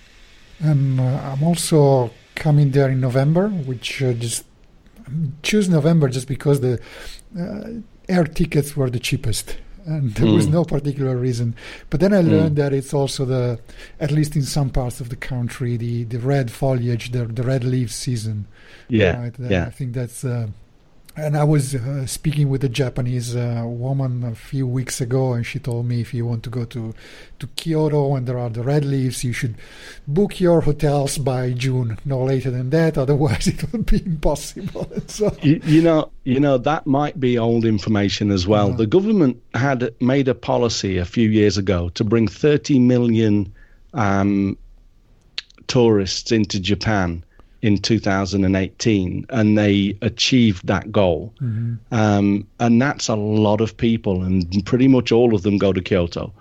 And 0.61 0.99
uh, 0.99 1.03
I'm 1.03 1.43
also 1.43 2.11
coming 2.39 2.71
there 2.71 2.89
in 2.89 3.01
November, 3.01 3.49
which 3.49 4.03
uh, 4.03 4.13
just 4.15 4.45
choose 5.43 5.69
November 5.69 6.09
just 6.09 6.29
because 6.29 6.61
the 6.61 6.81
uh, 7.39 7.69
air 8.09 8.25
tickets 8.25 8.77
were 8.77 8.91
the 8.91 8.99
cheapest. 8.99 9.59
And 9.85 10.13
there 10.15 10.27
mm. 10.27 10.35
was 10.35 10.47
no 10.47 10.65
particular 10.65 11.17
reason, 11.17 11.55
but 11.89 12.01
then 12.01 12.13
I 12.13 12.21
mm. 12.21 12.31
learned 12.31 12.53
mm. 12.53 12.61
that 12.61 12.75
it's 12.75 12.93
also 12.93 13.25
the, 13.25 13.59
at 14.01 14.11
least 14.11 14.37
in 14.37 14.43
some 14.43 14.69
parts 14.69 15.01
of 15.01 15.09
the 15.09 15.17
country, 15.17 15.79
the, 15.79 16.05
the 16.05 16.19
red 16.19 16.51
foliage, 16.51 17.11
the 17.13 17.25
the 17.25 17.43
red 17.43 17.65
leaf 17.65 17.91
season. 17.91 18.47
Yeah, 18.89 19.19
right? 19.19 19.35
yeah. 19.39 19.65
I 19.65 19.71
think 19.71 19.95
that's 19.95 20.25
uh, 20.25 20.49
and 21.19 21.37
I 21.37 21.45
was 21.45 21.75
uh, 21.75 22.07
speaking 22.07 22.49
with 22.49 22.63
a 22.65 22.69
Japanese 22.69 23.35
uh, 23.35 23.63
woman 23.67 24.23
a 24.23 24.35
few 24.35 24.67
weeks 24.67 25.01
ago, 25.01 25.33
and 25.33 25.45
she 25.45 25.59
told 25.59 25.87
me 25.87 26.01
if 26.01 26.15
you 26.15 26.25
want 26.25 26.43
to 26.45 26.51
go 26.51 26.65
to 26.67 26.95
to 27.39 27.47
Kyoto 27.57 28.15
and 28.15 28.27
there 28.27 28.39
are 28.39 28.51
the 28.51 28.63
red 28.63 28.85
leaves, 28.85 29.25
you 29.25 29.33
should 29.33 29.57
book 30.07 30.41
your 30.41 30.61
hotels 30.63 31.19
by 31.19 31.53
June, 31.53 31.99
no 32.05 32.23
later 32.23 32.51
than 32.51 32.71
that. 32.71 32.97
Otherwise, 33.05 33.47
it 33.47 33.73
would 33.73 33.87
be 33.87 34.05
impossible. 34.05 34.91
so, 35.07 35.37
you, 35.43 35.61
you, 35.65 35.83
know, 35.83 36.11
you 36.25 36.41
know 36.41 36.59
that 36.59 36.87
might 36.87 37.19
be 37.19 37.39
old 37.39 37.65
information 37.65 38.31
as 38.31 38.47
well. 38.47 38.73
Uh, 38.73 38.77
the 38.77 38.87
government 38.87 39.43
had 39.55 39.95
made 40.01 40.29
a 40.29 40.35
policy 40.35 40.99
a 40.99 41.05
few 41.05 41.29
years 41.29 41.59
ago 41.59 41.89
to 41.91 42.05
bring 42.05 42.29
30 42.29 42.79
million 42.79 43.53
um, 43.95 44.57
tourists 45.67 46.33
into 46.33 46.61
Japan 46.61 47.25
in 47.61 47.79
2018 47.79 49.27
and 49.31 49.59
they 49.59 49.97
achieved 50.01 50.67
that 50.67 50.93
goal. 50.93 51.35
Mm-hmm. 51.41 51.75
Um, 51.93 52.47
and 52.61 52.81
that's 52.81 53.09
a 53.09 53.17
lot 53.17 53.61
of 53.61 53.77
people, 53.77 54.23
and 54.23 54.65
pretty 54.65 54.89
much 54.89 55.13
all 55.13 55.35
of 55.35 55.43
them 55.43 55.59
go 55.59 55.73
to 55.73 55.81
Kyoto. 55.81 56.33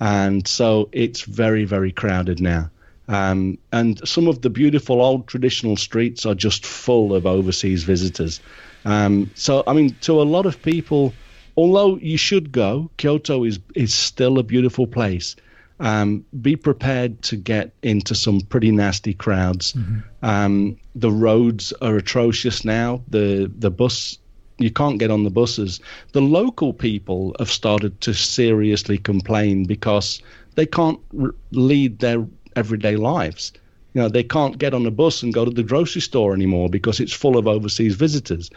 And 0.00 0.46
so 0.46 0.88
it's 0.92 1.22
very, 1.22 1.64
very 1.64 1.92
crowded 1.92 2.40
now. 2.40 2.70
Um, 3.08 3.56
and 3.72 4.06
some 4.06 4.28
of 4.28 4.42
the 4.42 4.50
beautiful 4.50 5.00
old 5.00 5.26
traditional 5.26 5.76
streets 5.76 6.26
are 6.26 6.34
just 6.34 6.66
full 6.66 7.14
of 7.14 7.26
overseas 7.26 7.82
visitors. 7.84 8.40
Um, 8.84 9.30
so, 9.34 9.64
I 9.66 9.72
mean, 9.72 9.96
to 10.02 10.20
a 10.20 10.24
lot 10.24 10.44
of 10.44 10.62
people, 10.62 11.14
although 11.56 11.96
you 11.96 12.18
should 12.18 12.52
go, 12.52 12.90
Kyoto 12.98 13.44
is, 13.44 13.58
is 13.74 13.94
still 13.94 14.38
a 14.38 14.42
beautiful 14.42 14.86
place. 14.86 15.36
Um, 15.80 16.24
be 16.40 16.56
prepared 16.56 17.22
to 17.22 17.36
get 17.36 17.72
into 17.82 18.14
some 18.14 18.40
pretty 18.40 18.70
nasty 18.70 19.14
crowds. 19.14 19.72
Mm-hmm. 19.72 19.98
Um, 20.22 20.76
the 20.94 21.10
roads 21.10 21.72
are 21.80 21.96
atrocious 21.96 22.64
now. 22.64 23.02
The 23.08 23.50
the 23.58 23.70
bus 23.70 24.18
you 24.58 24.70
can't 24.70 24.98
get 24.98 25.10
on 25.10 25.24
the 25.24 25.30
buses. 25.30 25.80
The 26.12 26.20
local 26.20 26.72
people 26.72 27.34
have 27.38 27.50
started 27.50 28.00
to 28.02 28.12
seriously 28.12 28.98
complain 28.98 29.64
because 29.64 30.20
they 30.56 30.66
can't 30.66 30.98
r- 31.20 31.34
lead 31.52 32.00
their 32.00 32.26
everyday 32.56 32.96
lives. 32.96 33.52
You 33.94 34.02
know, 34.02 34.08
they 34.08 34.24
can't 34.24 34.58
get 34.58 34.74
on 34.74 34.84
a 34.84 34.90
bus 34.90 35.22
and 35.22 35.32
go 35.32 35.44
to 35.44 35.50
the 35.50 35.62
grocery 35.62 36.00
store 36.00 36.34
anymore 36.34 36.68
because 36.68 37.00
it's 37.00 37.12
full 37.12 37.38
of 37.38 37.46
overseas 37.46 37.94
visitors. 37.94 38.50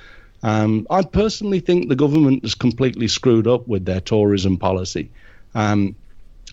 Um, 0.44 0.88
I 0.90 1.04
personally 1.04 1.60
think 1.60 1.88
the 1.88 1.96
government 1.96 2.44
has 2.44 2.56
completely 2.56 3.08
screwed 3.08 3.48
up 3.48 3.68
with 3.68 3.86
their 3.86 4.02
tourism 4.02 4.58
policy. 4.58 5.10
Um, 5.54 5.96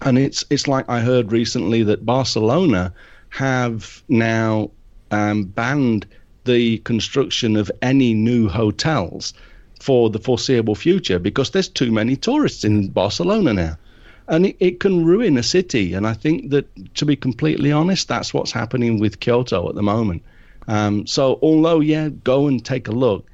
and 0.03 0.19
it's 0.19 0.45
it's 0.51 0.69
like 0.69 0.89
I 0.89 1.01
heard 1.01 1.33
recently 1.33 1.83
that 1.85 2.07
Barcelona 2.07 2.93
have 3.31 4.03
now 4.09 4.71
um, 5.11 5.45
banned 5.45 6.07
the 6.45 6.79
construction 6.79 7.57
of 7.57 7.71
any 7.83 8.15
new 8.15 8.49
hotels 8.49 9.35
for 9.81 10.11
the 10.11 10.19
foreseeable 10.19 10.75
future 10.75 11.19
because 11.19 11.51
there's 11.51 11.69
too 11.69 11.93
many 11.93 12.17
tourists 12.17 12.65
in 12.65 12.89
Barcelona 12.89 13.53
now. 13.53 13.77
And 14.27 14.47
it, 14.47 14.57
it 14.61 14.81
can 14.81 15.05
ruin 15.05 15.39
a 15.39 15.43
city. 15.43 15.95
And 15.95 16.07
I 16.07 16.13
think 16.13 16.51
that, 16.51 16.95
to 16.97 17.07
be 17.07 17.17
completely 17.17 17.73
honest, 17.73 18.09
that's 18.09 18.35
what's 18.35 18.53
happening 18.53 18.99
with 18.99 19.21
Kyoto 19.21 19.69
at 19.69 19.75
the 19.75 19.83
moment. 19.83 20.23
Um, 20.67 21.07
so, 21.07 21.39
although, 21.41 21.81
yeah, 21.81 22.11
go 22.25 22.47
and 22.47 22.63
take 22.63 22.89
a 22.89 22.93
look, 22.93 23.27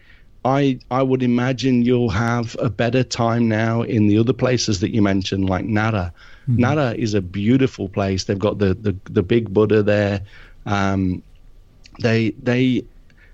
I 0.44 0.78
I 0.90 1.02
would 1.02 1.22
imagine 1.22 1.82
you'll 1.82 2.10
have 2.10 2.56
a 2.60 2.70
better 2.70 3.02
time 3.02 3.48
now 3.48 3.82
in 3.82 4.06
the 4.06 4.18
other 4.18 4.34
places 4.34 4.80
that 4.80 4.94
you 4.94 5.02
mentioned, 5.02 5.48
like 5.48 5.64
Nara. 5.64 6.12
Mm-hmm. 6.48 6.60
Nara 6.60 6.92
is 6.92 7.14
a 7.14 7.20
beautiful 7.20 7.88
place. 7.88 8.24
They've 8.24 8.38
got 8.38 8.58
the 8.58 8.74
the, 8.74 8.96
the 9.04 9.22
big 9.22 9.52
Buddha 9.52 9.82
there. 9.82 10.22
Um, 10.66 11.22
they 12.00 12.30
they 12.30 12.84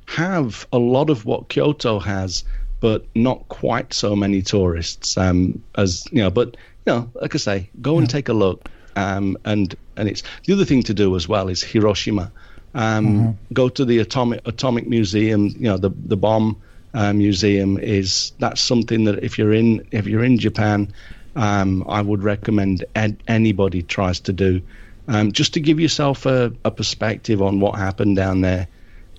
have 0.06 0.66
a 0.72 0.78
lot 0.78 1.10
of 1.10 1.24
what 1.24 1.48
Kyoto 1.48 1.98
has, 2.00 2.44
but 2.80 3.04
not 3.14 3.48
quite 3.48 3.92
so 3.92 4.16
many 4.16 4.42
tourists 4.42 5.16
um, 5.16 5.62
as 5.76 6.04
you 6.10 6.22
know. 6.22 6.30
But 6.30 6.56
you 6.86 6.92
know, 6.92 7.10
like 7.14 7.34
I 7.34 7.38
say, 7.38 7.70
go 7.80 7.98
and 7.98 8.08
take 8.08 8.28
a 8.28 8.32
look. 8.32 8.68
Um, 8.96 9.36
and 9.44 9.74
and 9.96 10.08
it's 10.08 10.22
the 10.44 10.52
other 10.52 10.64
thing 10.64 10.82
to 10.84 10.94
do 10.94 11.14
as 11.16 11.28
well 11.28 11.48
is 11.48 11.62
Hiroshima. 11.62 12.32
Um, 12.74 13.06
mm-hmm. 13.06 13.54
Go 13.54 13.68
to 13.68 13.84
the 13.84 13.98
atomic 13.98 14.46
atomic 14.46 14.88
museum. 14.88 15.48
You 15.48 15.68
know, 15.70 15.78
the 15.78 15.90
the 15.90 16.16
bomb 16.16 16.60
uh, 16.94 17.12
museum 17.12 17.78
is 17.78 18.32
that's 18.38 18.60
something 18.60 19.04
that 19.04 19.22
if 19.22 19.38
you're 19.38 19.52
in 19.52 19.86
if 19.90 20.06
you're 20.06 20.24
in 20.24 20.38
Japan, 20.38 20.92
um, 21.36 21.84
I 21.88 22.02
would 22.02 22.22
recommend 22.22 22.84
ed- 22.94 23.22
anybody 23.28 23.82
tries 23.82 24.20
to 24.20 24.32
do, 24.32 24.60
um, 25.08 25.32
just 25.32 25.54
to 25.54 25.60
give 25.60 25.80
yourself 25.80 26.26
a, 26.26 26.52
a, 26.64 26.70
perspective 26.70 27.42
on 27.42 27.60
what 27.60 27.78
happened 27.78 28.16
down 28.16 28.40
there. 28.40 28.68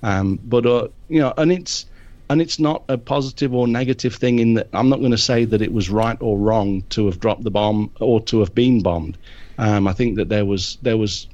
Um, 0.03 0.39
but 0.43 0.66
uh, 0.66 0.88
you 1.09 1.20
know, 1.20 1.34
and 1.38 1.51
it's 1.51 1.86
and 2.30 2.41
it's 2.41 2.59
not 2.59 2.84
a 2.88 2.97
positive 2.97 3.53
or 3.53 3.68
negative 3.68 4.16
thing 4.16 4.39
in 4.39 4.53
that 4.53 4.70
I'm 4.74 4.89
not 4.89 4.99
going 4.99 5.12
to 5.12 5.18
say 5.18 5.45
that 5.45 5.62
it 5.62 5.74
was 5.74 5.89
right 5.89 6.18
or 6.22 6.38
wrong 6.38 6.84
to 6.89 7.05
have 7.07 7.20
dropped 7.20 7.43
the 7.43 7.51
bomb 7.51 7.91
or 7.99 8.22
to 8.22 8.39
have 8.39 8.55
been 8.55 8.82
bombed. 8.82 9.18
Um, 9.57 9.88
I 9.88 9.93
think 9.93 10.16
that 10.16 10.30
there 10.30 10.45
was 10.45 10.78
there 10.82 10.97
was 10.97 11.28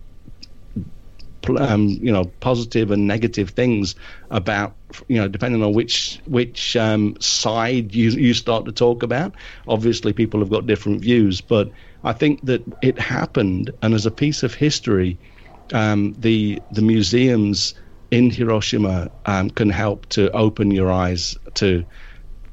um, 1.58 1.88
you 1.88 2.12
know 2.12 2.26
positive 2.40 2.92
and 2.92 3.08
negative 3.08 3.52
things 3.52 3.96
about 4.32 4.76
you 5.08 5.18
know 5.18 5.28
depending 5.28 5.64
on 5.64 5.74
which 5.74 6.22
which 6.26 6.76
um, 6.76 7.16
side 7.20 7.94
you 7.94 8.10
you 8.12 8.34
start 8.34 8.66
to 8.66 8.72
talk 8.72 9.04
about. 9.04 9.36
Obviously, 9.68 10.14
people 10.14 10.40
have 10.40 10.50
got 10.50 10.66
different 10.68 11.02
views, 11.02 11.42
but 11.42 11.72
I 12.04 12.14
think 12.14 12.42
that 12.46 12.64
it 12.82 13.00
happened, 13.00 13.72
and 13.82 13.94
as 13.94 14.06
a 14.06 14.12
piece 14.12 14.44
of 14.44 14.54
history, 14.54 15.20
um, 15.74 16.14
the 16.18 16.62
the 16.72 16.82
museums 16.82 17.74
in 18.12 18.30
Hiroshima 18.30 19.12
um, 19.26 19.50
can 19.50 19.70
help 19.70 20.06
to 20.10 20.32
open 20.32 20.72
your 20.72 20.92
eyes 20.92 21.38
to 21.56 21.86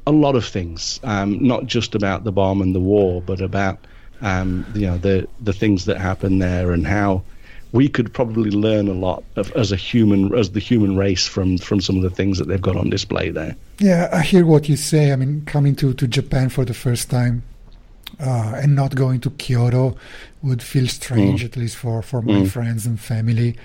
a 0.07 0.13
lot 0.13 0.37
of 0.37 0.45
things, 0.45 0.99
um, 1.03 1.39
not 1.43 1.67
just 1.67 1.95
about 1.95 2.25
the 2.25 2.33
bomb 2.33 2.61
and 2.61 2.75
the 2.75 2.81
war, 2.81 3.23
but 3.23 3.41
about 3.41 3.87
um, 4.21 4.65
you 4.75 4.87
know 4.87 4.99
the 4.99 5.29
the 5.41 5.53
things 5.53 5.85
that 5.87 5.99
happened 5.99 6.43
there 6.43 6.73
and 6.73 6.87
how 6.87 7.25
we 7.75 7.89
could 7.89 8.13
probably 8.13 8.51
learn 8.51 8.87
a 8.87 8.93
lot 8.93 9.25
of, 9.35 9.51
as 9.57 9.73
a 9.73 9.77
human, 9.77 10.33
as 10.33 10.53
the 10.53 10.61
human 10.61 10.97
race, 10.97 11.27
from 11.27 11.59
from 11.59 11.81
some 11.81 11.97
of 11.97 12.03
the 12.03 12.11
things 12.11 12.39
that 12.39 12.47
they've 12.47 12.63
got 12.63 12.77
on 12.77 12.89
display 12.89 13.31
there. 13.31 13.57
Yeah, 13.81 14.09
I 14.13 14.23
hear 14.23 14.47
what 14.47 14.69
you 14.69 14.77
say. 14.77 15.13
I 15.13 15.17
mean, 15.17 15.43
coming 15.45 15.75
to 15.77 15.93
to 15.93 16.07
Japan 16.07 16.49
for 16.49 16.65
the 16.65 16.75
first 16.75 17.11
time. 17.11 17.43
Uh, 18.21 18.61
and 18.63 18.77
not 18.77 18.95
going 18.95 19.19
to 19.21 19.31
Kyoto 19.31 19.97
would 20.41 20.63
feel 20.63 20.87
strange, 20.87 21.43
mm. 21.43 21.47
at 21.47 21.57
least 21.57 21.75
for, 21.75 22.01
for 22.01 22.23
my 22.23 22.43
mm. 22.43 22.49
friends 22.49 22.87
and 22.87 23.01
family. 23.01 23.57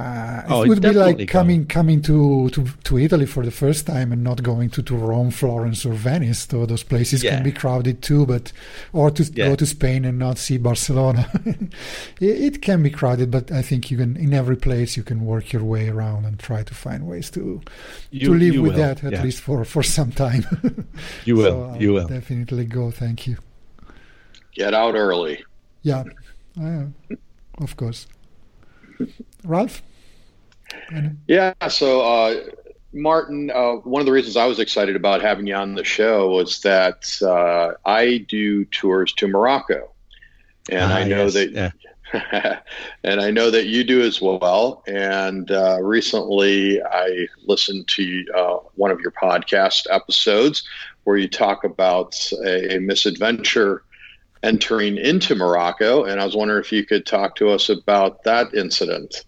Uh, 0.00 0.42
oh, 0.48 0.62
it 0.62 0.68
would 0.68 0.80
be 0.80 0.92
like 0.92 1.28
coming 1.28 1.66
coming 1.66 2.00
to, 2.00 2.48
to, 2.50 2.66
to 2.84 2.98
Italy 2.98 3.26
for 3.26 3.44
the 3.44 3.50
first 3.50 3.86
time 3.86 4.12
and 4.12 4.24
not 4.24 4.42
going 4.42 4.70
to, 4.70 4.82
to 4.82 4.96
Rome, 4.96 5.30
Florence, 5.30 5.84
or 5.84 5.92
Venice. 5.92 6.46
Though 6.46 6.64
those 6.64 6.82
places 6.82 7.22
yeah. 7.22 7.34
can 7.34 7.42
be 7.42 7.52
crowded 7.52 8.00
too, 8.00 8.24
but 8.24 8.52
or 8.92 9.10
to 9.10 9.24
yeah. 9.24 9.48
go 9.48 9.56
to 9.56 9.66
Spain 9.66 10.04
and 10.06 10.18
not 10.18 10.38
see 10.38 10.56
Barcelona. 10.56 11.30
it, 12.20 12.54
it, 12.54 12.62
can 12.62 12.82
be 12.82 12.90
crowded, 12.90 13.30
but 13.30 13.52
I 13.52 13.60
think 13.60 13.90
you 13.90 13.98
can 13.98 14.16
in 14.16 14.32
every 14.32 14.56
place 14.56 14.96
you 14.96 15.02
can 15.02 15.26
work 15.26 15.52
your 15.52 15.64
way 15.64 15.88
around 15.88 16.24
and 16.24 16.38
try 16.38 16.62
to 16.62 16.74
find 16.74 17.06
ways 17.06 17.30
to 17.32 17.60
you, 18.10 18.28
to 18.28 18.34
live 18.34 18.54
with 18.62 18.72
will. 18.72 18.78
that 18.78 19.04
at 19.04 19.12
yeah. 19.12 19.22
least 19.22 19.40
for, 19.42 19.64
for 19.66 19.82
some 19.82 20.12
time. 20.12 20.44
you 21.26 21.36
will. 21.36 21.74
So 21.74 21.80
you 21.80 21.92
will 21.92 22.08
definitely 22.08 22.64
go. 22.64 22.90
Thank 22.90 23.26
you. 23.26 23.36
Get 24.54 24.72
out 24.72 24.94
early. 24.94 25.44
Yeah, 25.82 26.04
uh, 26.60 26.84
of 27.58 27.76
course. 27.76 28.06
Ralph? 29.44 29.82
Yeah, 31.26 31.54
so 31.68 32.00
uh, 32.00 32.40
Martin, 32.92 33.50
uh, 33.50 33.74
one 33.76 34.00
of 34.00 34.06
the 34.06 34.12
reasons 34.12 34.36
I 34.36 34.46
was 34.46 34.58
excited 34.58 34.96
about 34.96 35.22
having 35.22 35.46
you 35.46 35.54
on 35.54 35.74
the 35.74 35.84
show 35.84 36.30
was 36.30 36.60
that 36.60 37.10
uh, 37.22 37.74
I 37.88 38.18
do 38.28 38.64
tours 38.66 39.12
to 39.14 39.28
Morocco, 39.28 39.90
and 40.70 40.92
I 40.92 41.02
ah, 41.02 41.06
know 41.06 41.24
yes. 41.24 41.34
that. 41.34 41.52
Yeah. 41.52 41.70
and 43.04 43.20
I 43.20 43.30
know 43.30 43.50
that 43.50 43.66
you 43.66 43.84
do 43.84 44.02
as 44.02 44.20
well. 44.20 44.82
And 44.88 45.50
uh, 45.50 45.78
recently, 45.80 46.82
I 46.82 47.28
listened 47.46 47.86
to 47.88 48.24
uh, 48.36 48.56
one 48.74 48.90
of 48.90 49.00
your 49.00 49.12
podcast 49.12 49.86
episodes 49.90 50.66
where 51.04 51.16
you 51.16 51.28
talk 51.28 51.62
about 51.62 52.16
a, 52.44 52.76
a 52.76 52.80
misadventure 52.80 53.84
entering 54.42 54.96
into 54.96 55.34
Morocco. 55.34 56.04
And 56.04 56.20
I 56.20 56.24
was 56.24 56.34
wondering 56.34 56.60
if 56.60 56.72
you 56.72 56.84
could 56.84 57.06
talk 57.06 57.36
to 57.36 57.50
us 57.50 57.68
about 57.68 58.24
that 58.24 58.54
incident. 58.54 59.24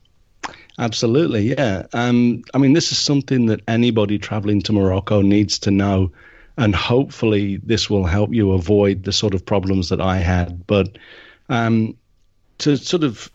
Absolutely, 0.79 1.51
yeah. 1.51 1.87
Um, 1.93 2.43
I 2.55 2.59
mean, 2.59 2.73
this 2.73 2.93
is 2.93 2.99
something 2.99 3.47
that 3.47 3.61
anybody 3.69 4.19
traveling 4.19 4.63
to 4.63 4.73
Morocco 4.73 5.21
needs 5.21 5.59
to 5.61 5.71
know, 5.71 6.11
and 6.57 6.75
hopefully, 6.75 7.59
this 7.59 7.91
will 7.91 8.07
help 8.07 8.33
you 8.33 8.53
avoid 8.53 9.05
the 9.05 9.13
sort 9.13 9.35
of 9.35 9.45
problems 9.45 9.91
that 9.91 10.01
I 10.01 10.17
had. 10.17 10.67
But 10.67 10.97
um, 11.51 11.97
to 12.59 12.77
sort 12.77 13.05
of 13.05 13.31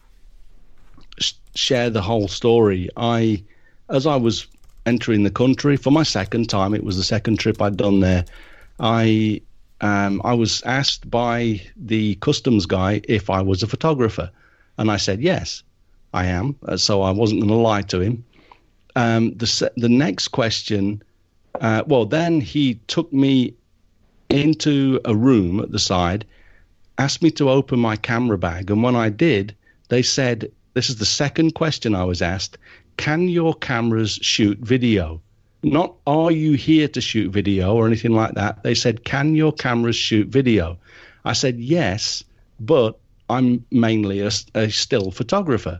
sh- 1.20 1.34
share 1.54 1.90
the 1.92 2.02
whole 2.02 2.28
story, 2.28 2.90
I, 2.98 3.44
as 3.90 4.08
I 4.08 4.16
was 4.16 4.48
entering 4.88 5.24
the 5.24 5.30
country 5.30 5.78
for 5.78 5.92
my 5.92 6.04
second 6.04 6.50
time, 6.50 6.74
it 6.74 6.84
was 6.84 6.98
the 6.98 7.04
second 7.04 7.38
trip 7.38 7.62
I'd 7.62 7.78
done 7.78 8.00
there. 8.00 8.26
I 8.80 9.42
um, 9.82 10.22
I 10.24 10.34
was 10.34 10.64
asked 10.64 11.10
by 11.10 11.62
the 11.76 12.16
customs 12.16 12.66
guy 12.66 13.02
if 13.08 13.30
I 13.30 13.42
was 13.42 13.62
a 13.62 13.68
photographer, 13.68 14.32
and 14.80 14.90
I 14.90 14.98
said 14.98 15.22
yes. 15.22 15.62
I 16.14 16.26
am. 16.26 16.56
Uh, 16.64 16.78
so 16.78 17.02
I 17.02 17.12
wasn't 17.12 17.42
going 17.42 17.50
to 17.50 17.56
lie 17.56 17.82
to 17.84 18.00
him. 18.00 18.24
Um, 18.96 19.34
the 19.36 19.72
the 19.78 19.90
next 19.90 20.30
question, 20.30 21.04
uh, 21.62 21.84
well, 21.86 22.06
then 22.06 22.42
he 22.42 22.76
took 22.88 23.12
me 23.14 23.54
into 24.30 25.00
a 25.06 25.16
room 25.16 25.60
at 25.60 25.72
the 25.72 25.80
side, 25.80 26.26
asked 26.98 27.22
me 27.22 27.32
to 27.32 27.50
open 27.50 27.80
my 27.80 27.96
camera 27.96 28.38
bag, 28.38 28.72
and 28.72 28.82
when 28.82 28.96
I 28.96 29.10
did, 29.10 29.56
they 29.90 30.02
said, 30.02 30.52
"This 30.74 30.90
is 30.90 30.96
the 30.96 31.06
second 31.06 31.54
question 31.54 31.94
I 31.94 32.06
was 32.06 32.22
asked. 32.22 32.58
Can 32.98 33.28
your 33.30 33.54
cameras 33.54 34.18
shoot 34.22 34.58
video?" 34.60 35.22
Not 35.64 35.96
are 36.06 36.32
you 36.32 36.54
here 36.54 36.88
to 36.88 37.02
shoot 37.02 37.32
video 37.32 37.74
or 37.74 37.88
anything 37.88 38.14
like 38.14 38.36
that. 38.36 38.64
They 38.64 38.76
said, 38.76 39.04
Can 39.04 39.36
your 39.36 39.52
cameras 39.52 39.96
shoot 39.96 40.28
video? 40.28 40.78
I 41.26 41.34
said, 41.34 41.60
Yes, 41.60 42.24
but 42.60 43.00
I'm 43.30 43.66
mainly 43.72 44.22
a, 44.22 44.32
a 44.54 44.70
still 44.70 45.12
photographer. 45.12 45.80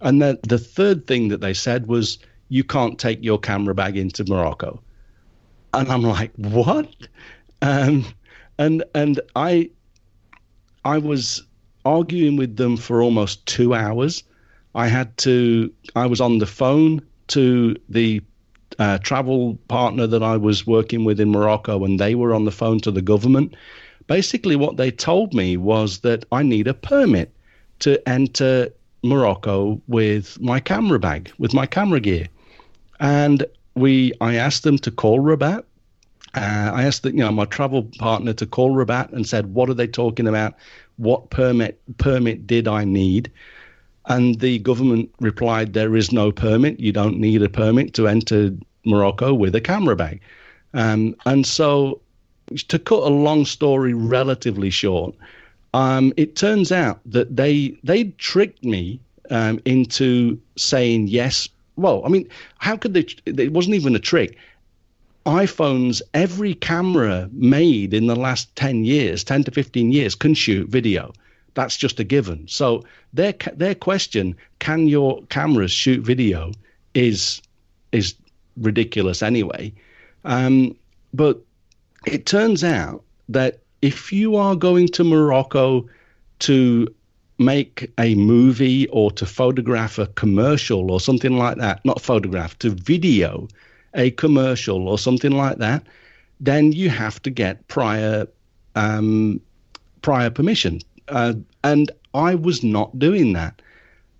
And 0.00 0.20
then 0.20 0.38
the 0.42 0.58
third 0.58 1.06
thing 1.06 1.28
that 1.28 1.40
they 1.40 1.54
said 1.54 1.86
was, 1.86 2.18
you 2.48 2.64
can't 2.64 2.98
take 2.98 3.22
your 3.22 3.38
camera 3.38 3.74
bag 3.74 3.96
into 3.96 4.24
Morocco. 4.24 4.80
And 5.74 5.90
I'm 5.90 6.02
like, 6.02 6.32
what? 6.36 6.88
Um, 7.62 8.04
and 8.58 8.84
and 8.94 9.20
I 9.34 9.70
I 10.84 10.98
was 10.98 11.42
arguing 11.84 12.36
with 12.36 12.56
them 12.56 12.76
for 12.76 13.02
almost 13.02 13.44
two 13.46 13.74
hours. 13.74 14.22
I 14.74 14.88
had 14.88 15.16
to 15.18 15.72
I 15.94 16.06
was 16.06 16.20
on 16.20 16.38
the 16.38 16.46
phone 16.46 17.00
to 17.28 17.76
the 17.88 18.22
uh, 18.78 18.98
travel 18.98 19.58
partner 19.68 20.06
that 20.06 20.22
I 20.22 20.36
was 20.36 20.66
working 20.66 21.04
with 21.04 21.20
in 21.20 21.30
Morocco, 21.30 21.84
and 21.84 21.98
they 21.98 22.14
were 22.14 22.34
on 22.34 22.44
the 22.44 22.50
phone 22.50 22.80
to 22.80 22.90
the 22.90 23.02
government. 23.02 23.54
Basically, 24.06 24.54
what 24.54 24.76
they 24.76 24.90
told 24.90 25.34
me 25.34 25.56
was 25.56 25.98
that 26.00 26.24
I 26.30 26.42
need 26.42 26.68
a 26.68 26.74
permit 26.74 27.32
to 27.80 28.08
enter 28.08 28.68
Morocco 29.02 29.80
with 29.88 30.40
my 30.40 30.60
camera 30.60 30.98
bag, 30.98 31.32
with 31.38 31.54
my 31.54 31.66
camera 31.66 32.00
gear. 32.00 32.28
And 33.00 33.44
we, 33.74 34.12
I 34.20 34.34
asked 34.36 34.62
them 34.62 34.78
to 34.78 34.90
call 34.90 35.20
Rabat. 35.20 35.64
Uh, 36.34 36.70
I 36.74 36.84
asked 36.84 37.02
the, 37.02 37.10
you 37.10 37.18
know, 37.18 37.30
my 37.30 37.44
travel 37.44 37.84
partner 37.98 38.32
to 38.34 38.46
call 38.46 38.74
Rabat 38.74 39.12
and 39.12 39.26
said, 39.26 39.54
what 39.54 39.70
are 39.70 39.74
they 39.74 39.86
talking 39.86 40.26
about? 40.26 40.54
What 40.96 41.30
permit 41.30 41.80
permit 41.98 42.46
did 42.46 42.68
I 42.68 42.84
need? 42.84 43.30
And 44.06 44.38
the 44.40 44.58
government 44.60 45.10
replied, 45.20 45.72
there 45.72 45.96
is 45.96 46.12
no 46.12 46.30
permit. 46.30 46.78
You 46.78 46.92
don't 46.92 47.18
need 47.18 47.42
a 47.42 47.48
permit 47.48 47.94
to 47.94 48.06
enter 48.06 48.52
Morocco 48.84 49.34
with 49.34 49.54
a 49.54 49.60
camera 49.60 49.96
bag. 49.96 50.20
Um, 50.74 51.16
and 51.26 51.46
so, 51.46 52.00
to 52.68 52.78
cut 52.78 53.02
a 53.02 53.08
long 53.08 53.44
story 53.44 53.94
relatively 53.94 54.70
short, 54.70 55.14
um, 55.76 56.14
it 56.16 56.36
turns 56.36 56.72
out 56.72 57.00
that 57.04 57.36
they 57.36 57.76
they 57.84 58.04
tricked 58.16 58.64
me 58.64 58.98
um, 59.30 59.60
into 59.66 60.40
saying 60.56 61.08
yes. 61.08 61.50
Well, 61.76 62.02
I 62.06 62.08
mean, 62.08 62.26
how 62.56 62.78
could 62.78 62.94
they? 62.94 63.04
It 63.26 63.52
wasn't 63.52 63.74
even 63.74 63.94
a 63.94 63.98
trick. 63.98 64.38
iPhones, 65.26 66.00
every 66.14 66.54
camera 66.54 67.28
made 67.32 67.92
in 67.92 68.06
the 68.06 68.16
last 68.16 68.54
10 68.56 68.84
years, 68.84 69.22
10 69.22 69.44
to 69.44 69.50
15 69.50 69.92
years, 69.92 70.14
can 70.14 70.32
shoot 70.32 70.70
video. 70.70 71.12
That's 71.52 71.76
just 71.76 72.00
a 72.00 72.04
given. 72.04 72.48
So 72.48 72.82
their 73.12 73.34
their 73.54 73.74
question, 73.74 74.34
can 74.60 74.88
your 74.88 75.22
cameras 75.24 75.72
shoot 75.72 76.02
video, 76.02 76.52
is 76.94 77.42
is 77.92 78.14
ridiculous 78.56 79.22
anyway. 79.22 79.74
Um, 80.24 80.74
but 81.12 81.38
it 82.06 82.24
turns 82.24 82.64
out 82.64 83.02
that 83.28 83.58
if 83.86 84.12
you 84.12 84.34
are 84.34 84.56
going 84.56 84.88
to 84.88 85.04
Morocco 85.04 85.88
to 86.40 86.92
make 87.38 87.92
a 87.98 88.16
movie 88.16 88.88
or 88.88 89.12
to 89.12 89.24
photograph 89.24 89.98
a 89.98 90.06
commercial 90.22 90.90
or 90.90 90.98
something 90.98 91.38
like 91.38 91.56
that, 91.58 91.84
not 91.84 92.00
photograph, 92.00 92.58
to 92.58 92.70
video 92.70 93.46
a 93.94 94.10
commercial 94.10 94.88
or 94.88 94.98
something 94.98 95.30
like 95.30 95.58
that, 95.58 95.84
then 96.40 96.72
you 96.72 96.90
have 96.90 97.22
to 97.22 97.30
get 97.30 97.68
prior 97.68 98.26
um, 98.74 99.40
prior 100.02 100.30
permission. 100.30 100.80
Uh, 101.06 101.34
and 101.62 101.92
I 102.12 102.34
was 102.34 102.64
not 102.64 102.98
doing 102.98 103.34
that. 103.34 103.62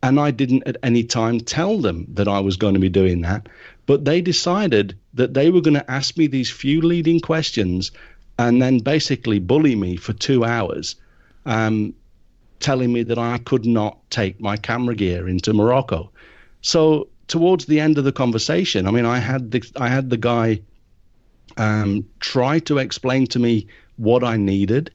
And 0.02 0.20
I 0.20 0.30
didn't 0.30 0.62
at 0.66 0.76
any 0.84 1.02
time 1.02 1.40
tell 1.40 1.78
them 1.78 2.06
that 2.14 2.28
I 2.28 2.38
was 2.38 2.56
going 2.56 2.74
to 2.74 2.86
be 2.88 3.00
doing 3.00 3.22
that. 3.22 3.48
But 3.86 4.04
they 4.04 4.20
decided 4.20 4.96
that 5.14 5.34
they 5.34 5.50
were 5.50 5.60
going 5.60 5.80
to 5.82 5.90
ask 5.90 6.16
me 6.16 6.28
these 6.28 6.50
few 6.50 6.80
leading 6.82 7.18
questions 7.18 7.90
and 8.38 8.60
then 8.60 8.78
basically 8.78 9.38
bully 9.38 9.74
me 9.74 9.96
for 9.96 10.12
two 10.12 10.44
hours, 10.44 10.96
um, 11.46 11.94
telling 12.60 12.92
me 12.92 13.02
that 13.02 13.18
I 13.18 13.38
could 13.38 13.66
not 13.66 13.98
take 14.10 14.40
my 14.40 14.56
camera 14.56 14.94
gear 14.94 15.28
into 15.28 15.52
Morocco. 15.52 16.10
So 16.62 17.08
towards 17.28 17.66
the 17.66 17.80
end 17.80 17.98
of 17.98 18.04
the 18.04 18.12
conversation, 18.12 18.86
I 18.86 18.90
mean, 18.90 19.06
I 19.06 19.18
had 19.18 19.50
the 19.50 19.62
I 19.76 19.88
had 19.88 20.10
the 20.10 20.16
guy 20.16 20.60
um, 21.56 22.04
try 22.20 22.58
to 22.60 22.78
explain 22.78 23.26
to 23.28 23.38
me 23.38 23.66
what 23.96 24.22
I 24.24 24.36
needed. 24.36 24.90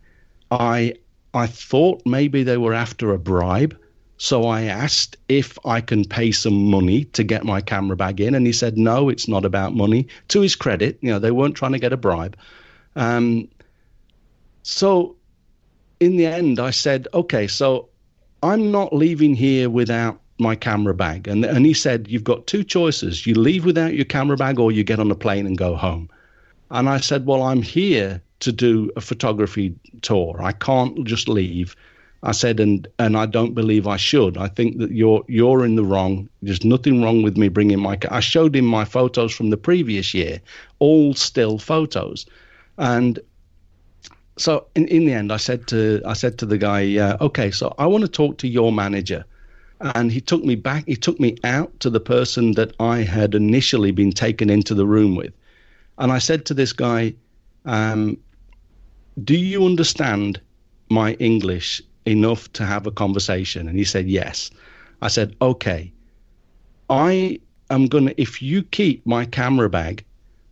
I 0.52 0.96
I 1.34 1.48
thought 1.48 2.02
maybe 2.06 2.44
they 2.44 2.58
were 2.58 2.74
after 2.74 3.14
a 3.14 3.20
bribe. 3.20 3.78
So 4.18 4.46
I 4.46 4.64
asked 4.64 5.18
if 5.30 5.58
I 5.66 5.82
can 5.82 6.06
pay 6.06 6.32
some 6.32 6.70
money 6.70 7.06
to 7.06 7.24
get 7.24 7.44
my 7.44 7.60
camera 7.60 7.98
bag 7.98 8.22
in, 8.22 8.36
and 8.36 8.46
he 8.46 8.54
said 8.54 8.78
no, 8.78 9.10
it's 9.10 9.28
not 9.28 9.46
about 9.46 9.76
money. 9.76 10.08
To 10.28 10.42
his 10.42 10.56
credit, 10.56 11.00
you 11.02 11.10
know, 11.10 11.18
they 11.18 11.32
weren't 11.32 11.56
trying 11.56 11.72
to 11.72 11.80
get 11.80 11.94
a 11.94 11.98
bribe. 11.98 12.38
Um, 12.96 13.48
so 14.64 15.16
in 16.00 16.18
the 16.18 16.26
end, 16.26 16.60
I 16.60 16.72
said, 16.72 17.08
okay, 17.14 17.48
so 17.48 17.90
I'm 18.44 18.72
not 18.72 18.94
leaving 18.94 19.36
here 19.36 19.70
without 19.70 20.20
my 20.40 20.56
camera 20.56 20.94
bag. 20.94 21.28
And 21.28 21.46
and 21.46 21.66
he 21.66 21.74
said, 21.74 22.08
you've 22.08 22.24
got 22.24 22.48
two 22.48 22.64
choices: 22.64 23.26
you 23.28 23.36
leave 23.36 23.66
without 23.66 23.94
your 23.94 24.06
camera 24.06 24.36
bag, 24.36 24.60
or 24.60 24.72
you 24.72 24.84
get 24.84 25.00
on 25.00 25.12
a 25.12 25.16
plane 25.16 25.46
and 25.46 25.58
go 25.58 25.76
home. 25.76 26.10
And 26.72 26.90
I 26.90 27.00
said, 27.00 27.26
well, 27.26 27.44
I'm 27.44 27.62
here 27.62 28.22
to 28.40 28.52
do 28.52 28.90
a 28.96 29.02
photography 29.02 29.76
tour. 30.02 30.42
I 30.42 30.52
can't 30.52 31.06
just 31.06 31.28
leave. 31.28 31.76
I 32.24 32.32
said, 32.32 32.60
and 32.60 32.88
and 33.00 33.18
I 33.18 33.26
don't 33.26 33.54
believe 33.54 33.88
I 33.88 33.98
should. 33.98 34.38
I 34.38 34.48
think 34.48 34.78
that 34.80 34.92
you're 34.92 35.24
you're 35.28 35.66
in 35.66 35.76
the 35.76 35.84
wrong. 35.84 36.30
There's 36.42 36.66
nothing 36.66 37.04
wrong 37.04 37.24
with 37.24 37.38
me 37.38 37.50
bringing 37.50 37.80
my. 37.80 37.98
I 38.10 38.20
showed 38.20 38.56
him 38.56 38.66
my 38.66 38.86
photos 38.86 39.34
from 39.34 39.50
the 39.50 39.58
previous 39.58 40.14
year, 40.14 40.42
all 40.80 41.14
still 41.14 41.58
photos, 41.58 42.26
and 42.82 43.20
so 44.38 44.66
in, 44.76 44.88
in 44.88 45.06
the 45.06 45.14
end, 45.14 45.32
I 45.32 45.38
said 45.38 45.68
to 45.68 46.02
I 46.06 46.14
said 46.14 46.38
to 46.40 46.46
the 46.46 46.58
guy, 46.58 46.98
uh, 46.98 47.18
okay, 47.22 47.52
so 47.52 47.74
I 47.78 47.86
want 47.86 48.02
to 48.02 48.10
talk 48.10 48.38
to 48.40 48.48
your 48.48 48.72
manager, 48.74 49.24
and 49.80 50.12
he 50.12 50.20
took 50.20 50.44
me 50.44 50.56
back. 50.56 50.84
He 50.88 50.96
took 50.96 51.20
me 51.20 51.38
out 51.44 51.80
to 51.80 51.90
the 51.90 52.00
person 52.00 52.54
that 52.54 52.74
I 52.80 53.04
had 53.04 53.36
initially 53.36 53.92
been 53.92 54.12
taken 54.12 54.50
into 54.50 54.74
the 54.76 54.86
room 54.86 55.16
with, 55.16 55.34
and 55.98 56.12
I 56.12 56.20
said 56.20 56.46
to 56.46 56.54
this 56.54 56.74
guy, 56.74 57.14
um, 57.66 58.18
do 59.24 59.38
you 59.38 59.66
understand 59.66 60.42
my 60.90 61.14
English 61.14 61.82
enough 62.06 62.52
to 62.54 62.66
have 62.66 62.88
a 62.88 62.92
conversation? 62.92 63.68
And 63.68 63.78
he 63.78 63.86
said, 63.86 64.08
yes. 64.08 64.52
I 65.02 65.08
said, 65.08 65.36
okay. 65.42 65.92
I 66.90 67.40
am 67.70 67.88
going 67.88 68.08
to, 68.08 68.22
if 68.22 68.42
you 68.42 68.64
keep 68.64 69.06
my 69.06 69.26
camera 69.26 69.70
bag, 69.70 70.04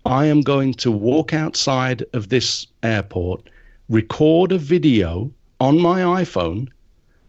I 0.05 0.25
am 0.25 0.41
going 0.41 0.73
to 0.75 0.91
walk 0.91 1.33
outside 1.33 2.03
of 2.13 2.29
this 2.29 2.67
airport, 2.83 3.49
record 3.89 4.51
a 4.51 4.57
video 4.57 5.31
on 5.59 5.79
my 5.79 6.01
iPhone, 6.23 6.69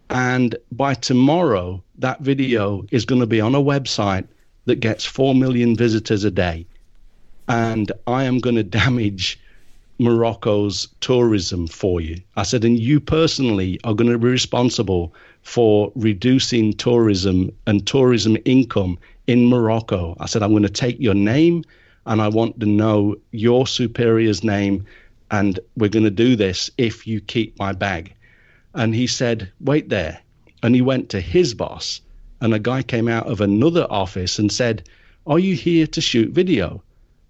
and 0.09 0.55
by 0.71 0.93
tomorrow, 0.93 1.83
that 1.99 2.21
video 2.21 2.85
is 2.91 3.05
going 3.05 3.21
to 3.21 3.27
be 3.27 3.41
on 3.41 3.55
a 3.55 3.61
website 3.61 4.27
that 4.65 4.79
gets 4.79 5.05
4 5.05 5.35
million 5.35 5.75
visitors 5.75 6.23
a 6.23 6.31
day. 6.31 6.65
And 7.47 7.91
I 8.07 8.23
am 8.23 8.39
going 8.39 8.55
to 8.55 8.63
damage 8.63 9.39
Morocco's 9.99 10.87
tourism 10.99 11.67
for 11.67 12.01
you. 12.01 12.17
I 12.35 12.43
said, 12.43 12.65
and 12.65 12.79
you 12.79 12.99
personally 12.99 13.79
are 13.83 13.93
going 13.93 14.11
to 14.11 14.17
be 14.17 14.27
responsible 14.27 15.13
for 15.43 15.91
reducing 15.95 16.73
tourism 16.73 17.51
and 17.67 17.85
tourism 17.85 18.37
income 18.45 18.97
in 19.27 19.47
Morocco. 19.47 20.15
I 20.19 20.25
said, 20.25 20.41
I'm 20.41 20.51
going 20.51 20.63
to 20.63 20.69
take 20.69 20.99
your 20.99 21.13
name 21.13 21.63
and 22.05 22.21
I 22.21 22.27
want 22.27 22.59
to 22.59 22.65
know 22.65 23.15
your 23.31 23.67
superior's 23.67 24.43
name, 24.43 24.85
and 25.29 25.59
we're 25.77 25.89
going 25.89 26.05
to 26.05 26.11
do 26.11 26.35
this 26.35 26.71
if 26.77 27.05
you 27.05 27.21
keep 27.21 27.57
my 27.59 27.73
bag. 27.73 28.13
And 28.73 28.95
he 28.95 29.07
said, 29.07 29.51
Wait 29.59 29.89
there. 29.89 30.19
And 30.63 30.75
he 30.75 30.81
went 30.81 31.09
to 31.09 31.21
his 31.21 31.53
boss, 31.53 32.01
and 32.39 32.53
a 32.53 32.59
guy 32.59 32.83
came 32.83 33.07
out 33.07 33.27
of 33.27 33.41
another 33.41 33.85
office 33.89 34.39
and 34.39 34.51
said, 34.51 34.87
Are 35.27 35.39
you 35.39 35.55
here 35.55 35.87
to 35.87 36.01
shoot 36.01 36.31
video? 36.31 36.83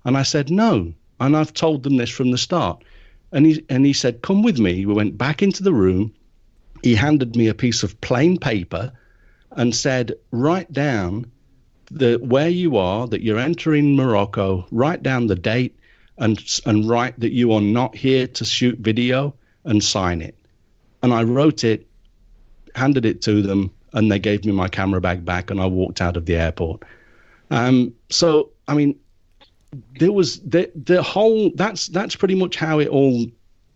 And 0.05 0.17
I 0.17 0.23
said, 0.23 0.49
No. 0.49 0.93
And 1.19 1.37
I've 1.37 1.53
told 1.53 1.83
them 1.83 1.97
this 1.97 2.09
from 2.09 2.31
the 2.31 2.37
start. 2.37 2.83
And 3.31 3.45
he, 3.45 3.63
and 3.69 3.85
he 3.85 3.93
said, 3.93 4.21
Come 4.21 4.41
with 4.41 4.59
me. 4.59 4.85
We 4.85 4.93
went 4.93 5.17
back 5.17 5.41
into 5.41 5.63
the 5.63 5.73
room. 5.73 6.13
He 6.83 6.95
handed 6.95 7.35
me 7.35 7.47
a 7.47 7.53
piece 7.53 7.83
of 7.83 8.01
plain 8.01 8.37
paper 8.37 8.91
and 9.51 9.75
said, 9.75 10.13
Write 10.31 10.71
down 10.71 11.31
the 11.93 12.17
where 12.17 12.49
you 12.49 12.77
are, 12.77 13.07
that 13.07 13.21
you're 13.21 13.39
entering 13.39 13.95
Morocco, 13.95 14.65
write 14.71 15.03
down 15.03 15.27
the 15.27 15.35
date 15.35 15.77
and 16.17 16.41
and 16.65 16.89
write 16.89 17.19
that 17.19 17.31
you 17.33 17.51
are 17.51 17.61
not 17.61 17.95
here 17.95 18.27
to 18.27 18.45
shoot 18.45 18.79
video 18.79 19.33
and 19.65 19.83
sign 19.83 20.21
it. 20.21 20.35
And 21.03 21.13
I 21.13 21.23
wrote 21.23 21.63
it, 21.63 21.87
handed 22.75 23.05
it 23.05 23.21
to 23.23 23.41
them, 23.41 23.71
and 23.93 24.11
they 24.11 24.19
gave 24.19 24.45
me 24.45 24.51
my 24.51 24.67
camera 24.67 25.01
bag 25.01 25.25
back, 25.25 25.51
and 25.51 25.59
I 25.59 25.65
walked 25.65 26.01
out 26.01 26.17
of 26.17 26.25
the 26.25 26.35
airport. 26.35 26.83
Um, 27.49 27.93
so 28.09 28.51
I 28.67 28.75
mean, 28.75 28.97
there 29.99 30.11
was 30.11 30.39
the 30.41 30.71
the 30.75 31.03
whole 31.03 31.51
that's 31.55 31.87
that's 31.87 32.15
pretty 32.15 32.35
much 32.35 32.55
how 32.55 32.79
it 32.79 32.87
all 32.87 33.25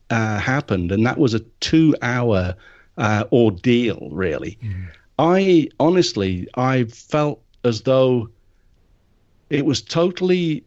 uh, 0.09 0.39
happened, 0.39 0.91
and 0.91 1.05
that 1.05 1.17
was 1.17 1.33
a 1.33 1.39
two 1.59 1.95
hour 2.01 2.55
uh, 2.97 3.25
ordeal. 3.31 4.09
Really, 4.11 4.57
mm. 4.63 4.87
I 5.19 5.69
honestly 5.79 6.47
I 6.55 6.85
felt 6.85 7.41
as 7.65 7.81
though 7.81 8.29
it 9.49 9.65
was 9.65 9.81
totally 9.81 10.63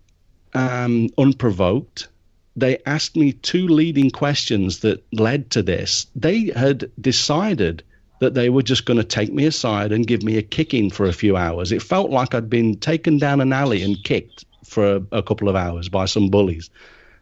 um, 0.55 1.09
unprovoked. 1.17 2.09
They 2.57 2.79
asked 2.87 3.17
me 3.17 3.33
two 3.33 3.69
leading 3.69 4.11
questions 4.11 4.81
that 4.81 5.03
led 5.13 5.51
to 5.51 5.63
this. 5.63 6.07
They 6.17 6.53
had 6.57 6.91
decided 7.01 7.83
that 8.21 8.35
they 8.35 8.51
were 8.51 8.63
just 8.63 8.85
going 8.85 8.97
to 8.97 9.05
take 9.05 9.33
me 9.33 9.47
aside 9.47 9.93
and 9.93 10.07
give 10.07 10.25
me 10.25 10.37
a 10.37 10.43
kicking 10.43 10.91
for 10.91 11.07
a 11.07 11.13
few 11.13 11.37
hours. 11.37 11.71
It 11.71 11.83
felt 11.83 12.11
like 12.11 12.35
I'd 12.35 12.51
been 12.51 12.77
taken 12.77 13.19
down 13.19 13.41
an 13.41 13.53
alley 13.53 13.83
and 13.83 14.03
kicked 14.03 14.45
for 14.65 14.97
a, 14.97 15.03
a 15.13 15.23
couple 15.23 15.49
of 15.49 15.55
hours 15.55 15.89
by 15.89 16.07
some 16.07 16.29
bullies. 16.29 16.69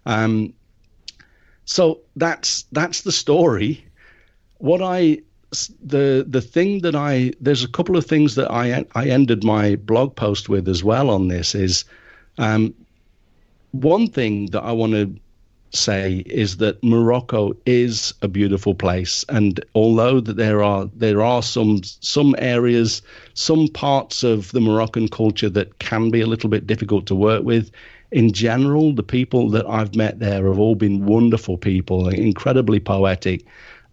Um, 0.07 0.55
so 1.67 2.01
that's 2.15 2.65
that's 2.73 3.03
the 3.03 3.13
story. 3.13 3.85
What 4.59 4.81
I 4.81 5.19
the 5.83 6.25
the 6.29 6.41
thing 6.41 6.81
that 6.81 6.95
I 6.95 7.33
there's 7.41 7.65
a 7.65 7.69
couple 7.69 7.97
of 7.97 8.05
things 8.05 8.35
that 8.35 8.51
I 8.51 8.85
I 8.95 9.09
ended 9.09 9.45
my 9.45 9.77
blog 9.77 10.17
post 10.17 10.49
with 10.49 10.69
as 10.69 10.83
well 10.83 11.11
on 11.11 11.29
this 11.29 11.55
is 11.55 11.85
um, 12.39 12.75
one 13.73 14.09
thing 14.09 14.47
that 14.47 14.63
I 14.63 14.73
want 14.73 14.93
to 14.93 15.15
say 15.73 16.23
is 16.27 16.57
that 16.59 16.83
Morocco 16.83 17.53
is 17.67 18.15
a 18.23 18.29
beautiful 18.29 18.75
place, 18.75 19.25
and 19.29 19.65
although 19.75 20.21
that 20.21 20.37
there 20.37 20.63
are 20.63 20.89
there 20.95 21.23
are 21.23 21.43
some 21.43 21.83
some 21.85 22.35
areas, 22.39 23.03
some 23.35 23.69
parts 23.69 24.23
of 24.23 24.51
the 24.53 24.61
Moroccan 24.61 25.09
culture 25.09 25.51
that 25.51 25.79
can 25.79 26.11
be 26.11 26.21
a 26.21 26.27
little 26.27 26.51
bit 26.51 26.67
difficult 26.67 27.07
to 27.07 27.15
work 27.15 27.45
with. 27.45 27.71
In 28.13 28.33
general, 28.33 28.95
the 28.95 29.03
people 29.03 29.51
that 29.51 29.67
I've 29.67 29.97
met 29.97 30.21
there 30.21 30.47
have 30.47 30.61
all 30.61 30.77
been 30.77 31.07
wonderful 31.07 31.59
people, 31.59 32.09
incredibly 32.09 32.79
poetic. 32.79 33.45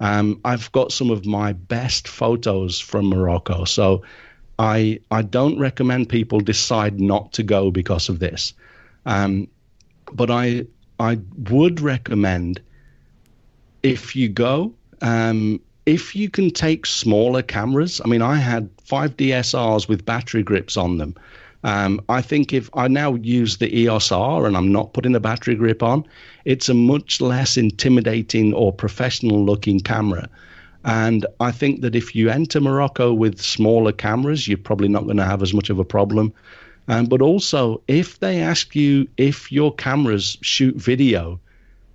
Um, 0.04 0.42
I've 0.44 0.70
got 0.74 0.92
some 0.92 1.12
of 1.12 1.26
my 1.26 1.54
best 1.54 2.10
photos 2.10 2.78
from 2.78 3.06
Morocco, 3.06 3.64
so 3.64 4.04
I 4.60 5.00
I 5.10 5.22
don't 5.22 5.58
recommend 5.58 6.10
people 6.10 6.42
decide 6.42 7.00
not 7.00 7.32
to 7.34 7.44
go 7.44 7.72
because 7.72 8.10
of 8.10 8.20
this. 8.20 8.54
Um, 9.06 9.48
but 10.12 10.30
I 10.30 10.66
I 11.00 11.20
would 11.50 11.80
recommend 11.80 12.62
if 13.82 14.14
you 14.14 14.28
go, 14.28 14.74
um, 15.02 15.62
if 15.86 16.18
you 16.18 16.30
can 16.30 16.52
take 16.52 16.86
smaller 16.86 17.42
cameras. 17.42 18.02
I 18.04 18.10
mean, 18.10 18.22
I 18.22 18.36
had 18.36 18.70
five 18.84 19.16
DSRs 19.16 19.88
with 19.88 20.04
battery 20.04 20.44
grips 20.44 20.76
on 20.76 20.98
them. 20.98 21.16
Um, 21.64 22.02
I 22.10 22.22
think 22.22 22.52
if 22.52 22.70
I 22.74 22.88
now 22.88 23.16
use 23.16 23.58
the 23.58 23.74
EOS 23.78 24.12
R 24.12 24.46
and 24.46 24.58
I'm 24.58 24.72
not 24.72 24.94
putting 24.94 25.16
a 25.16 25.20
battery 25.20 25.56
grip 25.56 25.82
on, 25.82 26.06
it's 26.46 26.68
a 26.68 26.74
much 26.74 27.22
less 27.22 27.56
intimidating 27.58 28.54
or 28.54 28.74
professional 28.74 29.46
looking 29.46 29.80
camera. 29.80 30.30
And 30.86 31.26
I 31.40 31.52
think 31.52 31.82
that 31.82 31.96
if 31.96 32.14
you 32.14 32.30
enter 32.30 32.60
Morocco 32.60 33.14
with 33.14 33.42
smaller 33.42 33.94
cameras, 33.94 34.48
you're 34.48 34.58
probably 34.58 34.90
not 34.90 35.06
going 35.06 35.18
to 35.18 35.26
have 35.26 35.42
as 35.42 35.54
much 35.54 35.70
of 35.70 35.80
a 35.80 35.86
problem. 35.86 36.34
Um, 36.90 37.06
but 37.06 37.22
also, 37.22 37.82
if 37.88 38.20
they 38.20 38.42
ask 38.42 38.76
you 38.76 39.08
if 39.16 39.50
your 39.50 39.74
cameras 39.74 40.38
shoot 40.42 40.76
video, 40.76 41.40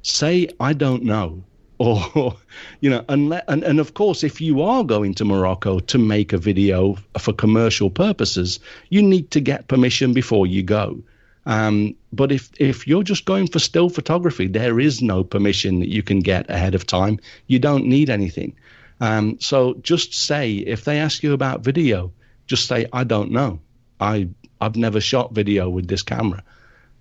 say, 0.00 0.48
I 0.60 0.72
don't 0.72 1.02
know. 1.02 1.44
Or, 2.14 2.34
you 2.80 2.90
know, 2.90 3.04
unless, 3.08 3.44
and, 3.46 3.62
and 3.62 3.78
of 3.78 3.94
course, 3.94 4.24
if 4.24 4.40
you 4.40 4.62
are 4.62 4.82
going 4.82 5.14
to 5.14 5.24
Morocco 5.24 5.78
to 5.78 5.96
make 5.96 6.32
a 6.32 6.38
video 6.38 6.96
for 7.18 7.32
commercial 7.32 7.88
purposes, 7.88 8.58
you 8.90 9.00
need 9.00 9.30
to 9.30 9.40
get 9.40 9.68
permission 9.68 10.12
before 10.12 10.46
you 10.46 10.64
go. 10.64 11.00
Um, 11.46 11.94
but 12.12 12.32
if 12.32 12.50
if 12.60 12.86
you're 12.86 13.04
just 13.04 13.24
going 13.24 13.46
for 13.46 13.58
still 13.58 13.88
photography, 13.88 14.48
there 14.48 14.80
is 14.80 15.00
no 15.00 15.24
permission 15.24 15.78
that 15.78 15.88
you 15.88 16.02
can 16.02 16.20
get 16.20 16.50
ahead 16.50 16.74
of 16.74 16.84
time. 16.84 17.20
You 17.46 17.58
don't 17.58 17.86
need 17.86 18.10
anything. 18.10 18.54
Um, 19.00 19.38
so 19.40 19.74
just 19.82 20.12
say 20.12 20.52
if 20.52 20.84
they 20.84 20.98
ask 20.98 21.22
you 21.22 21.32
about 21.32 21.64
video, 21.64 22.12
just 22.46 22.66
say 22.66 22.86
I 22.92 23.04
don't 23.04 23.30
know. 23.30 23.60
I 24.00 24.28
I've 24.60 24.76
never 24.76 25.00
shot 25.00 25.32
video 25.32 25.70
with 25.70 25.88
this 25.88 26.02
camera. 26.02 26.42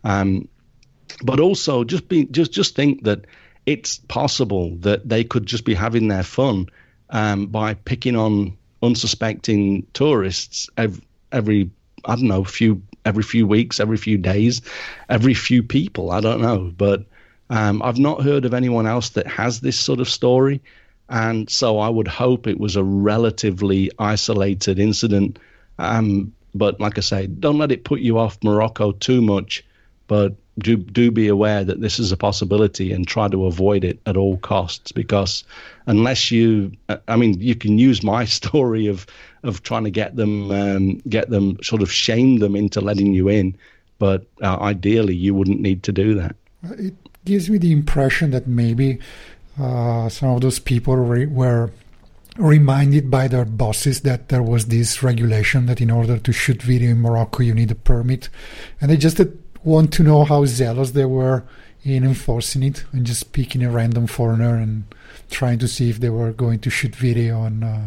Um, 0.03 0.47
but 1.23 1.39
also 1.39 1.83
just 1.83 2.07
be 2.07 2.25
just 2.25 2.53
just 2.53 2.75
think 2.75 3.03
that 3.03 3.25
it's 3.67 3.97
possible 3.97 4.75
that 4.77 5.07
they 5.07 5.25
could 5.25 5.45
just 5.45 5.65
be 5.65 5.75
having 5.75 6.07
their 6.07 6.23
fun 6.23 6.67
um, 7.11 7.47
by 7.47 7.73
picking 7.75 8.15
on 8.15 8.57
unsuspecting 8.81 9.85
tourists 9.93 10.69
every, 10.77 11.03
every 11.31 11.69
I 12.05 12.15
don't 12.15 12.29
know 12.29 12.45
few 12.45 12.81
every 13.03 13.23
few 13.23 13.45
weeks, 13.45 13.79
every 13.79 13.97
few 13.97 14.17
days, 14.17 14.61
every 15.09 15.33
few 15.33 15.63
people. 15.63 16.11
I 16.11 16.21
don't 16.21 16.41
know, 16.41 16.71
but 16.75 17.05
um, 17.49 17.81
I've 17.83 17.99
not 17.99 18.23
heard 18.23 18.45
of 18.45 18.53
anyone 18.53 18.87
else 18.87 19.09
that 19.11 19.27
has 19.27 19.59
this 19.59 19.79
sort 19.79 19.99
of 19.99 20.09
story, 20.09 20.61
and 21.09 21.49
so 21.49 21.79
I 21.79 21.89
would 21.89 22.07
hope 22.07 22.47
it 22.47 22.59
was 22.59 22.77
a 22.77 22.83
relatively 22.83 23.91
isolated 23.99 24.79
incident. 24.79 25.39
Um, 25.77 26.33
but 26.55 26.79
like 26.79 26.97
I 26.97 27.01
say, 27.01 27.27
don't 27.27 27.57
let 27.57 27.73
it 27.73 27.83
put 27.83 27.99
you 27.99 28.17
off 28.17 28.43
Morocco 28.43 28.93
too 28.93 29.21
much. 29.21 29.65
But 30.07 30.35
do 30.59 30.77
do 30.77 31.11
be 31.11 31.27
aware 31.27 31.63
that 31.63 31.81
this 31.81 31.99
is 31.99 32.11
a 32.11 32.17
possibility 32.17 32.91
and 32.91 33.07
try 33.07 33.27
to 33.27 33.45
avoid 33.45 33.83
it 33.83 33.99
at 34.05 34.17
all 34.17 34.37
costs 34.37 34.91
because 34.91 35.43
unless 35.85 36.31
you, 36.31 36.71
I 37.07 37.15
mean, 37.15 37.39
you 37.39 37.55
can 37.55 37.77
use 37.77 38.03
my 38.03 38.25
story 38.39 38.87
of 38.87 39.05
of 39.43 39.63
trying 39.63 39.83
to 39.83 39.91
get 39.91 40.15
them 40.15 40.51
um, 40.51 40.95
get 41.09 41.29
them 41.29 41.61
sort 41.63 41.81
of 41.81 41.91
shame 41.91 42.39
them 42.39 42.55
into 42.55 42.81
letting 42.81 43.13
you 43.13 43.29
in, 43.29 43.55
but 43.99 44.25
uh, 44.41 44.57
ideally 44.59 45.15
you 45.15 45.33
wouldn't 45.35 45.61
need 45.61 45.83
to 45.83 45.91
do 45.91 46.15
that. 46.15 46.35
It 46.63 46.95
gives 47.25 47.49
me 47.49 47.57
the 47.57 47.71
impression 47.71 48.31
that 48.31 48.47
maybe 48.47 48.99
uh, 49.59 50.09
some 50.09 50.29
of 50.29 50.41
those 50.41 50.59
people 50.59 50.95
were 50.95 51.71
reminded 52.37 53.09
by 53.09 53.27
their 53.27 53.45
bosses 53.45 54.01
that 54.01 54.29
there 54.29 54.43
was 54.43 54.67
this 54.67 55.01
regulation 55.01 55.65
that 55.65 55.81
in 55.81 55.89
order 55.89 56.19
to 56.19 56.31
shoot 56.31 56.61
video 56.61 56.91
in 56.91 57.01
Morocco 57.01 57.41
you 57.41 57.53
need 57.53 57.71
a 57.71 57.75
permit, 57.75 58.29
and 58.79 58.91
they 58.91 58.97
just 58.97 59.19
want 59.67 59.91
to 59.93 60.03
know 60.03 60.23
how 60.23 60.45
zealous 60.45 60.91
they 60.91 61.05
were 61.05 61.43
in 61.83 62.03
enforcing 62.03 62.63
it 62.63 62.85
and 62.91 63.05
just 63.05 63.33
picking 63.33 63.63
a 63.63 63.69
random 63.69 64.07
foreigner 64.07 64.55
and 64.55 64.85
trying 65.29 65.59
to 65.59 65.67
see 65.67 65.89
if 65.89 65.99
they 65.99 66.09
were 66.09 66.31
going 66.31 66.59
to 66.59 66.69
shoot 66.69 66.95
video 66.95 67.43
and 67.43 67.63
uh, 67.63 67.79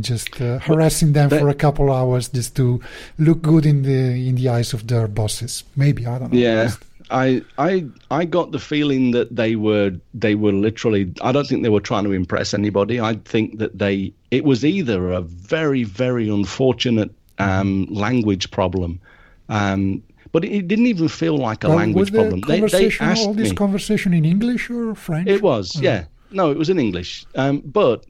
just 0.00 0.40
uh, 0.40 0.58
harassing 0.58 1.12
them 1.12 1.30
for 1.30 1.48
a 1.48 1.54
couple 1.54 1.92
hours 1.92 2.28
just 2.28 2.56
to 2.56 2.80
look 3.18 3.42
good 3.42 3.64
in 3.64 3.82
the 3.82 4.28
in 4.28 4.34
the 4.34 4.48
eyes 4.48 4.74
of 4.74 4.86
their 4.88 5.06
bosses. 5.06 5.64
Maybe 5.76 6.06
I 6.06 6.18
don't 6.18 6.32
know. 6.32 6.38
Yeah. 6.38 6.70
I 7.10 7.42
I 7.58 7.86
I 8.10 8.24
got 8.24 8.50
the 8.50 8.58
feeling 8.58 9.12
that 9.12 9.36
they 9.36 9.56
were 9.56 9.92
they 10.14 10.34
were 10.34 10.52
literally 10.52 11.12
I 11.20 11.32
don't 11.32 11.46
think 11.46 11.62
they 11.62 11.68
were 11.68 11.80
trying 11.80 12.04
to 12.04 12.12
impress 12.12 12.54
anybody. 12.54 12.98
I 13.00 13.14
think 13.24 13.58
that 13.58 13.78
they 13.78 14.12
it 14.30 14.44
was 14.44 14.64
either 14.64 15.12
a 15.12 15.20
very 15.20 15.84
very 15.84 16.28
unfortunate 16.28 17.10
um, 17.38 17.86
language 17.90 18.50
problem, 18.50 19.00
um, 19.48 20.02
but 20.34 20.44
it 20.44 20.66
didn't 20.66 20.88
even 20.88 21.06
feel 21.06 21.38
like 21.38 21.62
a 21.62 21.68
well, 21.68 21.76
language 21.76 22.12
problem. 22.12 22.40
They, 22.40 22.58
they 22.58 22.90
asked 22.98 23.24
all 23.24 23.34
this 23.34 23.50
me, 23.50 23.54
conversation 23.54 24.12
in 24.12 24.24
English 24.24 24.68
or 24.68 24.96
French. 24.96 25.28
It 25.28 25.42
was, 25.42 25.80
yeah. 25.80 26.06
No, 26.32 26.50
it 26.50 26.58
was 26.58 26.68
in 26.68 26.80
English. 26.80 27.24
Um, 27.36 27.62
but 27.64 28.04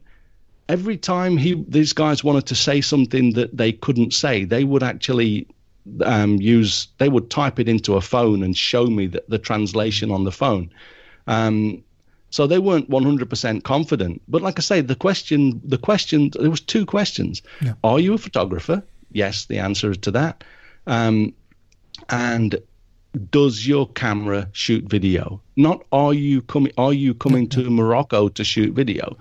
every 0.67 0.97
time 0.97 1.37
he 1.37 1.63
these 1.67 1.93
guys 1.93 2.23
wanted 2.23 2.47
to 2.47 2.55
say 2.55 2.81
something 2.81 3.33
that 3.33 3.55
they 3.55 3.71
couldn't 3.71 4.11
say, 4.11 4.43
they 4.43 4.63
would 4.63 4.81
actually 4.81 5.45
um, 6.03 6.37
use 6.37 6.87
they 6.97 7.09
would 7.09 7.29
type 7.29 7.59
it 7.59 7.69
into 7.69 7.93
a 7.93 8.01
phone 8.01 8.41
and 8.41 8.57
show 8.57 8.87
me 8.87 9.05
the, 9.05 9.23
the 9.27 9.37
translation 9.37 10.09
on 10.09 10.23
the 10.23 10.31
phone. 10.31 10.71
Um, 11.27 11.83
so 12.31 12.47
they 12.47 12.57
weren't 12.57 12.89
100% 12.89 13.63
confident. 13.63 14.19
But 14.27 14.41
like 14.41 14.57
I 14.57 14.63
say, 14.63 14.81
the 14.81 14.95
question, 14.95 15.61
the 15.63 15.77
question, 15.77 16.31
there 16.39 16.49
was 16.49 16.59
two 16.59 16.87
questions. 16.87 17.43
Yeah. 17.61 17.73
Are 17.83 17.99
you 17.99 18.15
a 18.15 18.17
photographer? 18.17 18.81
Yes, 19.11 19.45
the 19.45 19.59
answer 19.59 19.93
to 19.93 20.11
that. 20.11 20.43
Um, 20.87 21.33
and 22.09 22.57
does 23.31 23.67
your 23.67 23.87
camera 23.89 24.49
shoot 24.51 24.83
video? 24.85 25.41
Not 25.55 25.85
are 25.91 26.13
you 26.13 26.41
coming? 26.41 26.73
Are 26.77 26.93
you 26.93 27.13
coming 27.13 27.47
to 27.49 27.69
Morocco 27.69 28.29
to 28.29 28.43
shoot 28.43 28.73
video? 28.73 29.17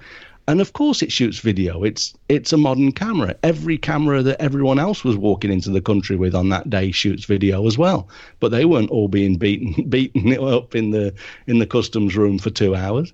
And 0.47 0.61
of 0.61 0.75
course, 0.75 1.01
it 1.01 1.11
shoots 1.11 1.39
video. 1.39 1.85
It's 1.85 2.15
it's 2.29 2.53
a 2.53 2.59
modern 2.59 2.93
camera. 2.93 3.35
Every 3.43 3.79
camera 3.79 4.23
that 4.23 4.41
everyone 4.41 4.79
else 4.79 5.03
was 5.03 5.17
walking 5.17 5.51
into 5.51 5.71
the 5.71 5.81
country 5.81 6.17
with 6.17 6.35
on 6.35 6.51
that 6.51 6.69
day 6.69 6.91
shoots 6.91 7.25
video 7.25 7.67
as 7.67 7.79
well. 7.79 8.09
But 8.41 8.51
they 8.51 8.65
weren't 8.65 8.91
all 8.91 9.09
being 9.09 9.37
beaten 9.37 9.85
beaten 9.89 10.37
up 10.39 10.75
in 10.75 10.91
the 10.91 11.15
in 11.47 11.61
the 11.61 11.67
customs 11.67 12.17
room 12.17 12.39
for 12.39 12.51
two 12.51 12.75
hours. 12.75 13.13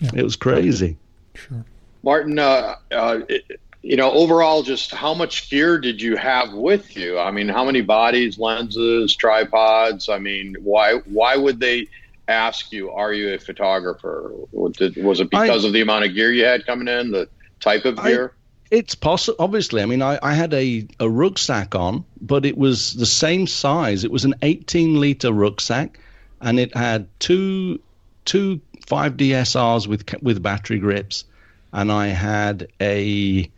Yeah. 0.00 0.10
It 0.14 0.22
was 0.22 0.36
crazy. 0.36 0.96
Sure, 1.34 1.64
Martin. 2.04 2.38
Uh, 2.38 2.76
uh, 2.92 3.20
it, 3.28 3.60
you 3.82 3.96
know, 3.96 4.10
overall, 4.12 4.62
just 4.62 4.92
how 4.92 5.14
much 5.14 5.50
gear 5.50 5.78
did 5.78 6.02
you 6.02 6.16
have 6.16 6.52
with 6.52 6.96
you? 6.96 7.18
I 7.18 7.30
mean, 7.30 7.48
how 7.48 7.64
many 7.64 7.80
bodies, 7.80 8.38
lenses, 8.38 9.14
tripods? 9.14 10.08
I 10.08 10.18
mean, 10.18 10.56
why 10.62 10.94
why 11.06 11.36
would 11.36 11.60
they? 11.60 11.88
ask 12.28 12.72
you, 12.72 12.90
"Are 12.90 13.12
you 13.12 13.34
a 13.34 13.38
photographer?" 13.38 14.32
Was 14.52 15.20
it 15.20 15.30
because 15.30 15.64
I, 15.64 15.68
of 15.68 15.72
the 15.72 15.80
amount 15.80 16.04
of 16.04 16.14
gear 16.14 16.32
you 16.32 16.44
had 16.44 16.66
coming 16.66 16.86
in, 16.86 17.10
the 17.10 17.28
type 17.60 17.84
of 17.84 18.02
gear? 18.02 18.34
I, 18.34 18.38
it's 18.70 18.94
possible. 18.94 19.36
Obviously, 19.40 19.82
I 19.82 19.86
mean, 19.86 20.02
I, 20.02 20.18
I 20.22 20.34
had 20.34 20.52
a, 20.52 20.86
a 21.00 21.08
rucksack 21.08 21.74
on, 21.74 22.04
but 22.20 22.44
it 22.44 22.58
was 22.58 22.92
the 22.94 23.06
same 23.06 23.46
size. 23.46 24.04
It 24.04 24.10
was 24.10 24.24
an 24.24 24.34
18 24.42 25.00
liter 25.00 25.32
rucksack, 25.32 25.98
and 26.40 26.60
it 26.60 26.76
had 26.76 27.08
two 27.18 27.80
two 28.24 28.60
5 28.86 29.16
DSRs 29.16 29.86
with 29.86 30.04
with 30.22 30.42
battery 30.42 30.78
grips, 30.78 31.24
and 31.72 31.90
I 31.90 32.08
had 32.08 32.68
a 32.80 33.50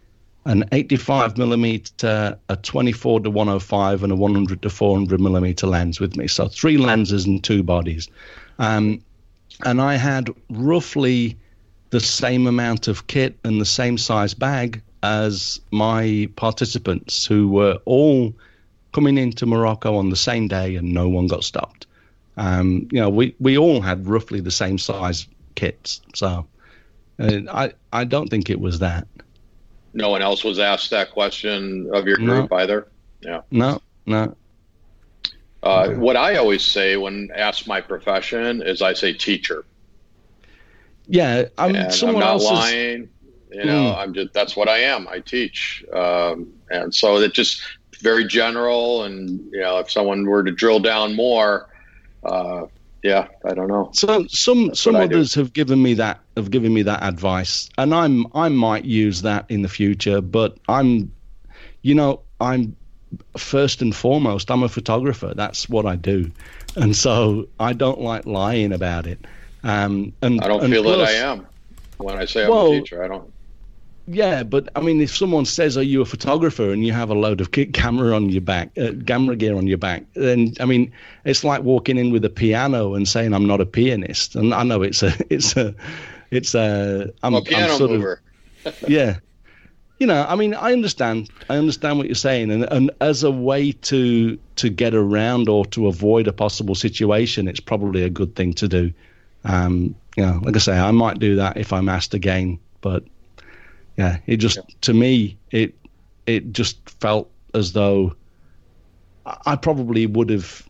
an 0.46 0.64
85 0.72 1.36
millimeter, 1.36 2.38
a 2.48 2.56
24 2.56 3.20
to 3.20 3.30
105, 3.30 4.02
and 4.02 4.12
a 4.12 4.16
100 4.16 4.62
to 4.62 4.70
400 4.70 5.20
millimeter 5.20 5.66
lens 5.66 6.00
with 6.00 6.16
me. 6.16 6.26
So 6.26 6.48
three 6.48 6.78
lenses 6.78 7.26
and 7.26 7.42
two 7.42 7.62
bodies. 7.62 8.08
Um, 8.58 9.02
and 9.64 9.80
I 9.80 9.96
had 9.96 10.30
roughly 10.48 11.36
the 11.90 12.00
same 12.00 12.46
amount 12.46 12.88
of 12.88 13.06
kit 13.06 13.38
and 13.44 13.60
the 13.60 13.66
same 13.66 13.98
size 13.98 14.32
bag 14.32 14.82
as 15.02 15.60
my 15.70 16.28
participants 16.36 17.26
who 17.26 17.48
were 17.48 17.78
all 17.84 18.34
coming 18.92 19.18
into 19.18 19.46
Morocco 19.46 19.96
on 19.96 20.10
the 20.10 20.16
same 20.16 20.48
day 20.48 20.76
and 20.76 20.92
no 20.92 21.08
one 21.08 21.26
got 21.26 21.44
stopped. 21.44 21.86
Um, 22.36 22.88
you 22.90 23.00
know, 23.00 23.10
we, 23.10 23.34
we 23.40 23.58
all 23.58 23.80
had 23.80 24.06
roughly 24.06 24.40
the 24.40 24.50
same 24.50 24.78
size 24.78 25.26
kits. 25.54 26.00
So 26.14 26.46
uh, 27.18 27.40
I, 27.50 27.72
I 27.92 28.04
don't 28.04 28.28
think 28.28 28.50
it 28.50 28.60
was 28.60 28.78
that. 28.78 29.06
No 29.92 30.10
one 30.10 30.22
else 30.22 30.44
was 30.44 30.58
asked 30.58 30.90
that 30.90 31.10
question 31.10 31.90
of 31.92 32.06
your 32.06 32.16
group 32.16 32.50
no. 32.50 32.56
either? 32.58 32.88
Yeah. 33.20 33.40
No, 33.50 33.80
no. 34.06 34.36
Uh. 35.62 35.90
What 35.90 36.16
I 36.16 36.36
always 36.36 36.64
say 36.64 36.96
when 36.96 37.30
asked 37.34 37.66
my 37.66 37.80
profession 37.80 38.62
is 38.62 38.82
I 38.82 38.94
say 38.94 39.12
teacher. 39.12 39.64
Yeah, 41.06 41.48
I'm. 41.58 41.74
And 41.74 41.92
someone 41.92 42.22
I'm 42.22 42.38
not 42.38 42.42
lying. 42.42 43.02
Is... 43.02 43.08
You 43.52 43.64
know, 43.64 43.92
mm. 43.92 43.98
I'm 43.98 44.14
just 44.14 44.32
that's 44.32 44.56
what 44.56 44.68
I 44.68 44.78
am. 44.78 45.08
I 45.08 45.18
teach, 45.18 45.84
um, 45.92 46.52
and 46.70 46.94
so 46.94 47.16
it 47.16 47.32
just 47.32 47.60
very 47.98 48.24
general. 48.24 49.02
And 49.02 49.40
you 49.52 49.60
know, 49.60 49.78
if 49.78 49.90
someone 49.90 50.24
were 50.24 50.44
to 50.44 50.52
drill 50.52 50.78
down 50.78 51.16
more, 51.16 51.68
uh, 52.22 52.66
yeah, 53.02 53.28
I 53.44 53.54
don't 53.54 53.68
know. 53.68 53.90
So 53.92 54.26
some 54.26 54.68
that's 54.68 54.80
some 54.80 54.96
others 54.96 55.34
have 55.34 55.52
given 55.52 55.82
me 55.82 55.94
that 55.94 56.20
have 56.36 56.50
given 56.50 56.74
me 56.74 56.82
that 56.82 57.02
advice, 57.02 57.70
and 57.78 57.94
I'm 57.94 58.26
I 58.34 58.48
might 58.48 58.84
use 58.84 59.22
that 59.22 59.46
in 59.48 59.62
the 59.62 59.68
future. 59.68 60.20
But 60.20 60.58
I'm, 60.68 61.12
you 61.82 61.94
know, 61.94 62.20
I'm 62.40 62.76
first 63.36 63.80
and 63.80 63.94
foremost, 63.94 64.50
I'm 64.50 64.62
a 64.62 64.68
photographer. 64.68 65.32
That's 65.34 65.68
what 65.68 65.86
I 65.86 65.96
do, 65.96 66.30
and 66.76 66.94
so 66.94 67.48
I 67.58 67.72
don't 67.72 68.00
like 68.00 68.26
lying 68.26 68.72
about 68.72 69.06
it. 69.06 69.18
Um, 69.62 70.12
and 70.22 70.42
I 70.42 70.48
don't 70.48 70.62
and 70.62 70.72
feel 70.72 70.82
plus, 70.82 70.98
that 70.98 71.08
I 71.08 71.30
am 71.30 71.46
when 71.98 72.18
I 72.18 72.26
say 72.26 72.44
I'm 72.44 72.50
well, 72.50 72.72
a 72.72 72.80
teacher. 72.80 73.02
I 73.02 73.08
don't. 73.08 73.32
Yeah, 74.12 74.42
but 74.42 74.68
I 74.74 74.80
mean, 74.80 75.00
if 75.00 75.16
someone 75.16 75.44
says, 75.44 75.78
"Are 75.78 75.84
you 75.84 76.00
a 76.00 76.04
photographer?" 76.04 76.72
and 76.72 76.84
you 76.84 76.92
have 76.92 77.10
a 77.10 77.14
load 77.14 77.40
of 77.40 77.52
camera 77.52 78.12
on 78.12 78.28
your 78.28 78.40
back, 78.40 78.76
uh, 78.76 78.90
camera 79.06 79.36
gear 79.36 79.56
on 79.56 79.68
your 79.68 79.78
back, 79.78 80.02
then 80.14 80.52
I 80.58 80.64
mean, 80.64 80.90
it's 81.24 81.44
like 81.44 81.62
walking 81.62 81.96
in 81.96 82.10
with 82.10 82.24
a 82.24 82.30
piano 82.30 82.94
and 82.94 83.06
saying, 83.06 83.32
"I'm 83.32 83.46
not 83.46 83.60
a 83.60 83.66
pianist." 83.66 84.34
And 84.34 84.52
I 84.52 84.64
know 84.64 84.82
it's 84.82 85.04
a, 85.04 85.12
it's 85.30 85.56
a, 85.56 85.72
it's 86.32 86.56
a, 86.56 87.12
I'm, 87.22 87.34
a 87.34 87.42
piano 87.42 87.72
I'm 87.72 87.78
sort 87.78 87.90
mover. 87.92 88.20
Of, 88.64 88.84
yeah, 88.88 89.18
you 90.00 90.08
know, 90.08 90.26
I 90.28 90.34
mean, 90.34 90.54
I 90.54 90.72
understand, 90.72 91.30
I 91.48 91.56
understand 91.56 91.98
what 91.98 92.08
you're 92.08 92.16
saying, 92.16 92.50
and 92.50 92.64
and 92.64 92.90
as 93.00 93.22
a 93.22 93.30
way 93.30 93.70
to 93.70 94.36
to 94.56 94.70
get 94.70 94.92
around 94.92 95.48
or 95.48 95.64
to 95.66 95.86
avoid 95.86 96.26
a 96.26 96.32
possible 96.32 96.74
situation, 96.74 97.46
it's 97.46 97.60
probably 97.60 98.02
a 98.02 98.10
good 98.10 98.34
thing 98.34 98.54
to 98.54 98.66
do. 98.66 98.92
Um, 99.44 99.94
you 100.16 100.26
know, 100.26 100.40
like 100.42 100.56
I 100.56 100.58
say, 100.58 100.76
I 100.76 100.90
might 100.90 101.20
do 101.20 101.36
that 101.36 101.56
if 101.56 101.72
I'm 101.72 101.88
asked 101.88 102.12
again, 102.12 102.58
but 102.80 103.04
yeah, 104.00 104.16
it 104.26 104.38
just 104.38 104.56
yeah. 104.56 104.62
to 104.80 104.94
me 104.94 105.36
it 105.50 105.74
it 106.26 106.52
just 106.52 106.88
felt 106.88 107.30
as 107.52 107.72
though 107.72 108.14
I 109.46 109.56
probably 109.56 110.06
would 110.06 110.30
have 110.30 110.66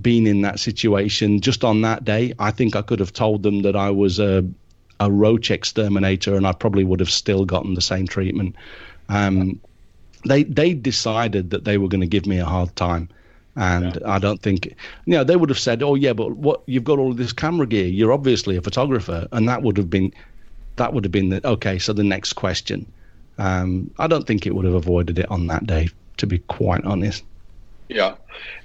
been 0.00 0.26
in 0.26 0.42
that 0.42 0.60
situation 0.60 1.40
just 1.40 1.64
on 1.64 1.82
that 1.82 2.04
day. 2.04 2.32
I 2.38 2.52
think 2.52 2.76
I 2.76 2.82
could 2.82 3.00
have 3.00 3.12
told 3.12 3.42
them 3.42 3.62
that 3.62 3.74
I 3.74 3.90
was 3.90 4.20
a 4.20 4.44
a 5.00 5.10
roach 5.10 5.50
exterminator, 5.50 6.36
and 6.36 6.46
I 6.46 6.52
probably 6.52 6.84
would 6.84 7.00
have 7.00 7.10
still 7.10 7.44
gotten 7.44 7.74
the 7.74 7.80
same 7.80 8.06
treatment. 8.06 8.54
Um, 9.08 9.58
they 10.24 10.44
they 10.44 10.72
decided 10.74 11.50
that 11.50 11.64
they 11.64 11.76
were 11.76 11.88
going 11.88 12.02
to 12.02 12.06
give 12.06 12.26
me 12.26 12.38
a 12.38 12.44
hard 12.44 12.76
time, 12.76 13.08
and 13.56 13.98
yeah. 14.00 14.14
I 14.14 14.20
don't 14.20 14.42
think 14.42 14.66
you 15.06 15.14
know 15.14 15.24
they 15.24 15.36
would 15.36 15.48
have 15.48 15.58
said, 15.58 15.82
"Oh 15.82 15.96
yeah, 15.96 16.12
but 16.12 16.36
what 16.36 16.62
you've 16.66 16.84
got 16.84 17.00
all 17.00 17.14
this 17.14 17.32
camera 17.32 17.66
gear. 17.66 17.86
You're 17.86 18.12
obviously 18.12 18.56
a 18.56 18.62
photographer," 18.62 19.26
and 19.32 19.48
that 19.48 19.62
would 19.62 19.76
have 19.76 19.90
been 19.90 20.12
that 20.80 20.94
would 20.94 21.04
have 21.04 21.12
been 21.12 21.28
the 21.28 21.46
okay. 21.46 21.78
So 21.78 21.92
the 21.92 22.02
next 22.02 22.32
question. 22.32 22.90
Um, 23.36 23.90
I 23.98 24.06
don't 24.06 24.26
think 24.26 24.46
it 24.46 24.54
would 24.54 24.64
have 24.64 24.74
avoided 24.74 25.18
it 25.18 25.30
on 25.30 25.46
that 25.48 25.66
day, 25.66 25.90
to 26.16 26.26
be 26.26 26.38
quite 26.38 26.84
honest. 26.84 27.22
Yeah, 27.88 28.14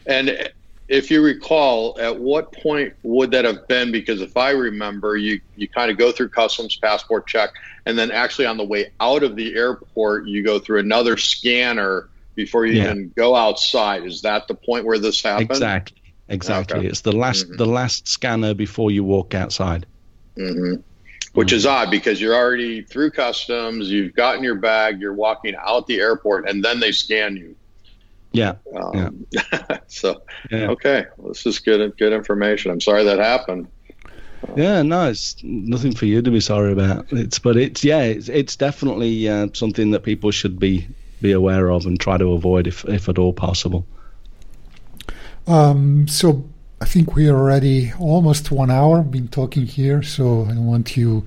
and 0.06 0.50
if 0.88 1.12
you 1.12 1.22
recall, 1.22 1.98
at 2.00 2.18
what 2.18 2.54
point 2.54 2.94
would 3.04 3.32
that 3.32 3.44
have 3.44 3.68
been? 3.68 3.92
Because 3.92 4.22
if 4.22 4.38
I 4.38 4.52
remember, 4.52 5.18
you 5.18 5.42
you 5.58 5.68
kind 5.68 5.92
of 5.92 5.98
go 5.98 6.14
through 6.14 6.30
customs 6.30 6.78
passport 6.78 7.28
check, 7.28 7.50
and 7.86 7.98
then 7.98 8.12
actually 8.12 8.46
on 8.46 8.56
the 8.56 8.64
way 8.64 8.92
out 9.02 9.24
of 9.24 9.36
the 9.36 9.54
airport, 9.54 10.26
you 10.26 10.42
go 10.42 10.58
through 10.58 10.80
another 10.80 11.18
scanner 11.18 12.08
before 12.36 12.66
you 12.66 12.76
yeah. 12.76 12.92
even 12.92 13.12
go 13.18 13.36
outside. 13.36 14.06
Is 14.06 14.22
that 14.22 14.48
the 14.48 14.56
point 14.56 14.86
where 14.86 15.00
this 15.00 15.22
happened? 15.22 15.52
Exactly. 15.52 16.02
Exactly. 16.30 16.80
Okay. 16.80 16.88
It's 16.88 17.02
the 17.02 17.12
last 17.12 17.46
mm-hmm. 17.46 17.58
the 17.58 17.66
last 17.66 18.08
scanner 18.08 18.54
before 18.54 18.90
you 18.90 19.04
walk 19.04 19.34
outside. 19.34 19.86
Mm-hmm 20.38 20.82
which 21.36 21.52
is 21.52 21.66
odd 21.66 21.92
because 21.92 22.20
you're 22.20 22.36
already 22.36 22.82
through 22.82 23.12
customs, 23.12 23.92
you've 23.92 24.16
gotten 24.16 24.44
your 24.44 24.56
bag, 24.56 25.00
you're 25.00 25.14
walking 25.14 25.56
out 25.56 25.86
the 25.86 26.00
airport, 26.00 26.50
and 26.50 26.64
then 26.64 26.80
they 26.80 26.92
scan 26.92 27.36
you. 27.36 27.56
Yeah. 28.32 28.56
Um, 28.76 29.26
yeah. 29.32 29.78
so, 29.88 30.24
yeah. 30.52 30.70
okay, 30.70 31.06
well, 31.18 31.30
this 31.30 31.46
is 31.46 31.60
good 31.60 31.98
good 31.98 32.14
information. 32.14 32.72
I'm 32.72 32.82
sorry 32.82 33.04
that 33.04 33.20
happened. 33.20 33.68
Yeah, 34.56 34.82
no, 34.82 35.10
it's 35.10 35.36
nothing 35.44 35.96
for 35.96 36.06
you 36.06 36.22
to 36.22 36.32
be 36.32 36.40
sorry 36.40 36.72
about. 36.72 37.12
It's 37.12 37.40
but 37.40 37.58
it's 37.58 37.84
yeah, 37.84 38.02
it's, 38.02 38.30
it's 38.30 38.56
definitely 38.56 39.28
uh, 39.28 39.48
something 39.54 39.92
that 39.92 40.04
people 40.04 40.32
should 40.32 40.60
be 40.60 40.88
be 41.22 41.32
aware 41.32 41.72
of 41.72 41.86
and 41.86 42.00
try 42.00 42.18
to 42.18 42.34
avoid 42.34 42.68
if 42.68 42.86
if 42.86 43.10
at 43.10 43.18
all 43.18 43.34
possible. 43.34 43.86
Um, 45.48 46.08
so 46.08 46.48
I 46.82 46.86
think 46.86 47.16
we're 47.16 47.34
already 47.36 47.94
almost 48.00 48.52
one 48.52 48.70
hour 48.70 49.02
been 49.02 49.30
talking 49.30 49.66
here, 49.66 50.04
so 50.04 50.44
I 50.46 50.50
don't 50.50 50.66
want 50.66 50.98
you 50.98 51.26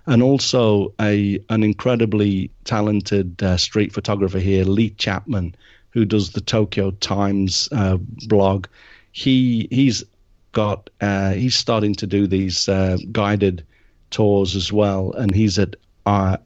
And 0.07 0.21
also 0.21 0.93
a 1.01 1.39
an 1.49 1.63
incredibly 1.63 2.51
talented 2.63 3.41
uh, 3.41 3.57
street 3.57 3.91
photographer 3.91 4.37
here, 4.37 4.63
Lee 4.63 4.91
Chapman, 4.91 5.55
who 5.89 6.05
does 6.05 6.33
the 6.33 6.41
Tokyo 6.41 6.91
Times 6.91 7.67
uh, 7.71 7.97
blog. 8.27 8.67
He 9.11 9.67
he's 9.71 10.03
got 10.55 10.89
uh, 11.01 11.33
he's 11.33 11.55
starting 11.55 11.93
to 11.93 12.07
do 12.07 12.25
these 12.25 12.67
uh, 12.67 12.97
guided 13.11 13.63
tours 14.09 14.55
as 14.55 14.73
well, 14.73 15.11
and 15.11 15.35
he's 15.35 15.59
at 15.59 15.75
uh, 16.07 16.37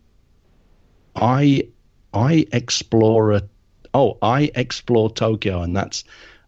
I 1.16 1.68
I 2.14 2.46
explore 2.52 3.42
oh 3.94 4.18
I 4.22 4.52
explore 4.56 5.10
Tokyo, 5.12 5.62
and 5.62 5.78
that's 5.78 6.04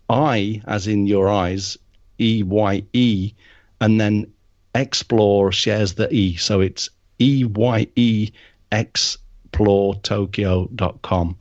I 0.10 0.62
as 0.66 0.88
in 0.88 1.08
your 1.08 1.30
eyes 1.30 1.78
E 2.20 2.44
Y 2.44 2.84
E, 2.94 3.34
and 3.80 4.02
then 4.02 4.34
explore 4.74 5.52
shares 5.52 5.94
the 5.94 6.14
E, 6.14 6.36
so 6.38 6.60
it's 6.62 6.90
E 7.20 7.46
Y 7.46 7.88
E 7.96 8.32
explore 8.72 9.96
Tokyo.com. 9.96 11.38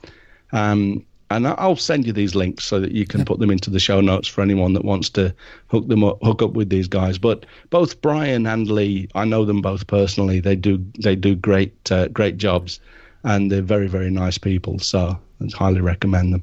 Um, 0.53 1.07
and 1.31 1.47
I'll 1.47 1.77
send 1.77 2.07
you 2.07 2.13
these 2.13 2.35
links 2.35 2.65
so 2.65 2.81
that 2.81 2.93
you 2.93 3.07
can 3.07 3.25
put 3.25 3.39
them 3.39 3.51
into 3.51 3.71
the 3.71 3.79
show 3.79 4.01
notes 4.01 4.27
for 4.27 4.43
anyone 4.43 4.73
that 4.73 4.85
wants 4.85 5.09
to 5.11 5.35
hook 5.69 5.87
them 5.87 6.03
up, 6.03 6.19
hook 6.23 6.43
up 6.43 6.53
with 6.53 6.71
these 6.71 6.89
guys. 6.89 7.19
But 7.19 7.47
both 7.71 8.01
Brian 8.03 8.47
and 8.47 8.69
Lee, 8.69 9.09
I 9.15 9.25
know 9.25 9.45
them 9.45 9.63
both 9.63 9.87
personally. 9.87 10.41
They 10.41 10.57
do 10.57 10.85
they 10.99 11.15
do 11.15 11.37
great 11.37 11.91
uh, 11.91 12.09
great 12.09 12.37
jobs, 12.37 12.81
and 13.23 13.51
they're 13.51 13.63
very 13.63 13.87
very 13.89 14.11
nice 14.11 14.39
people. 14.39 14.81
So 14.81 15.19
I 15.41 15.57
highly 15.57 15.81
recommend 15.81 16.35
them. 16.35 16.43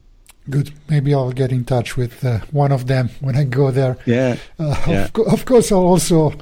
Good. 0.50 0.72
Maybe 0.90 1.14
I'll 1.14 1.34
get 1.34 1.52
in 1.52 1.66
touch 1.66 1.98
with 1.98 2.24
uh, 2.24 2.40
one 2.52 2.72
of 2.72 2.88
them 2.88 3.10
when 3.20 3.36
I 3.36 3.44
go 3.44 3.70
there. 3.70 3.98
Yeah. 4.06 4.38
Uh, 4.58 4.82
yeah. 4.88 5.04
Of, 5.04 5.14
co- 5.14 5.24
of 5.24 5.44
course, 5.44 5.74
I'll 5.74 5.80
also 5.80 6.34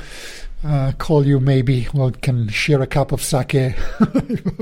uh, 0.65 0.91
call 0.97 1.25
you 1.25 1.39
maybe 1.39 1.87
we 1.93 2.11
can 2.21 2.47
share 2.49 2.81
a 2.81 2.87
cup 2.87 3.11
of 3.11 3.21
sake. 3.21 3.53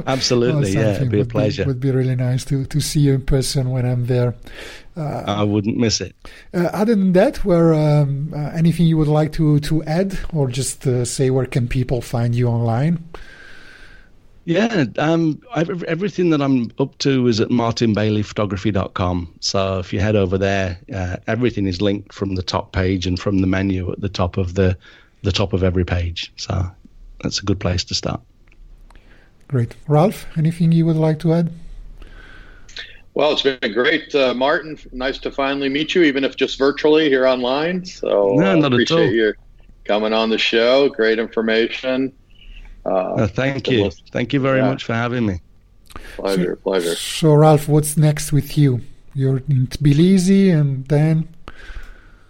Absolutely, 0.05 0.71
yeah, 0.73 0.95
it'd 0.95 1.09
be 1.09 1.17
a 1.17 1.19
would 1.21 1.29
pleasure. 1.29 1.63
Be, 1.63 1.67
would 1.67 1.79
be 1.79 1.91
really 1.91 2.15
nice 2.15 2.43
to, 2.45 2.65
to 2.65 2.81
see 2.81 3.01
you 3.01 3.13
in 3.13 3.21
person 3.21 3.69
when 3.69 3.85
I'm 3.85 4.07
there. 4.07 4.35
Uh, 4.97 5.23
I 5.25 5.43
wouldn't 5.43 5.77
miss 5.77 6.01
it. 6.01 6.15
Uh, 6.53 6.69
other 6.73 6.93
than 6.93 7.13
that, 7.13 7.45
where 7.45 7.73
um, 7.73 8.33
uh, 8.35 8.51
anything 8.53 8.85
you 8.85 8.97
would 8.97 9.07
like 9.07 9.31
to, 9.33 9.59
to 9.61 9.83
add, 9.85 10.19
or 10.33 10.49
just 10.49 10.85
uh, 10.85 11.05
say 11.05 11.29
where 11.29 11.45
can 11.45 11.67
people 11.67 12.01
find 12.01 12.35
you 12.35 12.47
online? 12.47 13.03
Yeah, 14.45 14.85
um, 14.97 15.41
everything 15.55 16.31
that 16.31 16.41
I'm 16.41 16.69
up 16.77 16.97
to 16.97 17.27
is 17.27 17.39
at 17.39 17.47
martinbaileyphotography.com. 17.47 19.35
So 19.39 19.79
if 19.79 19.93
you 19.93 20.01
head 20.01 20.17
over 20.17 20.37
there, 20.37 20.77
uh, 20.93 21.17
everything 21.27 21.65
is 21.65 21.81
linked 21.81 22.11
from 22.11 22.35
the 22.35 22.43
top 22.43 22.73
page 22.73 23.07
and 23.07 23.17
from 23.17 23.39
the 23.39 23.47
menu 23.47 23.89
at 23.89 24.01
the 24.01 24.09
top 24.09 24.35
of 24.35 24.55
the 24.55 24.77
the 25.23 25.31
top 25.31 25.53
of 25.53 25.63
every 25.63 25.85
page. 25.85 26.31
So 26.37 26.69
that's 27.21 27.39
a 27.39 27.45
good 27.45 27.59
place 27.59 27.83
to 27.85 27.95
start. 27.95 28.21
Great, 29.47 29.75
Ralph. 29.87 30.25
Anything 30.37 30.71
you 30.71 30.85
would 30.85 30.95
like 30.95 31.19
to 31.19 31.33
add? 31.33 31.51
Well, 33.15 33.33
it's 33.33 33.43
been 33.43 33.73
great, 33.73 34.13
uh, 34.15 34.33
Martin. 34.33 34.77
Nice 34.91 35.19
to 35.19 35.31
finally 35.31 35.69
meet 35.69 35.93
you, 35.93 36.03
even 36.03 36.23
if 36.23 36.35
just 36.35 36.57
virtually 36.57 37.09
here 37.09 37.27
online. 37.27 37.85
So 37.85 38.33
no, 38.35 38.51
uh, 38.51 38.55
not 38.55 38.73
appreciate 38.73 38.97
at 38.97 39.05
all. 39.05 39.13
you 39.13 39.33
coming 39.85 40.13
on 40.13 40.29
the 40.29 40.37
show. 40.37 40.89
Great 40.89 41.19
information. 41.19 42.13
Uh, 42.85 43.27
thank 43.27 43.69
you. 43.69 43.85
Listen. 43.85 44.05
Thank 44.11 44.33
you 44.33 44.39
very 44.39 44.59
yeah. 44.59 44.69
much 44.69 44.83
for 44.83 44.93
having 44.93 45.25
me. 45.25 45.41
Pleasure, 46.15 46.55
so, 46.55 46.61
pleasure. 46.63 46.95
So, 46.95 47.33
Ralph, 47.33 47.67
what's 47.67 47.95
next 47.97 48.31
with 48.33 48.57
you? 48.57 48.81
You're 49.13 49.43
in 49.47 49.67
Tbilisi 49.67 50.51
and 50.51 50.87
then? 50.87 51.32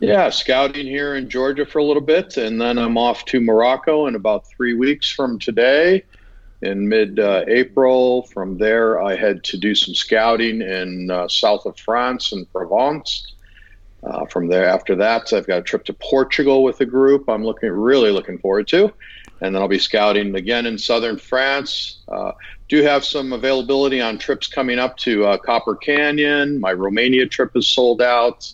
Yeah, 0.03 0.31
scouting 0.31 0.85
here 0.85 1.15
in 1.15 1.29
Georgia 1.29 1.65
for 1.65 1.79
a 1.79 1.83
little 1.85 2.01
bit, 2.01 2.35
and 2.35 2.59
then 2.59 2.77
I'm 2.77 2.97
off 2.97 3.23
to 3.23 3.39
Morocco 3.39 4.05
in 4.07 4.15
about 4.15 4.45
three 4.49 4.73
weeks 4.73 5.09
from 5.09 5.39
today 5.39 6.03
in 6.61 6.89
mid 6.89 7.19
uh, 7.19 7.45
April. 7.47 8.23
From 8.23 8.57
there, 8.57 9.01
I 9.01 9.15
head 9.15 9.45
to 9.45 9.57
do 9.57 9.73
some 9.73 9.95
scouting 9.95 10.61
in 10.61 11.09
uh, 11.09 11.29
south 11.29 11.65
of 11.65 11.79
France 11.79 12.33
and 12.33 12.51
Provence. 12.51 13.33
Uh, 14.03 14.25
from 14.25 14.49
there, 14.49 14.67
after 14.67 14.93
that, 14.97 15.31
I've 15.31 15.47
got 15.47 15.59
a 15.59 15.63
trip 15.63 15.85
to 15.85 15.93
Portugal 15.93 16.63
with 16.63 16.81
a 16.81 16.85
group. 16.85 17.29
I'm 17.29 17.45
looking 17.45 17.71
really 17.71 18.11
looking 18.11 18.39
forward 18.39 18.67
to, 18.67 18.93
and 19.39 19.55
then 19.55 19.61
I'll 19.61 19.69
be 19.69 19.79
scouting 19.79 20.35
again 20.35 20.65
in 20.65 20.77
southern 20.77 21.17
France. 21.17 22.03
Uh, 22.09 22.33
do 22.67 22.83
have 22.83 23.05
some 23.05 23.31
availability 23.31 24.01
on 24.01 24.17
trips 24.17 24.47
coming 24.47 24.79
up 24.79 24.97
to 24.97 25.27
uh, 25.27 25.37
Copper 25.37 25.77
Canyon. 25.77 26.59
My 26.59 26.73
Romania 26.73 27.25
trip 27.25 27.55
is 27.55 27.69
sold 27.69 28.01
out. 28.01 28.51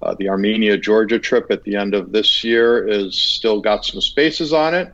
Uh, 0.00 0.14
the 0.18 0.28
Armenia 0.28 0.76
Georgia 0.76 1.18
trip 1.18 1.50
at 1.50 1.64
the 1.64 1.76
end 1.76 1.94
of 1.94 2.12
this 2.12 2.44
year 2.44 2.86
is 2.86 3.18
still 3.18 3.60
got 3.60 3.84
some 3.84 4.00
spaces 4.00 4.52
on 4.52 4.74
it. 4.74 4.92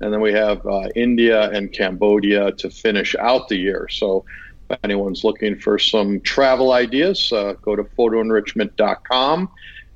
And 0.00 0.12
then 0.12 0.20
we 0.20 0.32
have 0.32 0.64
uh, 0.66 0.88
India 0.94 1.50
and 1.50 1.72
Cambodia 1.72 2.52
to 2.52 2.70
finish 2.70 3.14
out 3.16 3.48
the 3.48 3.56
year. 3.56 3.88
So 3.90 4.24
if 4.70 4.78
anyone's 4.84 5.24
looking 5.24 5.58
for 5.58 5.78
some 5.78 6.20
travel 6.20 6.72
ideas, 6.72 7.32
uh, 7.32 7.54
go 7.62 7.74
to 7.76 7.82
photoenrichment.com. 7.82 9.50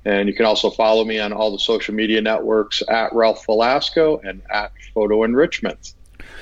And 0.04 0.28
you 0.28 0.34
can 0.34 0.46
also 0.46 0.70
follow 0.70 1.04
me 1.04 1.20
on 1.20 1.32
all 1.32 1.52
the 1.52 1.58
social 1.58 1.94
media 1.94 2.20
networks 2.20 2.82
at 2.88 3.12
Ralph 3.14 3.46
Velasco 3.46 4.18
and 4.24 4.42
at 4.50 4.72
Photo 4.92 5.22
Enrichment. 5.22 5.94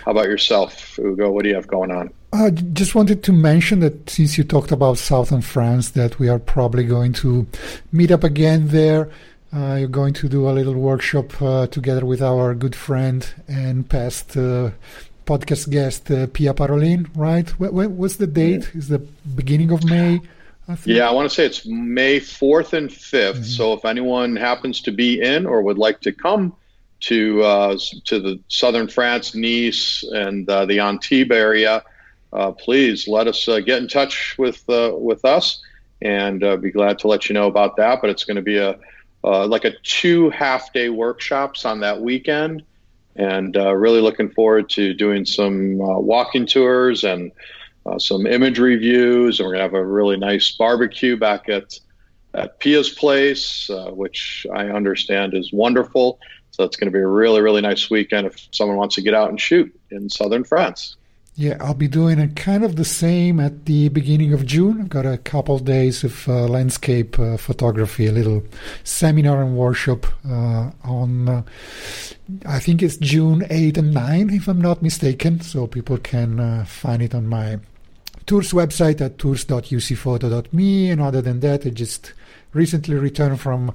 How 0.05 0.13
about 0.13 0.27
yourself, 0.27 0.99
Ugo? 0.99 1.31
What 1.31 1.43
do 1.43 1.51
you 1.51 1.55
have 1.57 1.67
going 1.67 1.91
on? 1.91 2.11
I 2.33 2.47
uh, 2.47 2.51
just 2.51 2.95
wanted 2.95 3.25
to 3.25 3.33
mention 3.33 3.81
that 3.81 4.09
since 4.09 4.39
you 4.39 4.45
talked 4.45 4.71
about 4.71 4.99
southern 4.99 5.43
France, 5.43 5.91
that 5.91 6.21
we 6.21 6.29
are 6.29 6.39
probably 6.39 6.85
going 6.85 7.13
to 7.15 7.47
meet 7.91 8.13
up 8.13 8.23
again 8.23 8.69
there. 8.69 9.11
Uh, 9.53 9.77
you're 9.81 9.89
going 9.89 10.15
to 10.15 10.29
do 10.29 10.49
a 10.49 10.53
little 10.53 10.75
workshop 10.75 11.43
uh, 11.43 11.67
together 11.67 12.07
with 12.07 12.23
our 12.23 12.55
good 12.55 12.77
friend 12.77 13.35
and 13.49 13.89
past 13.89 14.37
uh, 14.37 14.71
podcast 15.27 15.71
guest 15.71 16.09
uh, 16.11 16.29
Pia 16.29 16.55
Parolin, 16.55 17.09
right? 17.17 17.51
What's 17.59 18.17
the 18.17 18.29
date? 18.29 18.71
Is 18.75 18.87
the 18.87 19.01
beginning 19.01 19.73
of 19.73 19.85
May? 19.85 20.21
I 20.69 20.77
yeah, 20.85 21.09
I 21.09 21.13
want 21.13 21.29
to 21.29 21.35
say 21.35 21.47
it's 21.47 21.67
May 21.67 22.21
4th 22.21 22.75
and 22.75 22.91
5th. 22.91 23.33
Mm-hmm. 23.33 23.43
So 23.43 23.73
if 23.73 23.85
anyone 23.85 24.37
happens 24.37 24.81
to 24.83 24.93
be 24.93 25.21
in 25.21 25.47
or 25.47 25.63
would 25.63 25.79
like 25.79 26.01
to 26.03 26.13
come 26.13 26.55
to 27.01 27.43
uh, 27.43 27.79
to 28.05 28.21
the 28.21 28.39
southern 28.47 28.87
France, 28.87 29.35
Nice, 29.35 30.05
and 30.13 30.49
uh, 30.49 30.67
the 30.67 30.79
Antibes 30.79 31.33
area, 31.33 31.83
uh, 32.33 32.53
please 32.53 33.09
let 33.09 33.27
us 33.27 33.49
uh, 33.49 33.61
get 33.61 33.83
in 33.83 33.89
touch 33.89 34.37
with 34.39 34.69
uh, 34.69 34.93
with 34.95 35.25
us, 35.25 35.63
and 36.01 36.43
uh, 36.45 36.57
be 36.57 36.71
glad 36.71 36.99
to 37.01 37.09
let 37.09 37.29
you 37.29 37.35
know 37.35 37.47
about 37.47 37.77
that. 37.77 38.01
But 38.01 38.11
it's 38.11 38.25
going 38.25 38.37
to 38.37 38.43
be 38.43 38.59
a 38.59 38.79
like 39.23 39.65
a 39.65 39.73
two 39.83 40.31
half 40.31 40.73
day 40.73 40.89
workshops 40.89 41.65
on 41.65 41.81
that 41.81 42.01
weekend, 42.01 42.63
and 43.17 43.57
really 43.57 44.01
looking 44.01 44.31
forward 44.31 44.69
to 44.71 44.95
doing 44.95 45.25
some 45.25 45.79
walking 45.79 46.47
tours 46.47 47.05
and 47.05 47.33
some 47.99 48.27
image 48.27 48.59
reviews. 48.59 49.41
And 49.41 49.47
we're 49.47 49.55
going 49.55 49.71
to 49.71 49.77
have 49.77 49.83
a 49.83 49.85
really 49.85 50.17
nice 50.17 50.51
barbecue 50.53 51.17
back 51.17 51.49
at 51.49 51.79
at 52.33 52.61
Pia's 52.61 52.91
place, 52.91 53.69
which 53.89 54.47
I 54.55 54.69
understand 54.69 55.35
is 55.35 55.53
wonderful. 55.53 56.21
So 56.53 56.65
it's 56.65 56.77
going 56.77 56.93
to 56.93 56.97
be 56.97 57.03
a 57.03 57.07
really, 57.07 57.41
really 57.41 57.61
nice 57.61 57.91
weekend 57.91 58.27
if 58.27 58.49
someone 58.53 58.77
wants 58.77 58.95
to 58.97 59.03
get 59.03 59.15
out 59.15 59.31
and 59.31 59.41
shoot 59.41 59.75
in 59.91 60.09
southern 60.09 60.45
France. 60.45 60.97
Yeah, 61.41 61.57
I'll 61.59 61.73
be 61.73 61.89
doing 61.89 62.19
it 62.19 62.37
kind 62.37 62.63
of 62.65 62.77
the 62.77 62.85
same 62.85 63.41
at 63.41 63.65
the 63.65 63.89
beginning 63.89 64.35
of 64.35 64.45
June. 64.45 64.79
I've 64.79 64.91
got 64.91 65.07
a 65.07 65.17
couple 65.17 65.55
of 65.55 65.65
days 65.65 66.05
of 66.05 66.29
uh, 66.29 66.47
landscape 66.47 67.19
uh, 67.19 67.39
photography, 67.39 68.09
a 68.09 68.13
little 68.13 68.43
seminar 68.85 69.43
and 69.43 69.57
workshop 69.57 70.07
uh, 70.29 70.71
on, 70.85 71.31
uh, 71.31 71.43
I 72.45 72.61
think 72.61 72.83
it's 72.83 72.99
June 72.99 73.47
8 73.49 73.79
and 73.79 73.95
9, 73.95 74.29
if 74.29 74.49
I'm 74.49 74.61
not 74.61 74.83
mistaken. 74.83 75.41
So 75.41 75.67
people 75.67 75.97
can 75.97 76.41
uh, 76.41 76.67
find 76.67 77.01
it 77.01 77.15
on 77.15 77.27
my 77.27 77.59
tours 78.27 78.53
website 78.53 79.01
at 79.01 79.17
tours.ucphoto.me. 79.17 80.91
And 80.91 81.01
other 81.01 81.23
than 81.23 81.41
that, 81.41 81.65
I 81.65 81.71
just 81.71 82.13
recently 82.53 82.97
returned 82.97 83.41
from 83.41 83.73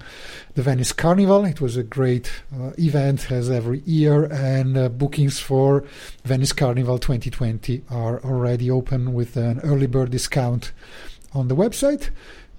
the 0.55 0.61
Venice 0.61 0.91
Carnival. 0.91 1.45
It 1.45 1.61
was 1.61 1.77
a 1.77 1.83
great 1.83 2.31
uh, 2.53 2.71
event, 2.77 3.31
as 3.31 3.49
every 3.49 3.79
year, 3.79 4.25
and 4.25 4.77
uh, 4.77 4.89
bookings 4.89 5.39
for 5.39 5.83
Venice 6.23 6.53
Carnival 6.53 6.99
2020 6.99 7.83
are 7.89 8.19
already 8.23 8.69
open 8.69 9.13
with 9.13 9.37
an 9.37 9.59
early 9.61 9.87
bird 9.87 10.11
discount 10.11 10.71
on 11.33 11.47
the 11.47 11.55
website. 11.55 12.09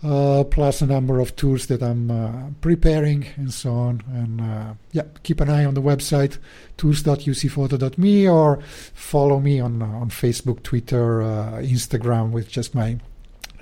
Uh, 0.04 0.44
plus 0.44 0.82
a 0.82 0.86
number 0.86 1.18
of 1.20 1.34
tours 1.36 1.66
that 1.66 1.82
I'm 1.82 2.10
uh, 2.10 2.50
preparing 2.60 3.26
and 3.36 3.52
so 3.52 3.72
on. 3.72 4.02
And 4.12 4.40
uh, 4.40 4.74
yeah, 4.92 5.04
keep 5.22 5.40
an 5.40 5.48
eye 5.48 5.64
on 5.64 5.72
the 5.72 5.80
website 5.80 6.36
tours.ucphoto.me 6.76 8.28
or 8.28 8.58
follow 8.94 9.40
me 9.40 9.58
on 9.58 9.80
uh, 9.80 9.86
on 9.86 10.10
Facebook, 10.10 10.62
Twitter, 10.62 11.20
Instagram 11.62 12.30
with 12.30 12.48
just 12.48 12.74
my 12.74 12.98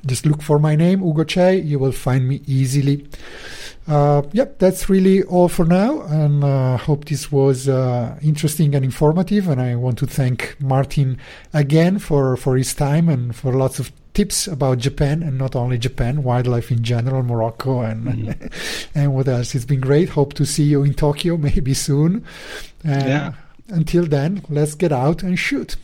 just 0.07 0.26
look 0.26 0.42
for 0.42 0.59
my 0.59 0.76
name, 0.76 1.02
Ugo 1.02 1.24
Cei. 1.24 1.61
You 1.61 1.78
will 1.78 1.92
find 1.92 2.28
me 2.28 2.42
easily. 2.46 3.07
Uh, 3.86 4.22
yep, 4.32 4.59
that's 4.59 4.88
really 4.88 5.22
all 5.24 5.48
for 5.48 5.64
now. 5.64 6.02
And 6.02 6.44
I 6.44 6.74
uh, 6.74 6.76
hope 6.78 7.05
this 7.07 7.30
was 7.30 7.68
uh, 7.68 8.18
interesting 8.22 8.74
and 8.74 8.84
informative. 8.84 9.48
And 9.48 9.61
I 9.61 9.74
want 9.74 9.98
to 9.98 10.07
thank 10.07 10.57
Martin 10.61 11.18
again 11.52 11.98
for, 11.98 12.36
for 12.36 12.57
his 12.57 12.74
time 12.74 13.09
and 13.09 13.34
for 13.36 13.52
lots 13.52 13.78
of 13.78 13.92
tips 14.14 14.46
about 14.46 14.78
Japan 14.78 15.22
and 15.22 15.36
not 15.36 15.57
only 15.57 15.76
Japan, 15.76 16.22
wildlife 16.22 16.70
in 16.70 16.82
general, 16.82 17.22
Morocco, 17.22 17.80
and 17.80 18.07
mm-hmm. 18.07 18.88
and 18.98 19.14
what 19.14 19.28
else. 19.28 19.55
It's 19.55 19.64
been 19.64 19.80
great. 19.80 20.09
Hope 20.11 20.34
to 20.34 20.46
see 20.46 20.64
you 20.64 20.82
in 20.82 20.94
Tokyo 20.94 21.36
maybe 21.48 21.74
soon. 21.74 22.24
yeah. 22.84 23.32
Until 23.68 24.05
then, 24.05 24.44
let's 24.50 24.74
get 24.74 24.92
out 24.92 25.22
and 25.22 25.38
shoot. 25.38 25.76